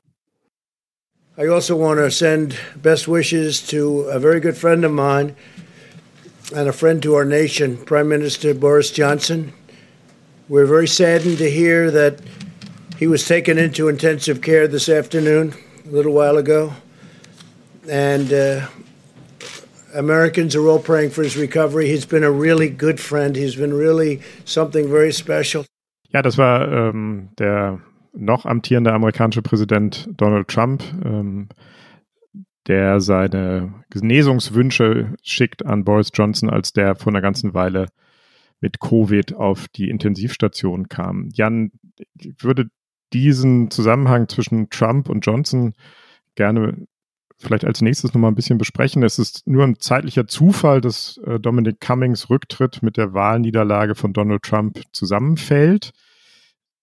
I 1.38 1.48
also 1.48 1.78
want 1.78 1.98
to 1.98 2.10
send 2.10 2.54
best 2.82 3.08
wishes 3.08 3.64
to 3.68 4.08
a 4.10 4.18
very 4.18 4.40
good 4.40 4.56
friend 4.56 4.84
of 4.84 4.92
mine 4.92 5.34
and 6.54 6.68
a 6.68 6.72
friend 6.72 7.02
to 7.02 7.14
our 7.14 7.24
nation, 7.24 7.78
Prime 7.84 8.08
Minister 8.08 8.52
Boris 8.54 8.94
Johnson. 8.94 9.52
We're 10.48 10.66
very 10.66 10.88
saddened 10.88 11.38
to 11.38 11.50
hear 11.50 11.90
that 11.90 12.20
He 13.02 13.08
was 13.08 13.26
taken 13.26 13.58
into 13.58 13.88
intensive 13.88 14.42
care 14.42 14.68
this 14.68 14.88
afternoon, 14.88 15.54
a 15.84 15.90
little 15.90 16.12
while 16.12 16.36
ago. 16.36 16.72
And 17.90 18.32
uh, 18.32 18.68
Americans 19.92 20.54
are 20.54 20.68
all 20.68 20.78
praying 20.78 21.10
for 21.10 21.24
his 21.24 21.36
recovery. 21.36 21.88
He's 21.88 22.06
been 22.06 22.22
a 22.22 22.30
really 22.30 22.70
good 22.70 23.00
friend. 23.00 23.34
He's 23.34 23.56
been 23.56 23.74
really 23.74 24.20
something 24.44 24.88
very 24.88 25.12
special. 25.12 25.64
Ja, 26.14 26.22
das 26.22 26.38
war 26.38 26.70
ähm, 26.70 27.30
der 27.40 27.80
noch 28.12 28.46
amtierende 28.46 28.92
amerikanische 28.92 29.42
Präsident 29.42 30.08
Donald 30.16 30.46
Trump, 30.46 30.84
ähm, 31.04 31.48
der 32.68 33.00
seine 33.00 33.74
Genesungswünsche 33.90 35.14
schickt 35.24 35.66
an 35.66 35.82
Boris 35.82 36.10
Johnson, 36.14 36.50
als 36.50 36.72
der 36.72 36.94
vor 36.94 37.12
einer 37.12 37.20
ganzen 37.20 37.52
Weile 37.52 37.88
mit 38.62 38.80
Covid 38.80 39.34
auf 39.34 39.68
die 39.68 39.90
Intensivstation 39.90 40.88
kam. 40.88 41.28
Jan, 41.34 41.72
ich 42.18 42.42
würde 42.42 42.68
diesen 43.12 43.70
Zusammenhang 43.70 44.28
zwischen 44.28 44.70
Trump 44.70 45.10
und 45.10 45.26
Johnson 45.26 45.74
gerne 46.34 46.86
vielleicht 47.38 47.64
als 47.64 47.82
nächstes 47.82 48.14
nochmal 48.14 48.30
ein 48.30 48.36
bisschen 48.36 48.56
besprechen. 48.56 49.02
Es 49.02 49.18
ist 49.18 49.46
nur 49.46 49.64
ein 49.64 49.78
zeitlicher 49.78 50.26
Zufall, 50.26 50.80
dass 50.80 51.18
äh, 51.26 51.40
Dominic 51.40 51.80
Cummings 51.80 52.30
Rücktritt 52.30 52.82
mit 52.82 52.96
der 52.96 53.12
Wahlniederlage 53.12 53.96
von 53.96 54.12
Donald 54.12 54.42
Trump 54.42 54.80
zusammenfällt. 54.92 55.90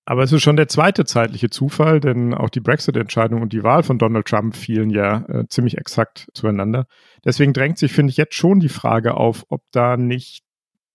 Aber 0.05 0.23
es 0.23 0.32
ist 0.32 0.41
schon 0.41 0.57
der 0.57 0.67
zweite 0.67 1.05
zeitliche 1.05 1.49
Zufall, 1.49 1.99
denn 1.99 2.34
auch 2.34 2.49
die 2.49 2.61
Brexit-Entscheidung 2.61 3.41
und 3.41 3.53
die 3.53 3.63
Wahl 3.63 3.84
von 3.84 3.99
Donald 3.99 4.25
Trump 4.25 4.55
fielen 4.55 4.89
ja 4.89 5.23
äh, 5.30 5.47
ziemlich 5.47 5.77
exakt 5.77 6.27
zueinander. 6.34 6.88
Deswegen 7.23 7.53
drängt 7.53 7.77
sich, 7.77 7.93
finde 7.93 8.11
ich, 8.11 8.17
jetzt 8.17 8.36
schon 8.36 8.59
die 8.59 8.69
Frage 8.69 9.15
auf, 9.15 9.45
ob 9.49 9.61
da 9.71 9.97
nicht 9.97 10.43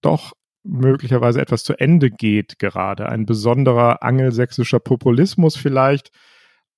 doch 0.03 0.33
möglicherweise 0.65 1.41
etwas 1.41 1.63
zu 1.63 1.75
Ende 1.75 2.11
geht 2.11 2.59
gerade. 2.59 3.09
Ein 3.09 3.27
besonderer 3.27 4.03
angelsächsischer 4.03 4.81
Populismus 4.81 5.57
vielleicht, 5.57 6.11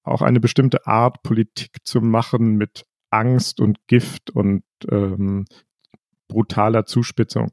auch 0.03 0.23
eine 0.23 0.41
bestimmte 0.41 0.87
Art 0.87 1.23
Politik 1.23 1.79
zu 1.85 2.01
machen 2.01 2.57
mit 2.57 2.85
Angst 3.11 3.61
und 3.61 3.79
Gift 3.87 4.31
und 4.31 4.63
ähm, 4.91 5.47
brutaler 6.29 6.87
Zuspitzung. 6.87 7.53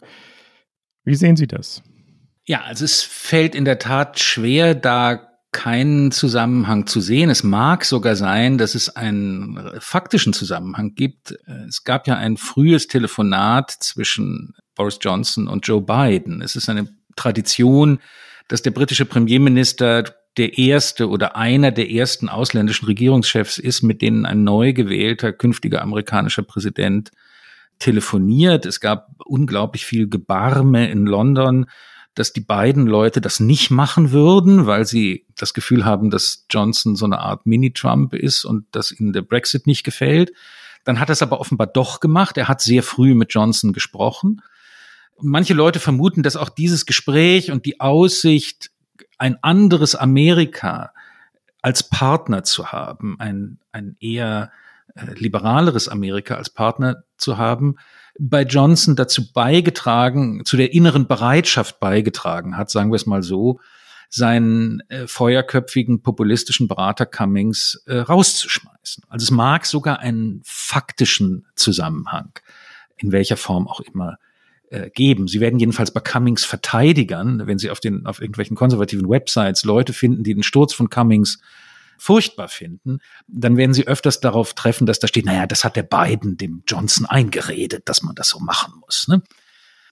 Wie 1.03 1.15
sehen 1.15 1.35
Sie 1.35 1.47
das? 1.47 1.83
Ja, 2.45 2.61
also 2.61 2.85
es 2.85 3.03
fällt 3.03 3.55
in 3.55 3.65
der 3.65 3.79
Tat 3.79 4.19
schwer, 4.19 4.75
da 4.75 5.29
keinen 5.51 6.11
Zusammenhang 6.11 6.87
zu 6.87 6.99
sehen. 6.99 7.29
Es 7.29 7.43
mag 7.43 7.85
sogar 7.85 8.15
sein, 8.15 8.57
dass 8.57 8.75
es 8.75 8.89
einen 8.95 9.79
faktischen 9.79 10.33
Zusammenhang 10.33 10.95
gibt. 10.95 11.37
Es 11.67 11.83
gab 11.83 12.07
ja 12.07 12.17
ein 12.17 12.37
frühes 12.37 12.87
Telefonat 12.87 13.71
zwischen 13.71 14.55
Boris 14.75 14.99
Johnson 15.01 15.47
und 15.47 15.67
Joe 15.67 15.81
Biden. 15.81 16.41
Es 16.41 16.55
ist 16.55 16.69
eine 16.69 16.87
Tradition, 17.15 17.99
dass 18.47 18.61
der 18.61 18.71
britische 18.71 19.05
Premierminister 19.05 20.03
der 20.37 20.57
erste 20.57 21.09
oder 21.09 21.35
einer 21.35 21.71
der 21.71 21.91
ersten 21.91 22.27
ausländischen 22.27 22.85
Regierungschefs 22.85 23.57
ist, 23.57 23.83
mit 23.83 24.01
denen 24.01 24.25
ein 24.25 24.43
neu 24.43 24.73
gewählter 24.73 25.31
künftiger 25.31 25.81
amerikanischer 25.81 26.43
Präsident 26.43 27.11
telefoniert. 27.79 28.65
Es 28.65 28.79
gab 28.79 29.09
unglaublich 29.25 29.85
viel 29.85 30.09
Gebarme 30.09 30.89
in 30.89 31.05
London 31.05 31.67
dass 32.15 32.31
die 32.31 32.41
beiden 32.41 32.85
Leute 32.85 33.21
das 33.21 33.39
nicht 33.39 33.71
machen 33.71 34.11
würden, 34.11 34.65
weil 34.65 34.85
sie 34.85 35.25
das 35.35 35.53
Gefühl 35.53 35.83
haben, 35.83 36.09
dass 36.09 36.45
Johnson 36.49 36.95
so 36.95 37.05
eine 37.05 37.19
Art 37.19 37.45
Mini-Trump 37.45 38.13
ist 38.13 38.45
und 38.45 38.65
dass 38.71 38.91
ihnen 38.91 39.13
der 39.13 39.23
Brexit 39.23 39.65
nicht 39.65 39.83
gefällt. 39.83 40.31
Dann 40.83 40.99
hat 40.99 41.09
er 41.09 41.13
es 41.13 41.21
aber 41.21 41.39
offenbar 41.39 41.67
doch 41.67 41.99
gemacht. 41.99 42.37
Er 42.37 42.47
hat 42.47 42.61
sehr 42.61 42.83
früh 42.83 43.15
mit 43.15 43.33
Johnson 43.33 43.73
gesprochen. 43.73 44.41
Manche 45.21 45.53
Leute 45.53 45.79
vermuten, 45.79 46.23
dass 46.23 46.35
auch 46.35 46.49
dieses 46.49 46.85
Gespräch 46.85 47.51
und 47.51 47.65
die 47.65 47.79
Aussicht, 47.79 48.71
ein 49.17 49.37
anderes 49.41 49.95
Amerika 49.95 50.91
als 51.61 51.89
Partner 51.89 52.43
zu 52.43 52.71
haben, 52.71 53.15
ein, 53.19 53.59
ein 53.71 53.95
eher 53.99 54.51
äh, 54.95 55.13
liberaleres 55.13 55.87
Amerika 55.87 56.35
als 56.35 56.49
Partner 56.49 57.03
zu 57.17 57.37
haben, 57.37 57.77
bei 58.19 58.43
Johnson 58.43 58.95
dazu 58.95 59.31
beigetragen, 59.31 60.45
zu 60.45 60.57
der 60.57 60.73
inneren 60.73 61.07
Bereitschaft 61.07 61.79
beigetragen 61.79 62.57
hat, 62.57 62.69
sagen 62.69 62.91
wir 62.91 62.97
es 62.97 63.05
mal 63.05 63.23
so, 63.23 63.59
seinen 64.09 64.81
äh, 64.89 65.07
feuerköpfigen 65.07 66.03
populistischen 66.03 66.67
Berater 66.67 67.07
Cummings 67.07 67.81
äh, 67.87 67.97
rauszuschmeißen. 67.97 69.05
Also 69.09 69.23
es 69.23 69.31
mag 69.31 69.65
sogar 69.65 69.99
einen 69.99 70.41
faktischen 70.43 71.47
Zusammenhang, 71.55 72.31
in 72.97 73.11
welcher 73.11 73.37
Form 73.37 73.67
auch 73.67 73.79
immer, 73.79 74.17
äh, 74.73 74.89
geben. 74.89 75.27
Sie 75.27 75.39
werden 75.39 75.59
jedenfalls 75.59 75.91
bei 75.91 75.99
Cummings 75.99 76.43
Verteidigern, 76.43 77.45
wenn 77.45 77.59
Sie 77.59 77.69
auf 77.69 77.79
den 77.79 78.05
auf 78.05 78.19
irgendwelchen 78.19 78.55
konservativen 78.55 79.07
Websites 79.07 79.63
Leute 79.63 79.93
finden, 79.93 80.23
die 80.23 80.33
den 80.33 80.43
Sturz 80.43 80.73
von 80.73 80.89
Cummings 80.89 81.39
furchtbar 81.97 82.47
finden, 82.49 82.99
dann 83.27 83.55
werden 83.55 83.73
sie 83.73 83.87
öfters 83.87 84.19
darauf 84.19 84.53
treffen, 84.55 84.85
dass 84.85 84.99
da 84.99 85.07
steht, 85.07 85.25
naja, 85.25 85.47
das 85.47 85.63
hat 85.63 85.75
der 85.75 85.83
Biden 85.83 86.37
dem 86.37 86.63
Johnson 86.67 87.05
eingeredet, 87.05 87.83
dass 87.85 88.01
man 88.01 88.15
das 88.15 88.29
so 88.29 88.39
machen 88.39 88.73
muss. 88.81 89.07
Ne? 89.07 89.21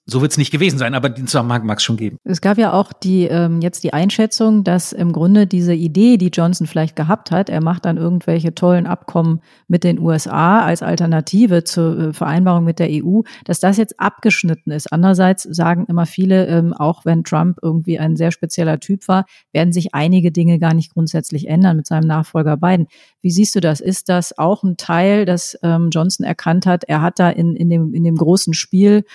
So 0.07 0.21
wird 0.21 0.31
es 0.31 0.37
nicht 0.39 0.49
gewesen 0.49 0.79
sein, 0.79 0.95
aber 0.95 1.09
den 1.09 1.27
Zusammenhang 1.27 1.63
mag 1.65 1.77
es 1.77 1.83
schon 1.83 1.95
geben. 1.95 2.17
Es 2.23 2.41
gab 2.41 2.57
ja 2.57 2.73
auch 2.73 2.91
die 2.91 3.25
ähm, 3.25 3.61
jetzt 3.61 3.83
die 3.83 3.93
Einschätzung, 3.93 4.63
dass 4.63 4.93
im 4.93 5.11
Grunde 5.11 5.45
diese 5.45 5.75
Idee, 5.75 6.17
die 6.17 6.29
Johnson 6.29 6.65
vielleicht 6.65 6.95
gehabt 6.95 7.29
hat, 7.29 7.49
er 7.49 7.61
macht 7.61 7.85
dann 7.85 7.97
irgendwelche 7.97 8.55
tollen 8.55 8.87
Abkommen 8.87 9.41
mit 9.67 9.83
den 9.83 9.99
USA 9.99 10.61
als 10.61 10.81
Alternative 10.81 11.63
zur 11.63 11.99
äh, 11.99 12.13
Vereinbarung 12.13 12.63
mit 12.63 12.79
der 12.79 12.89
EU, 12.89 13.21
dass 13.45 13.59
das 13.59 13.77
jetzt 13.77 13.99
abgeschnitten 13.99 14.71
ist. 14.71 14.91
Andererseits 14.91 15.43
sagen 15.43 15.85
immer 15.87 16.07
viele, 16.07 16.47
ähm, 16.47 16.73
auch 16.73 17.05
wenn 17.05 17.23
Trump 17.23 17.59
irgendwie 17.61 17.99
ein 17.99 18.15
sehr 18.15 18.31
spezieller 18.31 18.79
Typ 18.79 19.07
war, 19.07 19.25
werden 19.53 19.71
sich 19.71 19.93
einige 19.93 20.31
Dinge 20.31 20.57
gar 20.57 20.73
nicht 20.73 20.93
grundsätzlich 20.93 21.47
ändern 21.47 21.77
mit 21.77 21.85
seinem 21.85 22.07
Nachfolger 22.07 22.57
Biden. 22.57 22.87
Wie 23.21 23.29
siehst 23.29 23.53
du 23.53 23.59
das? 23.59 23.79
Ist 23.79 24.09
das 24.09 24.35
auch 24.35 24.63
ein 24.63 24.77
Teil, 24.77 25.25
dass 25.25 25.57
ähm, 25.61 25.89
Johnson 25.91 26.25
erkannt 26.25 26.65
hat, 26.65 26.85
er 26.85 27.03
hat 27.03 27.19
da 27.19 27.29
in, 27.29 27.55
in, 27.55 27.69
dem, 27.69 27.93
in 27.93 28.03
dem 28.03 28.15
großen 28.15 28.55
Spiel 28.55 29.05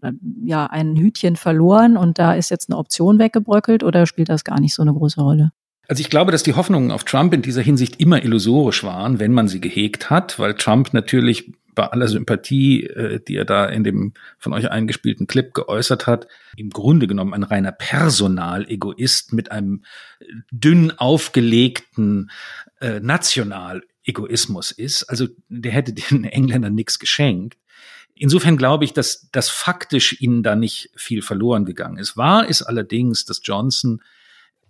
ein, 0.00 0.20
ja, 0.44 0.66
ein 0.66 0.96
Hütchen 0.96 1.36
verloren 1.36 1.96
und 1.96 2.18
da 2.18 2.34
ist 2.34 2.50
jetzt 2.50 2.70
eine 2.70 2.78
Option 2.78 3.18
weggebröckelt 3.18 3.82
oder 3.82 4.06
spielt 4.06 4.28
das 4.28 4.44
gar 4.44 4.60
nicht 4.60 4.74
so 4.74 4.82
eine 4.82 4.92
große 4.92 5.20
Rolle? 5.20 5.52
Also 5.86 6.00
ich 6.00 6.10
glaube, 6.10 6.32
dass 6.32 6.42
die 6.42 6.54
Hoffnungen 6.54 6.90
auf 6.90 7.04
Trump 7.04 7.34
in 7.34 7.42
dieser 7.42 7.62
Hinsicht 7.62 8.00
immer 8.00 8.22
illusorisch 8.22 8.84
waren, 8.84 9.18
wenn 9.18 9.32
man 9.32 9.48
sie 9.48 9.60
gehegt 9.60 10.08
hat, 10.08 10.38
weil 10.38 10.54
Trump 10.54 10.94
natürlich 10.94 11.52
bei 11.74 11.86
aller 11.86 12.08
Sympathie, 12.08 12.84
äh, 12.84 13.20
die 13.20 13.36
er 13.36 13.44
da 13.44 13.66
in 13.66 13.84
dem 13.84 14.14
von 14.38 14.52
euch 14.52 14.70
eingespielten 14.70 15.26
Clip 15.26 15.52
geäußert 15.52 16.06
hat, 16.06 16.28
im 16.56 16.70
Grunde 16.70 17.06
genommen 17.06 17.34
ein 17.34 17.42
reiner 17.42 17.72
Personalegoist 17.72 19.32
mit 19.32 19.50
einem 19.50 19.82
dünn 20.50 20.92
aufgelegten 20.92 22.30
äh, 22.80 23.00
Nationalegoismus 23.00 24.70
ist. 24.70 25.04
Also 25.04 25.26
der 25.48 25.72
hätte 25.72 25.92
den 25.92 26.24
Engländern 26.24 26.74
nichts 26.74 26.98
geschenkt. 26.98 27.58
Insofern 28.16 28.56
glaube 28.56 28.84
ich, 28.84 28.92
dass 28.92 29.28
das 29.32 29.50
faktisch 29.50 30.20
ihnen 30.20 30.42
da 30.42 30.54
nicht 30.54 30.90
viel 30.94 31.22
verloren 31.22 31.64
gegangen 31.64 31.98
ist. 31.98 32.16
Wahr 32.16 32.48
ist 32.48 32.62
allerdings, 32.62 33.24
dass 33.24 33.40
Johnson 33.42 34.00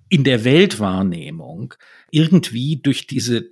in 0.09 0.25
der 0.25 0.45
Weltwahrnehmung 0.45 1.75
irgendwie 2.11 2.77
durch 2.77 3.07
diese 3.07 3.51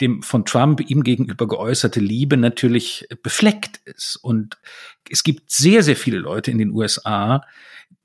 dem 0.00 0.22
von 0.22 0.44
Trump 0.44 0.80
ihm 0.88 1.02
gegenüber 1.02 1.48
geäußerte 1.48 2.00
Liebe 2.00 2.36
natürlich 2.36 3.08
befleckt 3.22 3.80
ist. 3.84 4.16
Und 4.16 4.58
es 5.08 5.22
gibt 5.22 5.50
sehr, 5.50 5.82
sehr 5.82 5.96
viele 5.96 6.18
Leute 6.18 6.50
in 6.50 6.58
den 6.58 6.70
USA, 6.70 7.42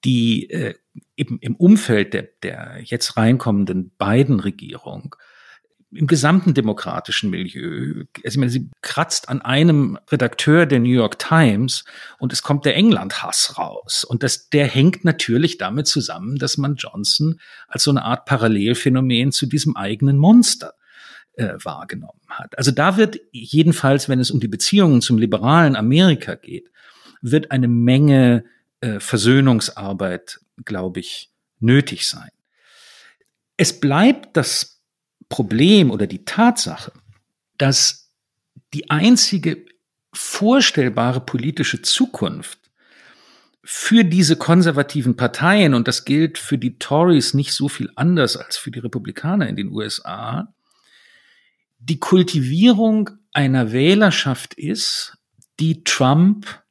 die 0.05 0.49
äh, 0.49 0.75
eben 1.17 1.39
im 1.39 1.55
Umfeld 1.55 2.13
der, 2.13 2.29
der 2.43 2.79
jetzt 2.83 3.17
reinkommenden 3.17 3.91
beiden 3.97 4.39
Regierung 4.39 5.15
im 5.95 6.07
gesamten 6.07 6.53
demokratischen 6.53 7.29
Milieu. 7.29 8.05
Also 8.17 8.35
ich 8.35 8.37
meine, 8.37 8.51
sie 8.51 8.69
kratzt 8.81 9.29
an 9.29 9.41
einem 9.41 9.97
Redakteur 10.09 10.65
der 10.65 10.79
New 10.79 10.89
York 10.89 11.19
Times 11.19 11.83
und 12.19 12.33
es 12.33 12.41
kommt 12.41 12.65
der 12.65 12.75
England-Hass 12.75 13.57
raus. 13.57 14.03
Und 14.03 14.23
das, 14.23 14.49
der 14.49 14.67
hängt 14.67 15.05
natürlich 15.05 15.57
damit 15.57 15.87
zusammen, 15.87 16.37
dass 16.37 16.57
man 16.57 16.75
Johnson 16.75 17.39
als 17.67 17.83
so 17.83 17.91
eine 17.91 18.03
Art 18.03 18.25
Parallelphänomen 18.25 19.31
zu 19.31 19.45
diesem 19.45 19.75
eigenen 19.75 20.17
Monster 20.17 20.73
äh, 21.35 21.53
wahrgenommen 21.63 22.21
hat. 22.29 22.57
Also 22.57 22.71
da 22.71 22.97
wird 22.97 23.19
jedenfalls, 23.31 24.09
wenn 24.09 24.19
es 24.19 24.31
um 24.31 24.39
die 24.39 24.47
Beziehungen 24.47 25.01
zum 25.01 25.17
liberalen 25.17 25.75
Amerika 25.75 26.35
geht, 26.35 26.69
wird 27.21 27.51
eine 27.51 27.67
Menge 27.67 28.45
äh, 28.81 28.99
Versöhnungsarbeit, 28.99 30.39
glaube 30.65 30.99
ich, 30.99 31.31
nötig 31.59 32.07
sein. 32.07 32.29
Es 33.57 33.79
bleibt 33.79 34.35
das 34.35 34.72
Problem 35.33 35.89
oder 35.89 36.05
die 36.05 36.25
Tatsache, 36.25 36.91
dass 37.57 38.11
die 38.75 38.91
einzige 38.91 39.65
vorstellbare 40.13 41.21
politische 41.21 41.81
Zukunft 41.81 42.59
für 43.63 44.03
diese 44.03 44.35
konservativen 44.35 45.15
Parteien, 45.15 45.73
und 45.73 45.87
das 45.87 46.05
gilt 46.05 46.37
für 46.37 46.59
die 46.59 46.77
Tories 46.77 47.33
nicht 47.33 47.51
so 47.51 47.67
viel 47.67 47.89
anders 47.95 48.37
als 48.37 48.57
für 48.57 48.69
die 48.69 48.77
Republikaner 48.77 49.49
in 49.49 49.55
den 49.55 49.71
USA, 49.71 50.53
die 51.79 51.99
Kultivierung 51.99 53.09
einer 53.31 53.71
Wählerschaft 53.71 54.53
ist, 54.53 55.17
die 55.59 55.83
Trump 55.83 56.61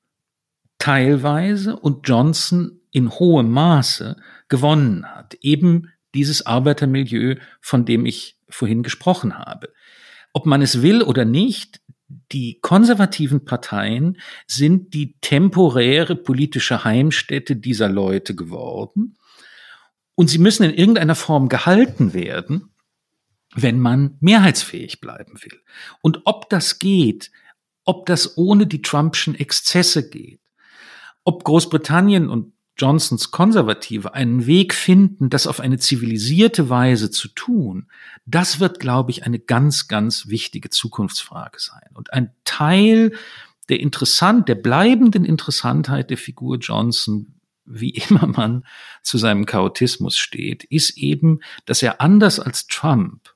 teilweise 0.78 1.74
und 1.74 2.06
Johnson 2.06 2.78
in 2.92 3.10
hohem 3.10 3.50
Maße 3.50 4.16
gewonnen 4.46 5.04
hat. 5.04 5.34
Eben 5.40 5.88
dieses 6.14 6.46
Arbeitermilieu, 6.46 7.36
von 7.60 7.84
dem 7.84 8.06
ich 8.06 8.36
vorhin 8.54 8.82
gesprochen 8.82 9.38
habe. 9.38 9.72
Ob 10.32 10.46
man 10.46 10.62
es 10.62 10.82
will 10.82 11.02
oder 11.02 11.24
nicht, 11.24 11.80
die 12.32 12.58
konservativen 12.60 13.44
Parteien 13.44 14.18
sind 14.46 14.94
die 14.94 15.16
temporäre 15.20 16.16
politische 16.16 16.84
Heimstätte 16.84 17.56
dieser 17.56 17.88
Leute 17.88 18.34
geworden. 18.34 19.18
Und 20.14 20.28
sie 20.28 20.38
müssen 20.38 20.64
in 20.64 20.74
irgendeiner 20.74 21.14
Form 21.14 21.48
gehalten 21.48 22.12
werden, 22.12 22.74
wenn 23.54 23.80
man 23.80 24.16
mehrheitsfähig 24.20 25.00
bleiben 25.00 25.42
will. 25.42 25.60
Und 26.00 26.22
ob 26.24 26.48
das 26.48 26.78
geht, 26.78 27.30
ob 27.84 28.06
das 28.06 28.36
ohne 28.36 28.66
die 28.66 28.82
Trumpschen 28.82 29.34
Exzesse 29.34 30.08
geht, 30.08 30.40
ob 31.24 31.44
Großbritannien 31.44 32.28
und 32.28 32.52
Johnsons 32.76 33.30
Konservative 33.30 34.14
einen 34.14 34.46
Weg 34.46 34.74
finden, 34.74 35.30
das 35.30 35.46
auf 35.46 35.60
eine 35.60 35.78
zivilisierte 35.78 36.70
Weise 36.70 37.10
zu 37.10 37.28
tun, 37.28 37.88
das 38.24 38.60
wird, 38.60 38.80
glaube 38.80 39.10
ich, 39.10 39.24
eine 39.24 39.38
ganz, 39.38 39.88
ganz 39.88 40.28
wichtige 40.28 40.70
Zukunftsfrage 40.70 41.58
sein. 41.58 41.90
Und 41.94 42.12
ein 42.12 42.32
Teil 42.44 43.12
der 43.68 43.80
interessant, 43.80 44.48
der 44.48 44.56
bleibenden 44.56 45.24
Interessantheit 45.24 46.10
der 46.10 46.18
Figur 46.18 46.58
Johnson, 46.58 47.34
wie 47.64 47.90
immer 48.08 48.26
man 48.26 48.64
zu 49.02 49.18
seinem 49.18 49.46
Chaotismus 49.46 50.16
steht, 50.16 50.64
ist 50.64 50.96
eben, 50.96 51.40
dass 51.66 51.82
er 51.82 52.00
anders 52.00 52.40
als 52.40 52.66
Trump 52.66 53.34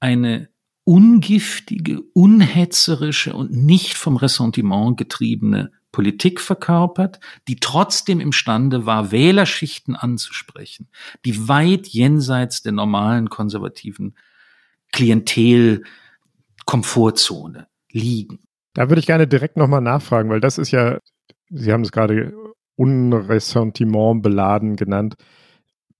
eine 0.00 0.48
ungiftige, 0.84 2.00
unhetzerische 2.12 3.34
und 3.34 3.52
nicht 3.52 3.94
vom 3.94 4.16
Ressentiment 4.16 4.96
getriebene 4.96 5.70
Politik 5.92 6.40
verkörpert, 6.40 7.20
die 7.46 7.56
trotzdem 7.56 8.20
imstande 8.20 8.86
war, 8.86 9.12
Wählerschichten 9.12 9.94
anzusprechen, 9.94 10.88
die 11.24 11.46
weit 11.48 11.86
jenseits 11.86 12.62
der 12.62 12.72
normalen 12.72 13.30
konservativen 13.30 14.16
Klientel-Komfortzone 14.92 17.68
liegen. 17.90 18.40
Da 18.74 18.88
würde 18.88 19.00
ich 19.00 19.06
gerne 19.06 19.28
direkt 19.28 19.58
nochmal 19.58 19.82
nachfragen, 19.82 20.30
weil 20.30 20.40
das 20.40 20.56
ist 20.58 20.70
ja, 20.70 20.98
Sie 21.50 21.72
haben 21.72 21.82
es 21.82 21.92
gerade 21.92 22.32
Unressentiment 22.76 24.22
beladen 24.22 24.76
genannt. 24.76 25.16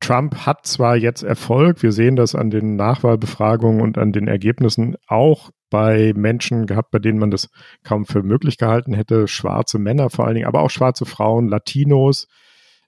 Trump 0.03 0.47
hat 0.47 0.67
zwar 0.67 0.97
jetzt 0.97 1.23
Erfolg, 1.23 1.83
wir 1.83 1.93
sehen 1.93 2.17
das 2.17 2.35
an 2.35 2.51
den 2.51 2.77
Nachwahlbefragungen 2.77 3.81
und 3.81 3.99
an 3.99 4.13
den 4.13 4.27
Ergebnissen 4.27 4.97
auch 5.07 5.51
bei 5.71 6.13
Menschen 6.15 6.67
gehabt, 6.67 6.91
bei 6.91 6.99
denen 6.99 7.19
man 7.19 7.31
das 7.31 7.49
kaum 7.85 8.05
für 8.05 8.23
möglich 8.23 8.59
gehalten 8.59 8.95
hätte, 8.95 9.29
schwarze 9.29 9.79
Männer 9.79 10.11
vor 10.11 10.27
allen 10.27 10.35
Dingen, 10.35 10.47
aber 10.47 10.63
auch 10.63 10.71
schwarze 10.71 11.07
Frauen, 11.07 11.49
Latinos. 11.49 12.27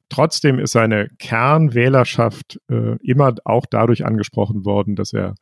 Trotzdem 0.09 0.59
ist 0.59 0.73
seine 0.73 1.09
Kernwählerschaft 1.19 2.61
äh, 2.69 2.97
immer 3.03 3.35
auch 3.45 3.65
dadurch 3.65 4.05
angesprochen 4.05 4.65
worden, 4.65 4.97
dass 4.97 5.13
er 5.13 5.35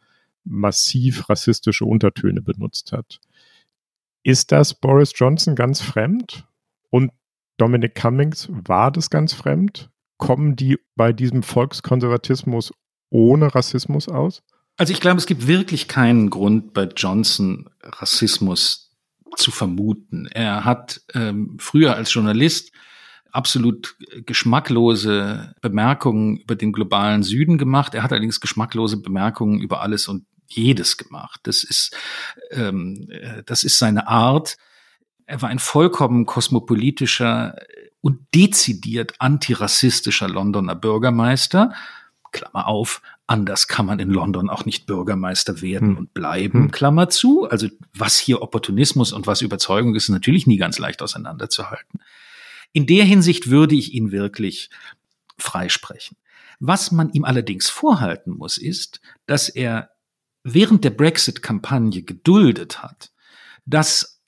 massiv 0.44 1.28
rassistische 1.28 1.84
Untertöne 1.84 2.42
benutzt 2.42 2.92
hat. 2.92 3.18
Ist 4.22 4.52
das 4.52 4.74
Boris 4.74 5.12
Johnson 5.16 5.56
ganz 5.56 5.80
fremd? 5.80 6.46
Und 6.90 7.12
Dominic 7.56 7.94
Cummings 7.94 8.48
war 8.52 8.90
das 8.92 9.10
ganz 9.10 9.32
fremd? 9.32 9.91
Kommen 10.22 10.54
die 10.54 10.78
bei 10.94 11.12
diesem 11.12 11.42
Volkskonservatismus 11.42 12.72
ohne 13.10 13.52
Rassismus 13.56 14.08
aus? 14.08 14.44
Also 14.76 14.92
ich 14.92 15.00
glaube, 15.00 15.18
es 15.18 15.26
gibt 15.26 15.48
wirklich 15.48 15.88
keinen 15.88 16.30
Grund 16.30 16.74
bei 16.74 16.84
Johnson 16.84 17.68
Rassismus 17.82 18.92
zu 19.34 19.50
vermuten. 19.50 20.28
Er 20.28 20.64
hat 20.64 21.00
ähm, 21.14 21.56
früher 21.58 21.96
als 21.96 22.14
Journalist 22.14 22.70
absolut 23.32 23.96
geschmacklose 24.24 25.56
Bemerkungen 25.60 26.36
über 26.36 26.54
den 26.54 26.70
globalen 26.70 27.24
Süden 27.24 27.58
gemacht. 27.58 27.92
Er 27.92 28.04
hat 28.04 28.12
allerdings 28.12 28.40
geschmacklose 28.40 28.98
Bemerkungen 28.98 29.60
über 29.60 29.80
alles 29.80 30.06
und 30.06 30.26
jedes 30.46 30.98
gemacht. 30.98 31.40
Das 31.42 31.64
ist, 31.64 31.96
ähm, 32.52 33.08
äh, 33.10 33.42
das 33.44 33.64
ist 33.64 33.76
seine 33.76 34.06
Art. 34.06 34.56
Er 35.26 35.42
war 35.42 35.48
ein 35.48 35.58
vollkommen 35.58 36.26
kosmopolitischer 36.26 37.56
und 38.02 38.20
dezidiert 38.34 39.14
antirassistischer 39.18 40.28
Londoner 40.28 40.74
Bürgermeister. 40.74 41.72
Klammer 42.32 42.66
auf, 42.66 43.00
anders 43.26 43.68
kann 43.68 43.86
man 43.86 43.98
in 43.98 44.10
London 44.10 44.50
auch 44.50 44.64
nicht 44.64 44.86
Bürgermeister 44.86 45.62
werden 45.62 45.90
hm. 45.90 45.96
und 45.96 46.14
bleiben, 46.14 46.64
hm. 46.64 46.70
Klammer 46.70 47.08
zu. 47.08 47.48
Also 47.48 47.68
was 47.94 48.18
hier 48.18 48.42
Opportunismus 48.42 49.12
und 49.12 49.26
was 49.26 49.40
Überzeugung 49.40 49.94
ist, 49.94 50.04
ist 50.04 50.08
natürlich 50.10 50.46
nie 50.46 50.58
ganz 50.58 50.78
leicht 50.78 51.00
auseinanderzuhalten. 51.00 52.00
In 52.72 52.86
der 52.86 53.04
Hinsicht 53.04 53.48
würde 53.48 53.74
ich 53.74 53.94
ihn 53.94 54.12
wirklich 54.12 54.70
freisprechen. 55.38 56.16
Was 56.58 56.90
man 56.90 57.10
ihm 57.12 57.24
allerdings 57.24 57.68
vorhalten 57.68 58.32
muss, 58.32 58.56
ist, 58.56 59.00
dass 59.26 59.48
er 59.48 59.90
während 60.42 60.84
der 60.84 60.90
Brexit-Kampagne 60.90 62.02
geduldet 62.02 62.82
hat, 62.82 63.12
dass 63.66 64.20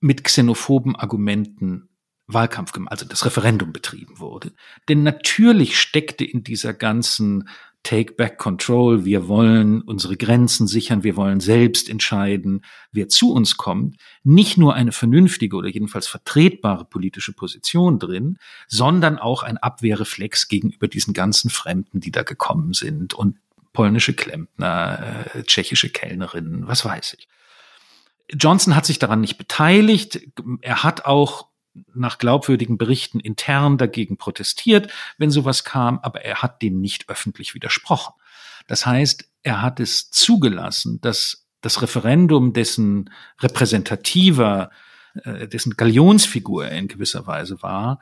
mit 0.00 0.24
xenophoben 0.24 0.96
Argumenten 0.96 1.88
Wahlkampf, 2.26 2.72
also 2.86 3.04
das 3.04 3.24
Referendum 3.24 3.72
betrieben 3.72 4.18
wurde. 4.18 4.52
Denn 4.88 5.02
natürlich 5.02 5.78
steckte 5.78 6.24
in 6.24 6.44
dieser 6.44 6.72
ganzen 6.72 7.48
Take 7.82 8.12
Back 8.12 8.38
Control, 8.38 9.04
wir 9.04 9.26
wollen 9.26 9.82
unsere 9.82 10.16
Grenzen 10.16 10.68
sichern, 10.68 11.02
wir 11.02 11.16
wollen 11.16 11.40
selbst 11.40 11.88
entscheiden, 11.88 12.64
wer 12.92 13.08
zu 13.08 13.32
uns 13.32 13.56
kommt, 13.56 13.96
nicht 14.22 14.56
nur 14.56 14.74
eine 14.74 14.92
vernünftige 14.92 15.56
oder 15.56 15.68
jedenfalls 15.68 16.06
vertretbare 16.06 16.84
politische 16.84 17.32
Position 17.32 17.98
drin, 17.98 18.38
sondern 18.68 19.18
auch 19.18 19.42
ein 19.42 19.58
Abwehrreflex 19.58 20.46
gegenüber 20.46 20.86
diesen 20.86 21.12
ganzen 21.12 21.50
Fremden, 21.50 21.98
die 21.98 22.12
da 22.12 22.22
gekommen 22.22 22.72
sind 22.72 23.14
und 23.14 23.38
polnische 23.72 24.12
Klempner, 24.12 25.26
äh, 25.34 25.42
tschechische 25.42 25.88
Kellnerinnen, 25.88 26.68
was 26.68 26.84
weiß 26.84 27.16
ich. 27.18 27.28
Johnson 28.32 28.76
hat 28.76 28.86
sich 28.86 29.00
daran 29.00 29.20
nicht 29.20 29.38
beteiligt. 29.38 30.20
Er 30.60 30.84
hat 30.84 31.04
auch 31.04 31.48
nach 31.94 32.18
glaubwürdigen 32.18 32.78
Berichten 32.78 33.20
intern 33.20 33.78
dagegen 33.78 34.16
protestiert, 34.16 34.92
wenn 35.18 35.30
sowas 35.30 35.64
kam, 35.64 35.98
aber 36.00 36.22
er 36.22 36.42
hat 36.42 36.62
dem 36.62 36.80
nicht 36.80 37.08
öffentlich 37.08 37.54
widersprochen. 37.54 38.14
Das 38.66 38.86
heißt, 38.86 39.28
er 39.42 39.62
hat 39.62 39.80
es 39.80 40.10
zugelassen, 40.10 41.00
dass 41.00 41.46
das 41.60 41.80
Referendum, 41.80 42.52
dessen 42.52 43.10
repräsentativer, 43.40 44.70
äh, 45.24 45.48
dessen 45.48 45.76
Galionsfigur 45.76 46.66
er 46.66 46.78
in 46.78 46.88
gewisser 46.88 47.26
Weise 47.26 47.62
war, 47.62 48.00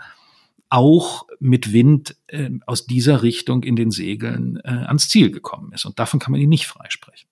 auch 0.69 1.27
mit 1.41 1.73
Wind 1.73 2.17
äh, 2.29 2.51
aus 2.67 2.87
dieser 2.87 3.23
Richtung 3.23 3.63
in 3.63 3.77
den 3.77 3.91
Segeln 3.91 4.61
äh, 4.65 4.69
ans 4.69 5.09
Ziel 5.09 5.31
gekommen 5.31 5.73
ist. 5.73 5.85
Und 5.85 5.99
davon 5.99 6.21
kann 6.21 6.33
man 6.33 6.41
ihn 6.41 6.49
nicht 6.49 6.67
freisprechen. 6.67 7.29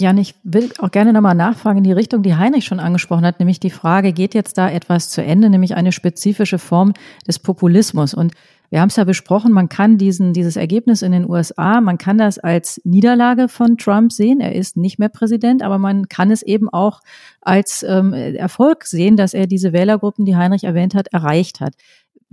Jan, 0.00 0.16
ich 0.16 0.34
will 0.42 0.70
auch 0.78 0.90
gerne 0.90 1.12
nochmal 1.12 1.34
nachfragen 1.34 1.78
in 1.78 1.84
die 1.84 1.92
Richtung, 1.92 2.22
die 2.22 2.34
Heinrich 2.34 2.64
schon 2.64 2.80
angesprochen 2.80 3.26
hat, 3.26 3.38
nämlich 3.40 3.60
die 3.60 3.70
Frage, 3.70 4.12
geht 4.12 4.34
jetzt 4.34 4.56
da 4.56 4.70
etwas 4.70 5.10
zu 5.10 5.22
Ende, 5.22 5.50
nämlich 5.50 5.74
eine 5.74 5.92
spezifische 5.92 6.58
Form 6.58 6.94
des 7.28 7.38
Populismus? 7.38 8.14
Und 8.14 8.32
wir 8.72 8.80
haben 8.80 8.88
es 8.88 8.96
ja 8.96 9.04
besprochen, 9.04 9.52
man 9.52 9.68
kann 9.68 9.98
diesen, 9.98 10.32
dieses 10.32 10.56
Ergebnis 10.56 11.02
in 11.02 11.12
den 11.12 11.28
USA, 11.28 11.82
man 11.82 11.98
kann 11.98 12.16
das 12.16 12.38
als 12.38 12.80
Niederlage 12.84 13.48
von 13.48 13.76
Trump 13.76 14.12
sehen. 14.12 14.40
Er 14.40 14.54
ist 14.54 14.78
nicht 14.78 14.98
mehr 14.98 15.10
Präsident, 15.10 15.62
aber 15.62 15.76
man 15.76 16.08
kann 16.08 16.30
es 16.30 16.40
eben 16.40 16.70
auch 16.70 17.02
als 17.42 17.82
ähm, 17.86 18.14
Erfolg 18.14 18.86
sehen, 18.86 19.18
dass 19.18 19.34
er 19.34 19.46
diese 19.46 19.74
Wählergruppen, 19.74 20.24
die 20.24 20.36
Heinrich 20.36 20.64
erwähnt 20.64 20.94
hat, 20.94 21.08
erreicht 21.08 21.60
hat. 21.60 21.74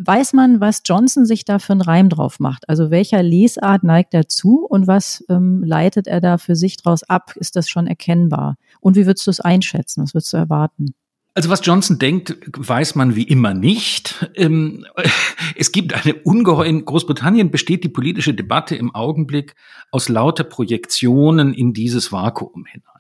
Weiß 0.02 0.32
man, 0.32 0.62
was 0.62 0.82
Johnson 0.86 1.26
sich 1.26 1.43
da 1.43 1.60
für 1.60 1.74
einen 1.74 1.82
Reim 1.82 2.08
drauf 2.08 2.39
macht? 2.39 2.70
Also 2.70 2.89
welcher 2.89 3.22
Lesart 3.22 3.84
neigt 3.84 4.14
er 4.14 4.30
zu 4.30 4.66
und 4.66 4.88
was 4.88 5.26
ähm, 5.28 5.62
leitet 5.62 6.08
er 6.08 6.22
da 6.22 6.38
für 6.38 6.56
sich 6.56 6.78
draus 6.78 7.04
ab? 7.04 7.34
Ist 7.36 7.58
das 7.58 7.70
schon 7.70 7.86
erkennbar? 7.86 8.56
Und 8.80 8.95
wie 8.95 9.06
würdest 9.06 9.28
du 9.28 9.32
es 9.32 9.41
einschätzen? 9.41 10.02
Was 10.04 10.14
würdest 10.14 10.32
du 10.32 10.38
erwarten? 10.38 10.93
Also 11.34 11.50
was 11.50 11.66
Johnson 11.66 12.00
denkt, 12.00 12.38
weiß 12.58 12.95
man 12.95 13.18
wie 13.18 13.24
immer 13.24 13.54
nicht. 13.54 14.26
Ähm, 14.36 14.86
es 15.58 15.74
gibt 15.74 15.93
eine 15.93 16.14
ungeheuer, 16.14 16.66
in 16.66 16.86
Großbritannien 16.86 17.52
besteht 17.52 17.84
die 17.84 17.89
politische 17.89 18.34
Debatte 18.34 18.78
im 18.78 18.95
Augenblick 18.95 19.54
aus 19.91 20.08
lauter 20.08 20.45
Projektionen 20.45 21.54
in 21.54 21.74
dieses 21.74 22.14
Vakuum 22.14 22.66
hinein. 22.66 22.99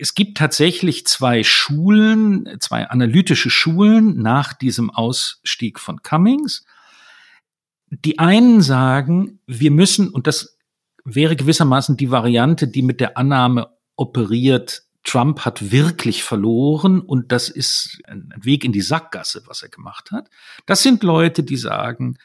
Es 0.00 0.14
gibt 0.14 0.38
tatsächlich 0.38 1.06
zwei 1.08 1.42
Schulen, 1.42 2.48
zwei 2.60 2.88
analytische 2.88 3.50
Schulen 3.50 4.22
nach 4.22 4.52
diesem 4.52 4.90
Ausstieg 4.90 5.80
von 5.80 6.02
Cummings. 6.02 6.64
Die 7.90 8.20
einen 8.20 8.62
sagen, 8.62 9.40
wir 9.48 9.72
müssen, 9.72 10.10
und 10.10 10.28
das 10.28 10.56
wäre 11.04 11.34
gewissermaßen 11.34 11.96
die 11.96 12.12
Variante, 12.12 12.68
die 12.68 12.82
mit 12.82 13.00
der 13.00 13.16
Annahme 13.16 13.70
operiert, 13.96 14.84
Trump 15.02 15.40
hat 15.40 15.72
wirklich 15.72 16.22
verloren 16.22 17.00
und 17.00 17.32
das 17.32 17.48
ist 17.48 17.98
ein 18.06 18.32
Weg 18.36 18.64
in 18.64 18.72
die 18.72 18.82
Sackgasse, 18.82 19.42
was 19.46 19.62
er 19.62 19.68
gemacht 19.68 20.12
hat. 20.12 20.28
Das 20.66 20.82
sind 20.82 21.02
Leute, 21.02 21.42
die 21.42 21.56
sagen, 21.56 22.18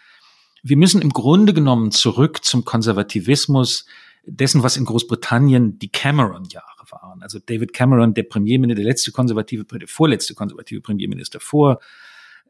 wir 0.62 0.78
müssen 0.78 1.02
im 1.02 1.10
Grunde 1.10 1.54
genommen 1.54 1.92
zurück 1.92 2.46
zum 2.46 2.66
Konservativismus 2.66 3.86
dessen, 4.26 4.62
was 4.62 4.78
in 4.78 4.86
Großbritannien 4.86 5.80
die 5.80 5.92
Cameron-Jahre 5.92 6.73
waren. 7.02 7.22
Also 7.22 7.39
David 7.39 7.74
Cameron, 7.74 8.14
der 8.14 8.24
Premierminister, 8.24 8.82
der 8.82 8.91
letzte 8.91 9.12
konservative, 9.12 9.66
der 9.66 9.88
vorletzte 9.88 10.34
konservative 10.34 10.82
Premierminister 10.82 11.39
vor 11.39 11.80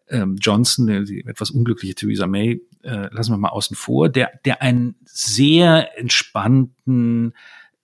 ähm, 0.10 0.36
Johnson, 0.40 1.06
die 1.06 1.26
etwas 1.26 1.52
unglückliche 1.52 1.96
Theresa 1.96 2.28
May, 2.28 2.62
äh, 2.84 3.14
lassen 3.14 3.32
wir 3.32 3.38
mal 3.38 3.50
außen 3.50 3.76
vor, 3.76 4.10
der, 4.10 4.32
der 4.46 4.62
einen 4.62 4.96
sehr 5.06 5.98
entspannten 5.98 7.34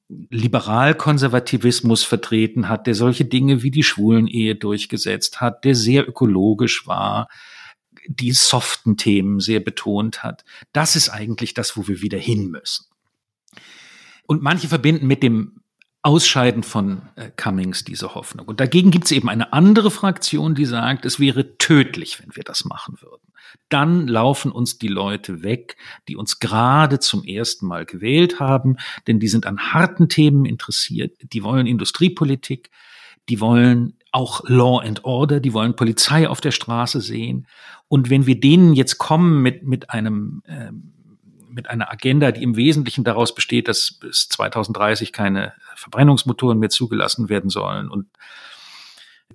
Liberalkonservativismus 0.10 2.03
vertreten 2.03 2.68
hat, 2.68 2.88
der 2.88 2.95
solche 2.95 3.26
Dinge 3.26 3.62
wie 3.62 3.72
die 3.72 3.84
Schwulenehe 3.84 4.55
durchgesetzt 4.55 5.39
hat, 5.39 5.64
der 5.66 5.76
sehr 5.76 6.07
ökologisch 6.07 6.88
war, 6.88 7.30
die 8.07 8.32
soften 8.32 8.97
Themen 8.97 9.39
sehr 9.39 9.60
betont 9.60 10.24
hat. 10.24 10.43
Das 10.74 10.95
ist 10.95 11.10
eigentlich 11.10 11.53
das, 11.53 11.78
wo 11.78 11.88
wir 11.88 12.01
wieder 12.01 12.18
hin 12.18 12.49
müssen. 12.49 12.86
Und 14.26 14.41
manche 14.41 14.68
verbinden 14.68 15.05
mit 15.05 15.22
dem 15.22 15.62
Ausscheiden 16.02 16.64
von 16.64 17.02
äh, 17.16 17.30
Cummings 17.36 17.84
diese 17.84 18.16
Hoffnung. 18.16 18.47
Und 18.47 18.60
dagegen 18.60 18.89
gibt 18.89 19.06
es 19.06 19.12
eben 19.12 19.30
eine 19.30 19.52
andere 19.52 19.91
Fraktion, 19.91 20.56
die 20.56 20.66
sagt, 20.66 21.06
es 21.06 21.20
wäre 21.20 21.58
tödlich, 21.58 22.22
wenn 22.22 22.36
wir 22.36 22.43
das 22.43 22.64
machen 22.64 22.95
würden. 23.02 23.34
Dann 23.68 24.08
laufen 24.08 24.52
uns 24.52 24.78
die 24.78 24.88
Leute 24.88 25.43
weg, 25.43 25.76
die 26.08 26.16
uns 26.16 26.39
gerade 26.39 27.00
zum 27.00 27.24
ersten 27.24 27.68
Mal 27.68 27.86
gewählt 27.86 28.39
haben, 28.39 28.78
denn 29.08 29.20
die 29.20 29.28
sind 29.28 29.45
an 29.45 29.60
harten 29.74 30.08
Themen 30.08 30.45
interessiert, 30.45 31.18
die 31.22 31.43
wollen 31.43 31.68
Industriepolitik, 31.68 32.70
die 33.28 33.41
wollen 33.41 33.95
auch 34.12 34.41
Law 34.47 34.80
and 34.80 35.04
Order, 35.04 35.39
die 35.39 35.54
wollen 35.54 35.76
Polizei 35.76 36.28
auf 36.28 36.41
der 36.41 36.52
Straße 36.52 37.02
sehen. 37.02 37.47
Und 37.88 38.10
wenn 38.10 38.26
wir 38.26 38.39
denen 38.39 38.74
jetzt 38.74 38.97
kommen 38.97 39.41
mit, 39.41 39.64
mit 39.64 39.89
einem 39.89 40.41
ähm, 40.47 40.93
mit 41.50 41.70
einer 41.70 41.91
Agenda, 41.91 42.32
die 42.32 42.43
im 42.43 42.56
Wesentlichen 42.56 43.04
daraus 43.04 43.36
besteht, 43.36 43.68
dass 43.68 43.91
bis 43.91 44.30
2030 44.30 45.12
keine 45.14 45.54
Verbrennungsmotoren 45.76 46.60
mehr 46.60 46.70
zugelassen 46.70 47.30
werden 47.30 47.50
sollen 47.50 47.89
und 47.89 48.08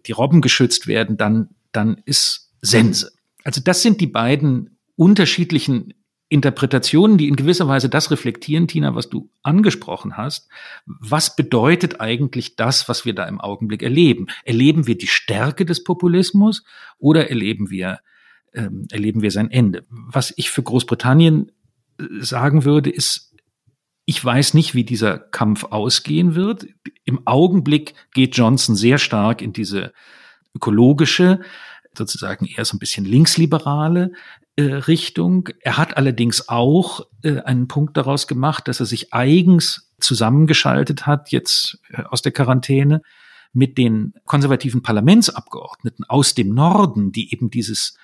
die 0.06 0.12
Robben 0.12 0.40
geschützt 0.40 0.86
werden, 0.86 1.16
dann, 1.16 1.50
dann 1.72 2.02
ist 2.04 2.52
Sense. 2.60 3.12
Also 3.44 3.60
das 3.62 3.82
sind 3.82 4.00
die 4.00 4.06
beiden 4.06 4.78
unterschiedlichen 4.96 5.94
Interpretationen, 6.28 7.18
die 7.18 7.28
in 7.28 7.36
gewisser 7.36 7.68
Weise 7.68 7.88
das 7.88 8.10
reflektieren, 8.10 8.66
Tina, 8.66 8.94
was 8.94 9.10
du 9.10 9.30
angesprochen 9.42 10.16
hast. 10.16 10.48
Was 10.86 11.36
bedeutet 11.36 12.00
eigentlich 12.00 12.56
das, 12.56 12.88
was 12.88 13.04
wir 13.04 13.14
da 13.14 13.26
im 13.26 13.40
Augenblick 13.40 13.82
erleben? 13.82 14.26
Erleben 14.44 14.86
wir 14.86 14.96
die 14.96 15.06
Stärke 15.06 15.64
des 15.64 15.84
Populismus 15.84 16.64
oder 16.98 17.28
erleben 17.28 17.70
wir, 17.70 18.00
ähm, 18.52 18.86
erleben 18.90 19.20
wir 19.22 19.30
sein 19.30 19.50
Ende? 19.50 19.84
Was 19.90 20.32
ich 20.36 20.50
für 20.50 20.62
Großbritannien 20.62 21.52
sagen 22.20 22.64
würde, 22.64 22.90
ist, 22.90 23.34
ich 24.06 24.22
weiß 24.22 24.54
nicht, 24.54 24.74
wie 24.74 24.84
dieser 24.84 25.18
Kampf 25.18 25.64
ausgehen 25.64 26.34
wird. 26.34 26.66
Im 27.04 27.26
Augenblick 27.26 27.94
geht 28.12 28.36
Johnson 28.36 28.76
sehr 28.76 28.98
stark 28.98 29.40
in 29.40 29.52
diese 29.52 29.92
ökologische, 30.54 31.40
sozusagen 31.96 32.46
eher 32.46 32.64
so 32.64 32.76
ein 32.76 32.80
bisschen 32.80 33.04
linksliberale 33.04 34.12
äh, 34.56 34.62
Richtung. 34.62 35.48
Er 35.60 35.78
hat 35.78 35.96
allerdings 35.96 36.48
auch 36.48 37.06
äh, 37.22 37.40
einen 37.40 37.68
Punkt 37.68 37.96
daraus 37.96 38.26
gemacht, 38.26 38.68
dass 38.68 38.80
er 38.80 38.86
sich 38.86 39.12
eigens 39.12 39.92
zusammengeschaltet 40.00 41.06
hat, 41.06 41.30
jetzt 41.30 41.78
äh, 41.90 42.02
aus 42.02 42.22
der 42.22 42.32
Quarantäne, 42.32 43.02
mit 43.52 43.78
den 43.78 44.14
konservativen 44.24 44.82
Parlamentsabgeordneten 44.82 46.04
aus 46.08 46.34
dem 46.34 46.52
Norden, 46.54 47.12
die 47.12 47.32
eben 47.32 47.50
dieses, 47.50 47.96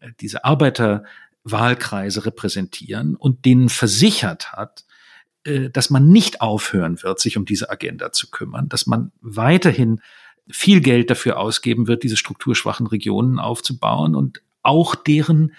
äh, 0.00 0.10
diese 0.20 0.44
Arbeiter 0.44 1.04
Wahlkreise 1.44 2.24
repräsentieren 2.26 3.14
und 3.14 3.44
denen 3.44 3.68
versichert 3.68 4.52
hat, 4.52 4.84
äh, 5.44 5.70
dass 5.70 5.90
man 5.90 6.08
nicht 6.08 6.40
aufhören 6.40 7.02
wird, 7.02 7.20
sich 7.20 7.36
um 7.36 7.44
diese 7.44 7.70
Agenda 7.70 8.12
zu 8.12 8.30
kümmern, 8.30 8.68
dass 8.68 8.86
man 8.86 9.12
weiterhin 9.20 10.00
viel 10.50 10.80
Geld 10.80 11.10
dafür 11.10 11.38
ausgeben 11.38 11.86
wird, 11.86 12.02
diese 12.02 12.16
strukturschwachen 12.16 12.86
Regionen 12.86 13.38
aufzubauen 13.38 14.14
und 14.14 14.42
auch 14.62 14.94
deren, 14.94 15.52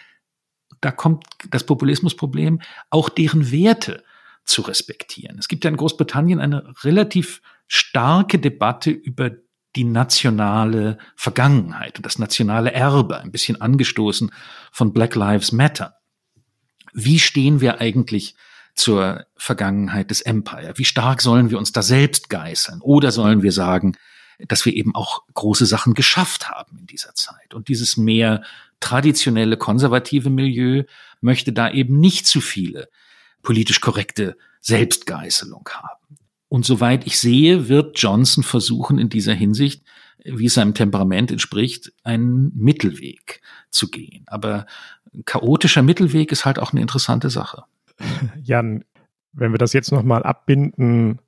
da 0.82 0.92
kommt 0.92 1.26
das 1.50 1.66
Populismusproblem, 1.66 2.62
auch 2.90 3.10
deren 3.10 3.52
Werte 3.52 4.04
zu 4.44 4.62
respektieren. 4.62 5.38
Es 5.40 5.48
gibt 5.48 5.64
ja 5.64 5.70
in 5.70 5.78
Großbritannien 5.78 6.40
eine 6.40 6.74
relativ 6.84 7.42
starke 7.68 8.38
Debatte 8.40 8.92
über 8.92 9.32
die 9.76 9.84
nationale 9.84 10.98
Vergangenheit 11.16 11.98
und 11.98 12.06
das 12.06 12.20
nationale 12.20 12.72
Erbe, 12.72 13.20
ein 13.20 13.32
bisschen 13.32 13.60
angestoßen 13.62 14.32
von 14.72 14.94
Black 14.94 15.16
Lives 15.16 15.52
Matter. 15.52 15.96
Wie 16.94 17.20
stehen 17.20 17.62
wir 17.62 17.82
eigentlich 17.82 18.36
zur 18.74 19.26
Vergangenheit 19.36 20.12
des 20.12 20.22
Empire? 20.22 20.74
Wie 20.76 20.86
stark 20.86 21.22
sollen 21.22 21.50
wir 21.50 21.58
uns 21.58 21.72
da 21.72 21.82
selbst 21.82 22.30
geißeln? 22.30 22.82
Oder 22.82 23.12
sollen 23.12 23.42
wir 23.42 23.52
sagen, 23.52 23.98
dass 24.40 24.66
wir 24.66 24.74
eben 24.74 24.94
auch 24.96 25.24
große 25.34 25.66
Sachen 25.66 25.94
geschafft 25.94 26.50
haben 26.50 26.78
in 26.80 26.88
dieser 26.88 27.14
Zeit? 27.16 27.54
Und 27.54 27.68
dieses 27.68 27.98
mehr 27.98 28.44
traditionelle 28.80 29.58
konservative 29.58 30.30
Milieu 30.30 30.84
möchte 31.22 31.54
da 31.54 31.70
eben 31.70 32.00
nicht 32.00 32.28
zu 32.28 32.42
viele 32.42 32.90
politisch 33.42 33.80
korrekte 33.82 34.38
Selbstgeißelung 34.62 35.68
haben. 35.72 35.95
Und 36.48 36.66
soweit 36.66 37.06
ich 37.08 37.20
sehe, 37.20 37.70
wird 37.70 38.00
Johnson 38.00 38.44
versuchen, 38.44 39.00
in 39.00 39.10
dieser 39.10 39.34
Hinsicht, 39.34 39.84
wie 40.24 40.46
es 40.46 40.54
seinem 40.56 40.74
Temperament 40.74 41.32
entspricht, 41.32 41.92
einen 42.04 42.52
Mittelweg 42.56 43.42
zu 43.70 43.90
gehen. 43.90 44.24
Aber 44.28 44.66
chaotischer 45.26 45.82
Mittelweg 45.82 46.32
ist 46.32 46.46
halt 46.46 46.60
auch 46.60 46.72
eine 46.72 46.82
interessante 46.82 47.30
Sache. 47.30 47.64
Jan, 48.44 48.84
wenn 49.34 49.52
wir 49.52 49.58
das 49.58 49.74
jetzt 49.74 49.92
nochmal 49.92 50.24
abbinden 50.24 51.20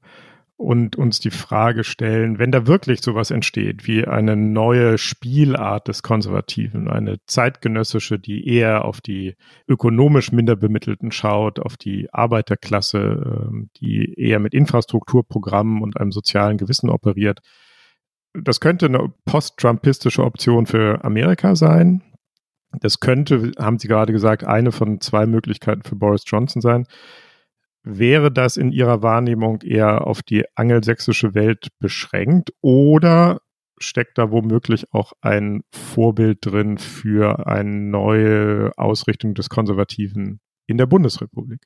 und 0.57 0.95
uns 0.95 1.19
die 1.19 1.29
Frage 1.29 1.83
stellen, 1.83 2.39
wenn 2.39 2.51
da 2.51 2.65
wirklich 2.65 3.01
sowas 3.01 3.29
entsteht 3.29 3.87
wie 3.87 4.05
eine 4.05 4.35
neue 4.35 4.97
Spielart 4.97 5.87
des 5.87 6.01
Konservativen, 6.01 6.89
eine 6.89 7.19
zeitgenössische, 7.27 8.17
die 8.17 8.47
eher 8.47 8.83
auf 8.83 8.99
die 8.99 9.35
ökonomisch 9.67 10.31
minder 10.31 10.55
bemittelten 10.55 11.11
schaut, 11.11 11.59
auf 11.59 11.77
die 11.77 12.11
Arbeiterklasse, 12.11 13.49
ähm, 13.49 13.69
die 13.79 14.15
eher 14.17 14.39
mit 14.39 14.55
Infrastrukturprogrammen 14.55 15.83
und 15.83 15.97
einem 15.97 16.11
sozialen 16.11 16.57
Gewissen 16.57 16.89
operiert. 16.89 17.39
Das 18.33 18.59
könnte 18.59 18.87
eine 18.87 19.13
post-trumpistische 19.25 20.23
Option 20.23 20.65
für 20.65 21.05
Amerika 21.05 21.55
sein. 21.55 22.01
Das 22.81 22.99
könnte, 22.99 23.51
haben 23.59 23.77
Sie 23.77 23.87
gerade 23.87 24.11
gesagt, 24.11 24.43
eine 24.43 24.71
von 24.71 25.01
zwei 25.01 25.27
Möglichkeiten 25.27 25.83
für 25.83 25.95
Boris 25.95 26.23
Johnson 26.25 26.61
sein. 26.61 26.87
Wäre 27.89 28.33
das 28.33 28.57
in 28.57 28.73
Ihrer 28.73 29.01
Wahrnehmung 29.01 29.61
eher 29.61 30.05
auf 30.05 30.21
die 30.21 30.43
angelsächsische 30.55 31.33
Welt 31.33 31.69
beschränkt 31.79 32.51
oder 32.59 33.39
steckt 33.79 34.17
da 34.17 34.29
womöglich 34.29 34.93
auch 34.93 35.13
ein 35.21 35.61
Vorbild 35.71 36.39
drin 36.41 36.79
für 36.79 37.47
eine 37.47 37.69
neue 37.69 38.71
Ausrichtung 38.75 39.35
des 39.35 39.47
Konservativen 39.47 40.41
in 40.65 40.77
der 40.77 40.85
Bundesrepublik? 40.85 41.61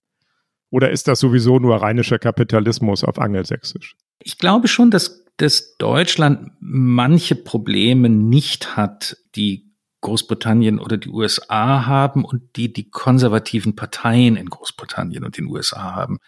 Oder 0.69 0.91
ist 0.91 1.07
das 1.07 1.19
sowieso 1.19 1.57
nur 1.57 1.78
rheinischer 1.78 2.19
Kapitalismus 2.19 3.03
auf 3.03 3.17
Angelsächsisch? 3.17 3.95
Ich 4.22 4.38
glaube 4.38 4.67
schon, 4.67 4.91
dass, 4.91 5.26
dass 5.38 5.76
Deutschland 5.78 6.51
manche 6.59 7.36
Probleme 7.36 8.09
nicht 8.09 8.78
hat, 8.78 9.17
die 9.36 9.70
Großbritannien 10.02 10.80
oder 10.80 10.97
die 10.97 11.10
USA 11.10 11.86
haben 11.86 12.26
und 12.26 12.41
die 12.56 12.74
die 12.74 12.89
konservativen 12.89 13.76
Parteien 13.76 14.36
in 14.36 14.49
Großbritannien 14.49 15.24
und 15.24 15.38
den 15.38 15.47
USA 15.47 15.95
haben. 15.95 16.20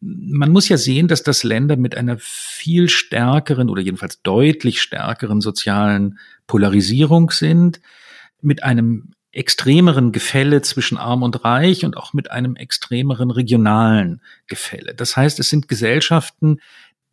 Man 0.00 0.50
muss 0.50 0.68
ja 0.68 0.76
sehen, 0.76 1.08
dass 1.08 1.22
das 1.22 1.42
Länder 1.42 1.76
mit 1.76 1.96
einer 1.96 2.16
viel 2.18 2.88
stärkeren 2.88 3.68
oder 3.68 3.82
jedenfalls 3.82 4.22
deutlich 4.22 4.80
stärkeren 4.80 5.40
sozialen 5.40 6.18
Polarisierung 6.46 7.30
sind, 7.30 7.80
mit 8.40 8.62
einem 8.62 9.12
extremeren 9.32 10.12
Gefälle 10.12 10.62
zwischen 10.62 10.96
arm 10.96 11.22
und 11.22 11.44
reich 11.44 11.84
und 11.84 11.96
auch 11.96 12.12
mit 12.12 12.30
einem 12.30 12.56
extremeren 12.56 13.30
regionalen 13.30 14.22
Gefälle. 14.46 14.94
Das 14.94 15.16
heißt, 15.16 15.38
es 15.38 15.50
sind 15.50 15.68
Gesellschaften, 15.68 16.60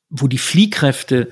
wo 0.09 0.27
die 0.27 0.37
Fliehkräfte 0.37 1.29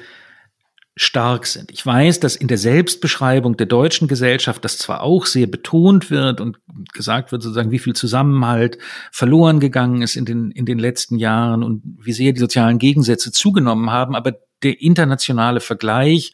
stark 0.96 1.48
sind. 1.48 1.72
Ich 1.72 1.84
weiß, 1.84 2.20
dass 2.20 2.36
in 2.36 2.48
der 2.48 2.60
Selbstbeschreibung 2.60 3.58
der 3.58 3.66
deutschen 3.66 4.08
Gesellschaft 4.08 4.64
das 4.64 4.78
zwar 4.78 5.02
auch 5.02 5.26
sehr 5.26 5.48
betont 5.48 6.12
wird 6.12 6.39
und 6.39 6.60
gesagt 6.94 7.32
wird 7.32 7.41
sozusagen, 7.41 7.72
wie 7.72 7.80
viel 7.80 7.94
Zusammenhalt 7.94 8.78
verloren 9.12 9.60
gegangen 9.60 10.04
ist 10.04 10.16
in 10.16 10.26
den, 10.26 10.52
in 10.52 10.66
den 10.66 10.78
letzten 10.78 11.18
Jahren 11.18 11.64
und 11.64 11.82
wie 12.00 12.14
sehr 12.14 12.34
die 12.34 12.39
sozialen 12.39 12.78
Gegensätze 12.78 13.32
zugenommen 13.32 13.89
haben, 13.89 14.16
aber 14.16 14.34
der 14.62 14.82
internationale 14.82 15.62
Vergleich 15.62 16.34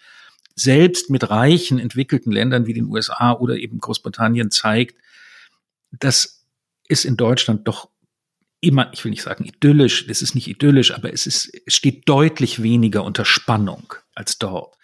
selbst 0.56 1.10
mit 1.10 1.30
reichen, 1.30 1.80
entwickelten 1.80 2.32
Ländern 2.32 2.66
wie 2.66 2.74
den 2.74 2.88
USA 2.88 3.32
oder 3.32 3.56
eben 3.56 3.80
Großbritannien 3.80 4.52
zeigt, 4.52 4.98
dass 5.92 6.46
es 6.90 7.06
in 7.06 7.16
Deutschland 7.16 7.66
doch 7.68 7.90
immer, 8.62 8.92
ich 8.94 9.04
will 9.04 9.12
nicht 9.12 9.24
sagen 9.24 9.46
idyllisch, 9.46 10.06
es 10.08 10.22
ist 10.22 10.36
nicht 10.36 10.48
idyllisch, 10.48 10.94
aber 10.94 11.14
es 11.14 11.26
ist, 11.26 11.52
es 11.66 11.76
steht 11.76 12.08
deutlich 12.08 12.62
weniger 12.62 13.04
unter 13.04 13.26
Spannung 13.26 13.94
als 14.16 14.38
dort. 14.38 14.76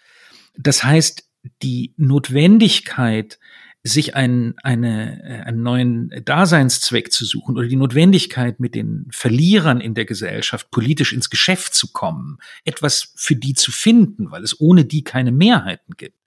Das 0.57 0.83
heißt, 0.83 1.27
die 1.61 1.93
Notwendigkeit, 1.97 3.39
sich 3.87 4.15
einen, 4.15 4.55
eine, 4.63 5.43
einen 5.45 5.61
neuen 5.61 6.09
Daseinszweck 6.25 7.11
zu 7.11 7.23
suchen 7.23 7.55
oder 7.55 7.67
die 7.67 7.75
Notwendigkeit, 7.75 8.59
mit 8.59 8.73
den 8.73 9.05
Verlierern 9.11 9.79
in 9.79 9.93
der 9.93 10.05
Gesellschaft 10.05 10.71
politisch 10.71 11.13
ins 11.13 11.29
Geschäft 11.29 11.75
zu 11.75 11.91
kommen, 11.91 12.39
etwas 12.63 13.13
für 13.15 13.35
die 13.35 13.53
zu 13.53 13.71
finden, 13.71 14.31
weil 14.31 14.43
es 14.43 14.59
ohne 14.59 14.85
die 14.85 15.03
keine 15.03 15.31
Mehrheiten 15.31 15.97
gibt. 15.97 16.17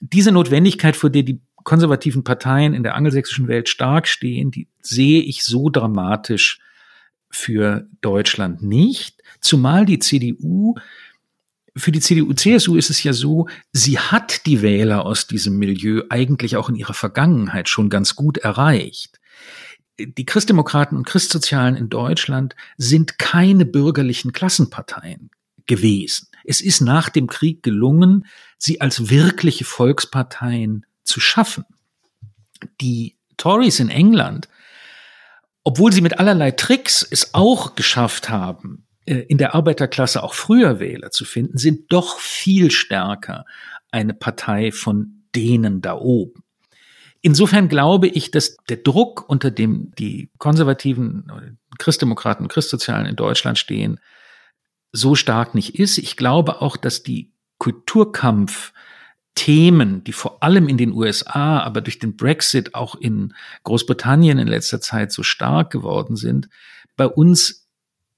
Diese 0.00 0.32
Notwendigkeit, 0.32 0.94
vor 0.94 1.08
der 1.08 1.22
die 1.22 1.40
konservativen 1.64 2.24
Parteien 2.24 2.74
in 2.74 2.82
der 2.82 2.94
angelsächsischen 2.94 3.48
Welt 3.48 3.70
stark 3.70 4.06
stehen, 4.06 4.50
die 4.50 4.68
sehe 4.82 5.22
ich 5.22 5.44
so 5.44 5.70
dramatisch 5.70 6.58
für 7.32 7.88
Deutschland 8.00 8.62
nicht, 8.62 9.22
zumal 9.40 9.86
die 9.86 9.98
CDU 9.98 10.76
für 11.76 11.92
die 11.92 12.00
CDU-CSU 12.00 12.76
ist 12.76 12.90
es 12.90 13.02
ja 13.02 13.12
so, 13.12 13.48
sie 13.72 13.98
hat 13.98 14.44
die 14.46 14.60
Wähler 14.60 15.06
aus 15.06 15.26
diesem 15.26 15.58
Milieu 15.58 16.02
eigentlich 16.10 16.56
auch 16.56 16.68
in 16.68 16.74
ihrer 16.74 16.94
Vergangenheit 16.94 17.68
schon 17.68 17.88
ganz 17.88 18.14
gut 18.14 18.38
erreicht. 18.38 19.20
Die 19.98 20.26
Christdemokraten 20.26 20.98
und 20.98 21.06
Christsozialen 21.06 21.76
in 21.76 21.88
Deutschland 21.88 22.56
sind 22.76 23.18
keine 23.18 23.64
bürgerlichen 23.64 24.32
Klassenparteien 24.32 25.30
gewesen. 25.66 26.28
Es 26.44 26.60
ist 26.60 26.80
nach 26.80 27.08
dem 27.08 27.26
Krieg 27.26 27.62
gelungen, 27.62 28.26
sie 28.58 28.80
als 28.80 29.10
wirkliche 29.10 29.64
Volksparteien 29.64 30.84
zu 31.04 31.20
schaffen. 31.20 31.64
Die 32.80 33.16
Tories 33.36 33.80
in 33.80 33.88
England 33.88 34.48
obwohl 35.64 35.92
sie 35.92 36.00
mit 36.00 36.18
allerlei 36.18 36.50
Tricks 36.50 37.06
es 37.08 37.34
auch 37.34 37.74
geschafft 37.74 38.28
haben, 38.28 38.86
äh, 39.06 39.16
in 39.16 39.38
der 39.38 39.54
Arbeiterklasse 39.54 40.22
auch 40.22 40.34
früher 40.34 40.80
Wähler 40.80 41.10
zu 41.10 41.24
finden, 41.24 41.58
sind 41.58 41.92
doch 41.92 42.18
viel 42.18 42.70
stärker 42.70 43.44
eine 43.90 44.14
Partei 44.14 44.72
von 44.72 45.24
denen 45.34 45.80
da 45.80 45.94
oben. 45.94 46.42
Insofern 47.20 47.68
glaube 47.68 48.08
ich, 48.08 48.32
dass 48.32 48.56
der 48.68 48.78
Druck, 48.78 49.28
unter 49.28 49.52
dem 49.52 49.92
die 49.96 50.30
konservativen 50.38 51.58
Christdemokraten 51.78 52.44
und 52.44 52.52
Christsozialen 52.52 53.06
in 53.06 53.14
Deutschland 53.14 53.58
stehen, 53.58 54.00
so 54.90 55.14
stark 55.14 55.54
nicht 55.54 55.78
ist. 55.78 55.98
Ich 55.98 56.16
glaube 56.16 56.60
auch, 56.60 56.76
dass 56.76 57.04
die 57.04 57.32
Kulturkampf 57.58 58.72
Themen, 59.34 60.04
die 60.04 60.12
vor 60.12 60.42
allem 60.42 60.68
in 60.68 60.76
den 60.76 60.92
USA, 60.92 61.60
aber 61.60 61.80
durch 61.80 61.98
den 61.98 62.16
Brexit 62.16 62.74
auch 62.74 62.94
in 62.94 63.34
Großbritannien 63.64 64.38
in 64.38 64.46
letzter 64.46 64.80
Zeit 64.80 65.12
so 65.12 65.22
stark 65.22 65.70
geworden 65.70 66.16
sind, 66.16 66.48
bei 66.96 67.06
uns 67.06 67.66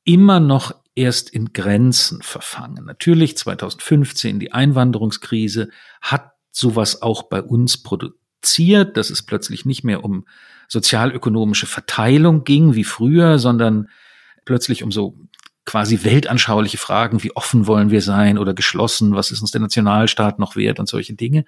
immer 0.05 0.41
noch 0.41 0.75
erst 0.95 1.31
in 1.31 1.53
Grenzen 1.53 2.23
verfangen. 2.23 2.85
Natürlich 2.85 3.37
2015 3.37 4.39
die 4.39 4.53
Einwanderungskrise 4.53 5.71
hat 6.01 6.33
sowas 6.51 7.03
auch 7.03 7.25
bei 7.25 7.43
uns 7.43 7.83
produziert, 7.83 8.97
dass 8.97 9.11
es 9.11 9.23
plötzlich 9.23 9.65
nicht 9.65 9.85
mehr 9.85 10.05
um 10.05 10.27
sozialökonomische 10.69 11.67
Verteilung 11.67 12.45
ging 12.45 12.75
wie 12.75 12.85
früher, 12.85 13.39
sondern 13.39 13.89
plötzlich 14.45 14.83
um 14.83 14.93
so 14.93 15.17
quasi 15.65 16.05
weltanschauliche 16.05 16.79
Fragen, 16.79 17.23
wie 17.23 17.35
offen 17.35 17.67
wollen 17.67 17.91
wir 17.91 18.03
sein 18.03 18.39
oder 18.39 18.55
geschlossen, 18.55 19.15
was 19.15 19.31
ist 19.31 19.41
uns 19.41 19.51
der 19.51 19.61
Nationalstaat 19.61 20.39
noch 20.39 20.57
wert 20.57 20.79
und 20.79 20.89
solche 20.89 21.15
Dinge. 21.15 21.45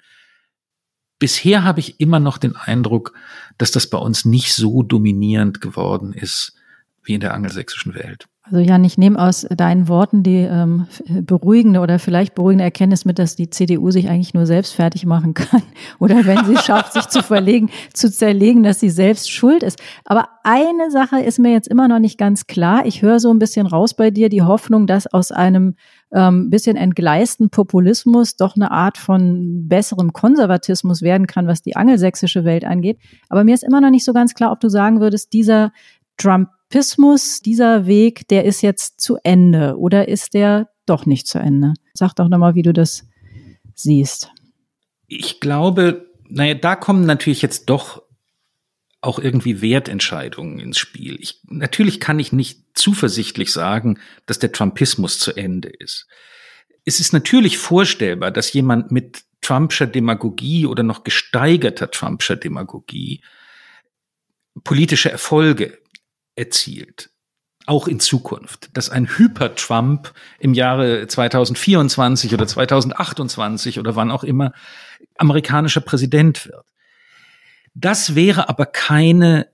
Bisher 1.19 1.65
habe 1.65 1.81
ich 1.81 2.01
immer 2.01 2.21
noch 2.21 2.39
den 2.39 2.57
Eindruck, 2.57 3.15
dass 3.59 3.71
das 3.71 3.89
bei 3.89 3.99
uns 3.99 4.25
nicht 4.25 4.55
so 4.55 4.83
dominierend 4.83 5.61
geworden 5.61 6.13
ist 6.13 6.55
wie 7.03 7.15
in 7.15 7.21
der 7.21 7.35
angelsächsischen 7.35 7.95
Welt. 7.95 8.27
Also 8.49 8.61
Jan, 8.61 8.85
ich 8.85 8.97
nehme 8.97 9.19
aus 9.19 9.45
deinen 9.51 9.89
Worten 9.89 10.23
die 10.23 10.37
ähm, 10.37 10.87
beruhigende 11.09 11.81
oder 11.81 11.99
vielleicht 11.99 12.37
beruhigende 12.37 12.63
Erkenntnis 12.63 13.05
mit, 13.05 13.19
dass 13.19 13.35
die 13.35 13.51
CDU 13.51 13.91
sich 13.91 14.09
eigentlich 14.09 14.35
nur 14.35 14.47
selbst 14.47 14.75
fertig 14.75 15.05
machen 15.05 15.35
kann 15.35 15.63
oder 15.99 16.25
wenn 16.27 16.45
sie 16.45 16.57
schafft, 16.57 16.93
sich 16.93 17.09
zu 17.09 17.25
verlegen, 17.25 17.71
zu 17.93 18.09
zerlegen, 18.09 18.63
dass 18.63 18.79
sie 18.79 18.91
selbst 18.91 19.33
schuld 19.33 19.65
ist. 19.65 19.81
Aber 20.05 20.29
eine 20.45 20.93
Sache 20.93 21.21
ist 21.21 21.41
mir 21.41 21.51
jetzt 21.51 21.67
immer 21.67 21.89
noch 21.89 21.99
nicht 21.99 22.19
ganz 22.19 22.47
klar. 22.47 22.87
Ich 22.87 23.03
höre 23.03 23.19
so 23.19 23.33
ein 23.33 23.41
bisschen 23.41 23.67
raus 23.67 23.95
bei 23.95 24.13
dir 24.13 24.29
die 24.29 24.43
Hoffnung, 24.43 24.87
dass 24.87 25.13
aus 25.13 25.33
einem 25.33 25.75
ähm, 26.13 26.49
bisschen 26.49 26.77
entgleisten 26.77 27.51
Populismus 27.51 28.37
doch 28.37 28.55
eine 28.55 28.71
Art 28.71 28.97
von 28.97 29.67
besserem 29.67 30.13
Konservatismus 30.13 31.03
werden 31.03 31.27
kann, 31.27 31.49
was 31.49 31.63
die 31.63 31.75
angelsächsische 31.75 32.45
Welt 32.45 32.65
angeht. 32.65 32.99
Aber 33.29 33.43
mir 33.43 33.55
ist 33.55 33.65
immer 33.65 33.81
noch 33.81 33.91
nicht 33.91 34.05
so 34.05 34.13
ganz 34.13 34.35
klar, 34.35 34.53
ob 34.53 34.61
du 34.61 34.69
sagen 34.69 35.01
würdest, 35.01 35.33
dieser 35.33 35.73
Trump 36.17 36.49
Trumpismus, 36.69 37.41
dieser 37.41 37.87
Weg, 37.87 38.29
der 38.29 38.45
ist 38.45 38.61
jetzt 38.61 39.01
zu 39.01 39.19
Ende 39.23 39.77
oder 39.79 40.09
ist 40.09 40.35
der 40.35 40.69
doch 40.85 41.07
nicht 41.07 41.27
zu 41.27 41.39
Ende? 41.39 41.75
Sag 41.95 42.15
doch 42.15 42.29
nochmal, 42.29 42.55
wie 42.55 42.63
du 42.63 42.73
das 42.73 43.07
siehst. 43.75 44.31
Ich 45.07 45.41
glaube, 45.41 46.11
naja, 46.29 46.55
da 46.55 46.75
kommen 46.75 47.07
natürlich 47.07 47.43
jetzt 47.43 47.67
doch 47.67 48.03
auch 49.01 49.19
irgendwie 49.21 49.63
Wertentscheidungen 49.63 50.59
ins 50.59 50.79
Spiel. 50.79 51.17
Ich, 51.21 51.41
natürlich 51.45 52.01
kann 52.01 52.19
ich 52.19 52.33
nicht 52.33 52.65
zuversichtlich 52.75 53.53
sagen, 53.53 54.01
dass 54.27 54.41
der 54.41 54.51
Trumpismus 54.51 55.21
zu 55.21 55.37
Ende 55.37 55.69
ist. 55.69 56.09
Es 56.85 56.99
ist 56.99 57.13
natürlich 57.13 57.59
vorstellbar, 57.59 58.33
dass 58.33 58.53
jemand 58.53 58.91
mit 58.91 59.23
Trumpscher 59.41 59.87
Demagogie 59.87 60.67
oder 60.67 60.83
noch 60.83 61.05
gesteigerter 61.05 61.91
Trumpscher 61.91 62.35
Demagogie 62.35 63.23
politische 64.65 65.11
Erfolge 65.11 65.79
erzielt. 66.37 67.11
Auch 67.67 67.89
in 67.89 67.99
Zukunft, 67.99 68.71
dass 68.75 68.91
ein 68.91 69.09
Hyper-Trump 69.09 70.13
im 70.39 70.55
Jahre 70.55 71.09
2024 71.09 72.33
oder 72.33 72.47
2028 72.47 73.81
oder 73.81 73.97
wann 73.97 74.13
auch 74.13 74.23
immer 74.23 74.53
amerikanischer 75.19 75.81
Präsident 75.81 76.47
wird. 76.47 76.65
Das 77.75 78.15
wäre 78.15 78.49
aber 78.49 78.67
keine 78.67 79.49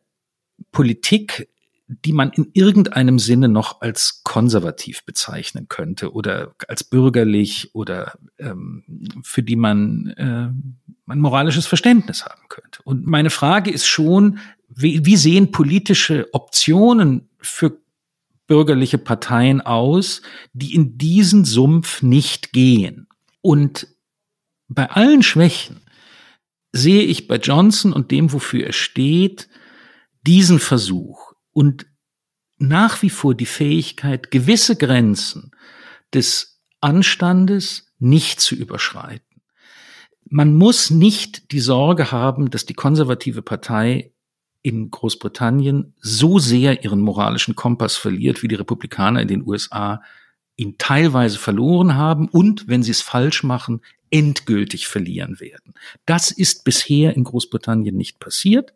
Politik, 0.71 1.49
die 1.89 2.13
man 2.13 2.31
in 2.31 2.51
irgendeinem 2.53 3.19
Sinne 3.19 3.49
noch 3.49 3.81
als 3.81 4.23
konservativ 4.25 5.05
bezeichnen 5.05 5.69
könnte 5.69 6.13
oder 6.13 6.55
als 6.69 6.85
bürgerlich 6.85 7.71
oder 7.75 8.19
ähm, 8.39 8.85
für 9.23 9.43
die 9.43 9.57
man 9.57 10.09
äh, 10.17 10.49
ein 11.11 11.21
moralisches 11.21 11.67
Verständnis 11.67 12.25
haben 12.25 12.43
könnte. 12.49 12.81
Und 12.85 13.07
meine 13.07 13.31
Frage 13.31 13.71
ist 13.71 13.87
schon, 13.87 14.39
wie, 14.75 15.05
wie 15.05 15.17
sehen 15.17 15.51
politische 15.51 16.29
Optionen 16.33 17.29
für 17.41 17.79
bürgerliche 18.47 18.99
Parteien 18.99 19.61
aus, 19.61 20.23
die 20.53 20.75
in 20.75 20.99
diesen 20.99 21.45
Sumpf 21.45 22.03
nicht 22.03 22.53
gehen? 22.53 23.09
Und 23.41 23.89
bei 24.69 24.91
allen 24.91 25.23
Schwächen 25.23 25.81
sehe 26.73 27.03
ich 27.03 27.29
bei 27.29 27.37
Johnson 27.37 27.93
und 27.93 28.11
dem, 28.11 28.33
wofür 28.33 28.67
er 28.67 28.73
steht, 28.73 29.49
diesen 30.23 30.59
Versuch 30.59 31.33
und 31.53 31.87
nach 32.59 33.03
wie 33.03 33.11
vor 33.11 33.35
die 33.35 33.47
Fähigkeit, 33.47 34.31
gewisse 34.31 34.77
Grenzen 34.77 35.51
des 36.15 36.61
Anstandes 36.81 37.93
nicht 37.99 38.41
zu 38.41 38.55
überschreiten. 38.55 39.43
Man 40.29 40.55
muss 40.55 40.91
nicht 40.91 41.53
die 41.53 41.61
Sorge 41.61 42.13
haben, 42.13 42.51
dass 42.51 42.65
die 42.65 42.75
konservative 42.75 43.43
Partei 43.43 44.12
in 44.63 44.91
Großbritannien 44.91 45.95
so 46.01 46.39
sehr 46.39 46.85
ihren 46.85 47.01
moralischen 47.01 47.57
Kompass 47.57 47.97
verliert, 47.97 48.43
wie 48.43 48.49
die 48.49 48.55
Republikaner 48.55 49.21
in 49.21 49.29
den 49.29 49.47
USA 49.47 50.03
ihn 50.57 50.77
teilweise 50.79 51.39
verloren 51.39 51.97
haben 51.97 52.29
und, 52.29 52.69
wenn 52.69 52.83
sie 52.83 52.93
es 52.93 53.03
falsch 53.03 53.43
machen, 53.43 53.81
endgültig 54.11 54.87
verlieren 54.87 55.41
werden. 55.41 55.75
Das 56.07 56.31
ist 56.31 56.65
bisher 56.65 57.17
in 57.17 57.25
Großbritannien 57.25 57.97
nicht 57.97 58.21
passiert. 58.21 58.75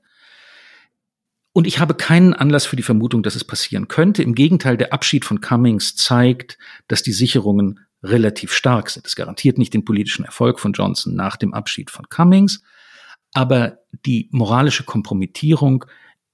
Und 1.53 1.67
ich 1.67 1.79
habe 1.79 1.95
keinen 1.95 2.35
Anlass 2.35 2.67
für 2.67 2.77
die 2.77 2.83
Vermutung, 2.83 3.23
dass 3.23 3.37
es 3.37 3.45
passieren 3.45 3.89
könnte. 3.89 4.23
Im 4.23 4.35
Gegenteil, 4.35 4.77
der 4.77 4.93
Abschied 4.93 5.25
von 5.25 5.41
Cummings 5.41 5.97
zeigt, 5.97 6.59
dass 6.89 7.03
die 7.03 7.13
Sicherungen 7.13 7.81
relativ 8.03 8.53
stark 8.53 8.91
sind. 8.91 9.07
Es 9.07 9.17
garantiert 9.17 9.59
nicht 9.59 9.73
den 9.73 9.85
politischen 9.85 10.25
Erfolg 10.25 10.61
von 10.61 10.73
Johnson 10.73 11.15
nach 11.15 11.37
dem 11.37 11.55
Abschied 11.55 11.91
von 11.91 12.09
Cummings, 12.09 12.63
aber 13.37 13.81
die 14.07 14.31
moralische 14.33 14.85
Kompromittierung 14.85 15.85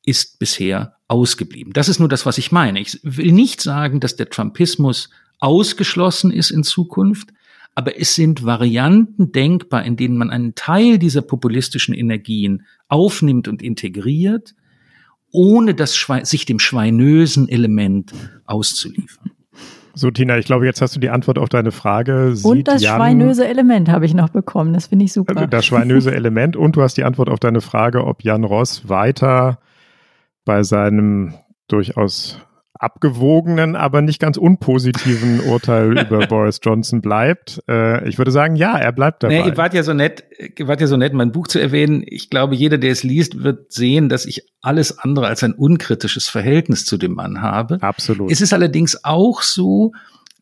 ist 0.05 0.39
bisher 0.39 0.99
ausgeblieben. 1.09 1.73
Das 1.73 1.89
ist 1.89 1.99
nur 1.99 2.09
das, 2.09 2.27
was 2.27 2.39
ich 2.39 2.53
meine. 2.53 2.81
Ich 2.81 3.01
will 3.03 3.33
nicht 3.33 3.61
sagen, 3.61 3.99
dass 3.99 4.15
der 4.15 4.31
Trumpismus 4.31 5.11
ausgeschlossen 5.41 6.31
ist 6.31 6.53
in 6.53 6.63
Zukunft, 6.63 7.31
aber 7.75 7.99
es 7.99 8.15
sind 8.15 8.45
Varianten 8.45 9.33
denkbar, 9.33 9.85
in 9.85 9.97
denen 9.97 10.17
man 10.17 10.31
einen 10.31 10.55
Teil 10.55 11.01
dieser 11.01 11.23
populistischen 11.23 11.93
Energien 11.93 12.67
aufnimmt 12.87 13.49
und 13.49 13.63
integriert, 13.63 14.55
ohne 15.33 15.75
das 15.75 16.07
sich 16.23 16.47
dem 16.47 16.61
schweinösen 16.61 17.49
Element 17.49 18.13
auszuliefern. 18.45 19.33
So, 19.95 20.11
Tina, 20.11 20.39
ich 20.39 20.47
glaube, 20.47 20.65
jetzt 20.65 20.81
hast 20.81 20.97
du 20.97 21.01
die 21.01 21.11
Antwort 21.11 21.39
auf 21.39 21.49
deine 21.49 21.71
Frage. 21.71 22.35
Sieht 22.35 22.45
und 22.45 22.69
das 22.69 22.83
Jan, 22.83 22.97
schweinöse 22.97 23.47
Element 23.47 23.91
habe 23.91 24.07
ich 24.07 24.15
noch 24.15 24.31
bekommen. 24.31 24.73
Das 24.73 24.87
finde 24.87 25.05
ich 25.05 25.13
super. 25.13 25.37
Also 25.37 25.47
das 25.47 25.67
schweinöse 25.67 26.15
Element 26.15 26.57
und 26.57 26.77
du 26.77 26.83
hast 26.83 26.97
die 26.97 27.05
Antwort 27.05 27.29
auf 27.29 27.39
deine 27.39 27.61
Frage, 27.61 28.05
ob 28.07 28.23
Jan 28.23 28.45
Ross 28.45 28.89
weiter 28.89 29.59
bei 30.45 30.63
seinem 30.63 31.35
durchaus 31.69 32.41
abgewogenen, 32.75 33.77
aber 33.77 34.03
nicht 34.03 34.19
ganz 34.19 34.37
unpositiven 34.37 35.41
Urteil 35.47 35.99
über 35.99 36.27
Boris 36.27 36.61
Johnson 36.63 37.01
bleibt. 37.01 37.63
Äh, 37.69 38.09
ich 38.09 38.19
würde 38.19 38.31
sagen, 38.31 38.57
ja, 38.57 38.77
er 38.77 38.93
bleibt 38.93 39.23
dabei. 39.23 39.41
Nee, 39.41 39.49
ihr 39.49 39.57
wart 39.57 39.75
ja 39.75 39.83
so 39.83 39.93
nett, 39.93 40.25
ihr 40.59 40.69
wart 40.69 40.81
ja 40.81 40.87
so 40.87 40.97
nett, 40.97 41.13
mein 41.13 41.33
Buch 41.33 41.49
zu 41.49 41.61
erwähnen. 41.61 42.03
Ich 42.07 42.31
glaube, 42.31 42.55
jeder, 42.55 42.79
der 42.79 42.91
es 42.91 43.03
liest, 43.03 43.43
wird 43.43 43.73
sehen, 43.73 44.09
dass 44.09 44.27
ich 44.27 44.49
alles 44.61 44.99
andere 44.99 45.27
als 45.27 45.43
ein 45.43 45.53
unkritisches 45.53 46.29
Verhältnis 46.29 46.85
zu 46.85 46.97
dem 46.97 47.15
Mann 47.15 47.43
habe. 47.43 47.81
Absolut. 47.83 48.33
Es 48.33 48.41
ist 48.41 48.53
allerdings 48.53 49.05
auch 49.05 49.43
so, 49.43 49.93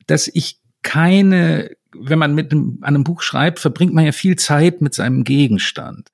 dass 0.07 0.29
ich 0.29 0.61
keine, 0.83 1.71
wenn 1.95 2.19
man 2.19 2.35
mit 2.35 2.53
einem, 2.53 2.79
an 2.81 2.95
einem 2.95 3.05
Buch 3.05 3.23
schreibt, 3.23 3.59
verbringt 3.59 3.93
man 3.93 4.05
ja 4.05 4.13
viel 4.13 4.37
Zeit 4.37 4.81
mit 4.81 4.95
seinem 4.95 5.25
Gegenstand 5.25 6.11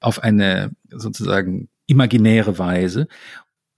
auf 0.00 0.22
eine 0.22 0.70
sozusagen 0.90 1.68
imaginäre 1.86 2.58
Weise 2.58 3.08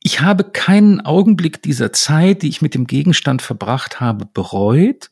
ich 0.02 0.20
habe 0.20 0.44
keinen 0.44 1.00
Augenblick 1.00 1.62
dieser 1.62 1.92
Zeit, 1.92 2.42
die 2.42 2.48
ich 2.48 2.62
mit 2.62 2.74
dem 2.74 2.86
Gegenstand 2.86 3.40
verbracht 3.40 4.00
habe, 4.00 4.26
bereut. 4.26 5.10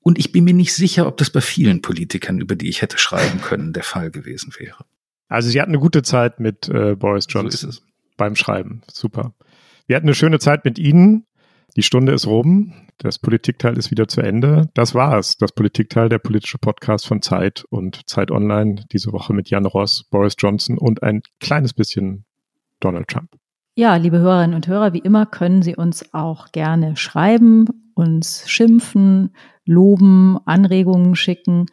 Und 0.00 0.18
ich 0.18 0.32
bin 0.32 0.44
mir 0.44 0.54
nicht 0.54 0.74
sicher, 0.74 1.06
ob 1.06 1.16
das 1.16 1.30
bei 1.30 1.40
vielen 1.40 1.82
Politikern, 1.82 2.40
über 2.40 2.56
die 2.56 2.68
ich 2.68 2.82
hätte 2.82 2.98
schreiben 2.98 3.40
können, 3.40 3.72
der 3.72 3.82
Fall 3.82 4.10
gewesen 4.10 4.52
wäre. 4.58 4.84
Also 5.28 5.48
Sie 5.48 5.60
hatten 5.60 5.70
eine 5.70 5.80
gute 5.80 6.02
Zeit 6.02 6.40
mit 6.40 6.68
äh, 6.68 6.94
Boris 6.94 7.26
Johnson 7.28 7.72
so 7.72 7.80
beim 8.16 8.36
Schreiben. 8.36 8.82
Super. 8.92 9.34
Wir 9.86 9.96
hatten 9.96 10.06
eine 10.06 10.14
schöne 10.14 10.38
Zeit 10.38 10.64
mit 10.64 10.78
Ihnen. 10.78 11.26
Die 11.76 11.82
Stunde 11.82 12.12
ist 12.12 12.26
rum. 12.26 12.72
Das 12.98 13.18
Politikteil 13.18 13.76
ist 13.76 13.90
wieder 13.90 14.06
zu 14.06 14.20
Ende. 14.20 14.70
Das 14.74 14.94
war's. 14.94 15.36
Das 15.36 15.52
Politikteil, 15.52 16.08
der 16.08 16.18
politische 16.18 16.58
Podcast 16.58 17.06
von 17.06 17.22
Zeit 17.22 17.64
und 17.70 18.08
Zeit 18.08 18.30
Online. 18.30 18.84
Diese 18.92 19.10
Woche 19.12 19.32
mit 19.32 19.50
Jan 19.50 19.66
Ross, 19.66 20.04
Boris 20.10 20.34
Johnson 20.38 20.78
und 20.78 21.02
ein 21.02 21.22
kleines 21.40 21.72
bisschen 21.72 22.24
Donald 22.78 23.08
Trump. 23.08 23.30
Ja, 23.76 23.96
liebe 23.96 24.20
Hörerinnen 24.20 24.54
und 24.54 24.68
Hörer, 24.68 24.92
wie 24.92 25.00
immer 25.00 25.26
können 25.26 25.60
Sie 25.60 25.74
uns 25.74 26.14
auch 26.14 26.52
gerne 26.52 26.96
schreiben, 26.96 27.66
uns 27.94 28.48
schimpfen, 28.48 29.34
loben, 29.64 30.38
Anregungen 30.44 31.16
schicken. 31.16 31.66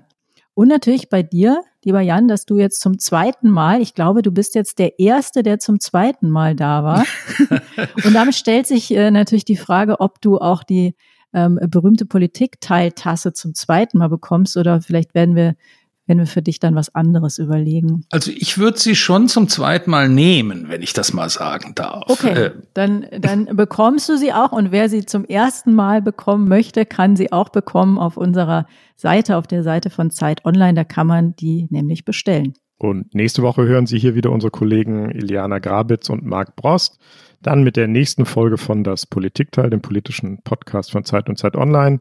Und 0.54 0.68
natürlich 0.68 1.08
bei 1.08 1.24
dir, 1.24 1.64
lieber 1.84 2.00
Jan, 2.00 2.28
dass 2.28 2.46
du 2.46 2.58
jetzt 2.58 2.80
zum 2.80 2.98
zweiten 2.98 3.50
Mal, 3.50 3.80
ich 3.80 3.94
glaube, 3.94 4.22
du 4.22 4.30
bist 4.30 4.54
jetzt 4.54 4.78
der 4.78 4.98
Erste, 4.98 5.42
der 5.42 5.58
zum 5.58 5.80
zweiten 5.80 6.30
Mal 6.30 6.54
da 6.54 6.84
war. 6.84 7.04
und 8.04 8.14
damit 8.14 8.34
stellt 8.34 8.66
sich 8.66 8.94
äh, 8.94 9.10
natürlich 9.10 9.44
die 9.44 9.56
Frage, 9.56 10.00
ob 10.00 10.20
du 10.20 10.38
auch 10.38 10.62
die 10.62 10.94
ähm, 11.34 11.58
berühmte 11.68 12.06
Politikteiltasse 12.06 13.32
zum 13.32 13.54
zweiten 13.54 13.98
Mal 13.98 14.08
bekommst 14.08 14.56
oder 14.56 14.80
vielleicht 14.80 15.14
werden 15.14 15.34
wir 15.34 15.54
wenn 16.06 16.18
wir 16.18 16.26
für 16.26 16.42
dich 16.42 16.58
dann 16.58 16.74
was 16.74 16.94
anderes 16.94 17.38
überlegen. 17.38 18.04
Also 18.10 18.30
ich 18.34 18.58
würde 18.58 18.78
sie 18.78 18.96
schon 18.96 19.28
zum 19.28 19.48
zweiten 19.48 19.90
Mal 19.90 20.08
nehmen, 20.08 20.68
wenn 20.68 20.82
ich 20.82 20.92
das 20.92 21.12
mal 21.12 21.28
sagen 21.28 21.74
darf. 21.74 22.04
Okay, 22.08 22.46
äh. 22.46 22.50
dann, 22.74 23.06
dann 23.18 23.44
bekommst 23.56 24.08
du 24.08 24.16
sie 24.16 24.32
auch 24.32 24.52
und 24.52 24.72
wer 24.72 24.88
sie 24.88 25.06
zum 25.06 25.24
ersten 25.24 25.74
Mal 25.74 26.02
bekommen 26.02 26.48
möchte, 26.48 26.86
kann 26.86 27.16
sie 27.16 27.32
auch 27.32 27.50
bekommen 27.50 27.98
auf 27.98 28.16
unserer 28.16 28.66
Seite, 28.96 29.36
auf 29.36 29.46
der 29.46 29.62
Seite 29.62 29.90
von 29.90 30.10
Zeit 30.10 30.44
Online. 30.44 30.74
Da 30.74 30.84
kann 30.84 31.06
man 31.06 31.36
die 31.36 31.68
nämlich 31.70 32.04
bestellen. 32.04 32.54
Und 32.78 33.14
nächste 33.14 33.42
Woche 33.42 33.64
hören 33.64 33.86
Sie 33.86 33.98
hier 33.98 34.16
wieder 34.16 34.32
unsere 34.32 34.50
Kollegen 34.50 35.08
Iliana 35.12 35.60
Grabitz 35.60 36.10
und 36.10 36.24
Marc 36.24 36.56
Brost. 36.56 36.98
Dann 37.40 37.62
mit 37.62 37.76
der 37.76 37.86
nächsten 37.86 38.24
Folge 38.24 38.58
von 38.58 38.82
Das 38.82 39.06
Politikteil, 39.06 39.70
dem 39.70 39.82
politischen 39.82 40.42
Podcast 40.42 40.90
von 40.90 41.04
Zeit 41.04 41.28
und 41.28 41.38
Zeit 41.38 41.54
Online. 41.54 42.00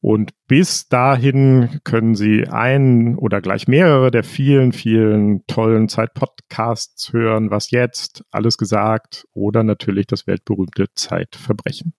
Und 0.00 0.32
bis 0.46 0.88
dahin 0.88 1.80
können 1.84 2.14
Sie 2.14 2.46
einen 2.48 3.16
oder 3.16 3.40
gleich 3.40 3.66
mehrere 3.66 4.10
der 4.10 4.24
vielen, 4.24 4.72
vielen 4.72 5.46
tollen 5.46 5.88
Zeit-Podcasts 5.88 7.12
hören. 7.12 7.50
Was 7.50 7.70
jetzt? 7.70 8.24
Alles 8.30 8.58
gesagt. 8.58 9.26
Oder 9.32 9.62
natürlich 9.62 10.06
das 10.06 10.26
weltberühmte 10.26 10.86
Zeitverbrechen. 10.94 11.92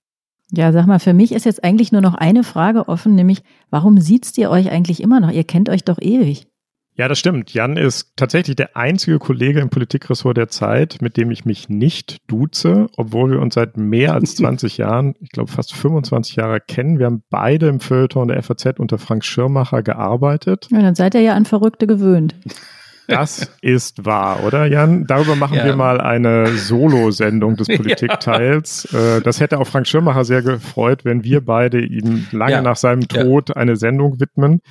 Ja, 0.52 0.72
sag 0.72 0.88
mal, 0.88 1.00
für 1.00 1.14
mich 1.14 1.34
ist 1.34 1.46
jetzt 1.46 1.64
eigentlich 1.64 1.92
nur 1.92 2.02
noch 2.02 2.14
eine 2.14 2.44
Frage 2.44 2.88
offen, 2.88 3.16
nämlich, 3.16 3.44
warum 3.70 4.00
sieht's 4.00 4.38
ihr 4.38 4.50
euch 4.50 4.72
eigentlich 4.72 5.04
immer 5.04 5.20
noch? 5.20 5.32
Ihr 5.32 5.44
kennt 5.44 5.68
euch 5.68 5.84
doch 5.84 6.00
ewig. 6.00 6.48
Ja, 6.98 7.08
das 7.08 7.20
stimmt. 7.20 7.54
Jan 7.54 7.78
ist 7.78 8.14
tatsächlich 8.16 8.56
der 8.56 8.76
einzige 8.76 9.20
Kollege 9.20 9.60
im 9.60 9.70
Politikressort 9.70 10.36
der 10.36 10.48
Zeit, 10.48 10.98
mit 11.00 11.16
dem 11.16 11.30
ich 11.30 11.46
mich 11.46 11.70
nicht 11.70 12.18
duze, 12.28 12.88
obwohl 12.98 13.30
wir 13.30 13.40
uns 13.40 13.54
seit 13.54 13.78
mehr 13.78 14.16
als 14.16 14.36
20 14.38 14.78
Jahren, 14.78 15.14
ich 15.20 15.30
glaube 15.30 15.52
fast 15.52 15.76
25 15.76 16.38
Jahre 16.38 16.60
kennen. 16.60 16.98
Wir 16.98 17.06
haben 17.06 17.24
beide 17.30 17.68
im 17.68 17.80
Feuilleton 17.80 18.30
der 18.30 18.42
FAZ 18.42 18.80
unter 18.80 18.98
Frank 18.98 19.24
Schirmacher 19.24 19.84
gearbeitet. 19.84 20.68
Ja, 20.72 20.82
dann 20.82 20.96
seid 20.96 21.14
ihr 21.14 21.22
ja 21.22 21.36
an 21.36 21.46
Verrückte 21.46 21.86
gewöhnt. 21.86 22.36
Das 23.08 23.50
ist 23.62 24.06
wahr, 24.06 24.44
oder 24.46 24.66
Jan? 24.66 25.06
Darüber 25.06 25.36
machen 25.36 25.56
ja. 25.58 25.66
wir 25.66 25.76
mal 25.78 26.02
eine 26.02 26.48
Solo-Sendung 26.48 27.56
des 27.56 27.68
Politikteils. 27.78 28.90
Ja. 28.92 29.18
Äh, 29.18 29.22
das 29.22 29.40
hätte 29.40 29.60
auch 29.60 29.68
Frank 29.68 29.88
Schirmacher 29.88 30.26
sehr 30.26 30.42
gefreut, 30.42 31.06
wenn 31.06 31.24
wir 31.24 31.46
beide 31.46 31.80
ihm 31.80 32.26
lange 32.32 32.54
ja. 32.54 32.62
nach 32.62 32.76
seinem 32.76 33.08
Tod 33.08 33.56
eine 33.56 33.78
Sendung 33.78 34.20
widmen. 34.20 34.62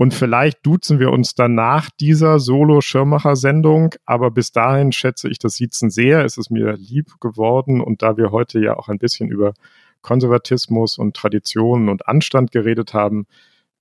Und 0.00 0.14
vielleicht 0.14 0.64
duzen 0.64 0.98
wir 0.98 1.10
uns 1.10 1.34
dann 1.34 1.54
nach 1.54 1.90
dieser 1.90 2.38
Solo-Schirmacher-Sendung. 2.38 3.96
Aber 4.06 4.30
bis 4.30 4.50
dahin 4.50 4.92
schätze 4.92 5.28
ich 5.28 5.38
das 5.38 5.56
Siezen 5.56 5.90
sehr. 5.90 6.24
Es 6.24 6.38
ist 6.38 6.50
mir 6.50 6.72
lieb 6.78 7.20
geworden. 7.20 7.82
Und 7.82 8.00
da 8.00 8.16
wir 8.16 8.30
heute 8.30 8.60
ja 8.60 8.78
auch 8.78 8.88
ein 8.88 8.96
bisschen 8.96 9.28
über 9.28 9.52
Konservatismus 10.00 10.96
und 10.96 11.14
Traditionen 11.16 11.90
und 11.90 12.08
Anstand 12.08 12.50
geredet 12.50 12.94
haben, 12.94 13.26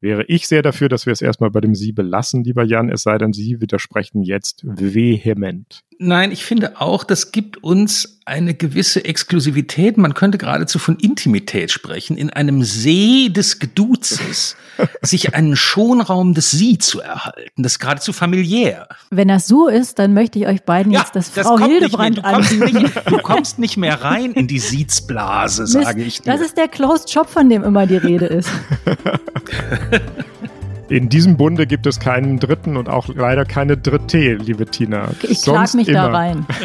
wäre 0.02 0.26
ich 0.26 0.50
sehr 0.50 0.62
dafür, 0.62 0.90
dass 0.90 1.06
wir 1.06 1.14
es 1.14 1.22
erstmal 1.22 1.52
bei 1.52 1.62
dem 1.62 1.74
Sie 1.74 1.94
belassen, 1.94 2.44
lieber 2.44 2.66
Jan, 2.66 2.90
es 2.90 3.04
sei 3.04 3.18
denn, 3.18 3.32
Sie 3.32 3.62
widersprechen 3.62 4.22
jetzt 4.22 4.66
vehement. 4.66 5.86
Nein, 6.02 6.32
ich 6.32 6.46
finde 6.46 6.80
auch, 6.80 7.04
das 7.04 7.34
gibt 7.34 7.62
uns 7.62 8.20
eine 8.24 8.54
gewisse 8.54 9.04
Exklusivität. 9.04 9.98
Man 9.98 10.14
könnte 10.14 10.38
geradezu 10.38 10.80
von 10.80 10.96
Intimität 10.96 11.72
sprechen, 11.72 12.16
in 12.16 12.30
einem 12.30 12.64
See 12.64 13.28
des 13.28 13.60
Geduzes 13.60 14.56
sich 15.02 15.36
einen 15.36 15.58
Schonraum 15.58 16.34
des 16.34 16.52
Sie 16.52 16.78
zu 16.78 17.02
erhalten. 17.02 17.64
Das 17.64 17.74
ist 17.74 17.80
geradezu 17.80 18.14
familiär. 18.14 18.88
Wenn 19.10 19.28
das 19.28 19.46
so 19.46 19.68
ist, 19.68 20.00
dann 20.00 20.14
möchte 20.14 20.40
ich 20.40 20.48
euch 20.48 20.64
beiden 20.64 20.94
ja, 20.94 21.02
jetzt 21.02 21.18
das, 21.18 21.34
das 21.34 21.46
Frau 21.46 21.60
Hildebrand 21.60 22.24
anbieten. 22.24 22.90
Du, 23.04 23.18
du 23.18 23.18
kommst 23.18 23.60
nicht 23.60 23.76
mehr 23.76 24.02
rein 24.02 24.32
in 24.32 24.48
die 24.48 24.60
Siezblase, 24.60 25.68
sage 25.68 26.04
ich 26.04 26.22
dir. 26.22 26.32
Das 26.32 26.40
ist 26.40 26.56
der 26.56 26.70
Closed 26.70 27.12
Shop, 27.12 27.30
von 27.30 27.50
dem 27.50 27.62
immer 27.62 27.88
die 27.88 27.98
Rede 27.98 28.26
ist. 28.28 28.50
In 30.90 31.08
diesem 31.08 31.38
Bunde 31.38 31.68
gibt 31.68 31.86
es 31.86 32.00
keinen 32.00 32.40
Dritten 32.40 32.76
und 32.76 32.90
auch 32.90 33.08
leider 33.10 33.46
keine 33.46 33.78
Dritte, 33.78 34.34
liebe 34.36 34.66
Tina. 34.66 35.10
Ich 35.22 35.44
klag 35.44 35.72
mich 35.76 35.88
immer. 35.88 36.10
da 36.10 36.12
rein. 36.12 36.46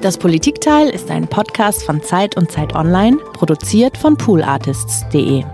Das 0.00 0.18
Politikteil 0.18 0.90
ist 0.90 1.10
ein 1.10 1.26
Podcast 1.28 1.82
von 1.82 2.02
Zeit 2.02 2.36
und 2.36 2.52
Zeit 2.52 2.74
Online, 2.74 3.16
produziert 3.32 3.96
von 3.96 4.18
poolartists.de. 4.18 5.44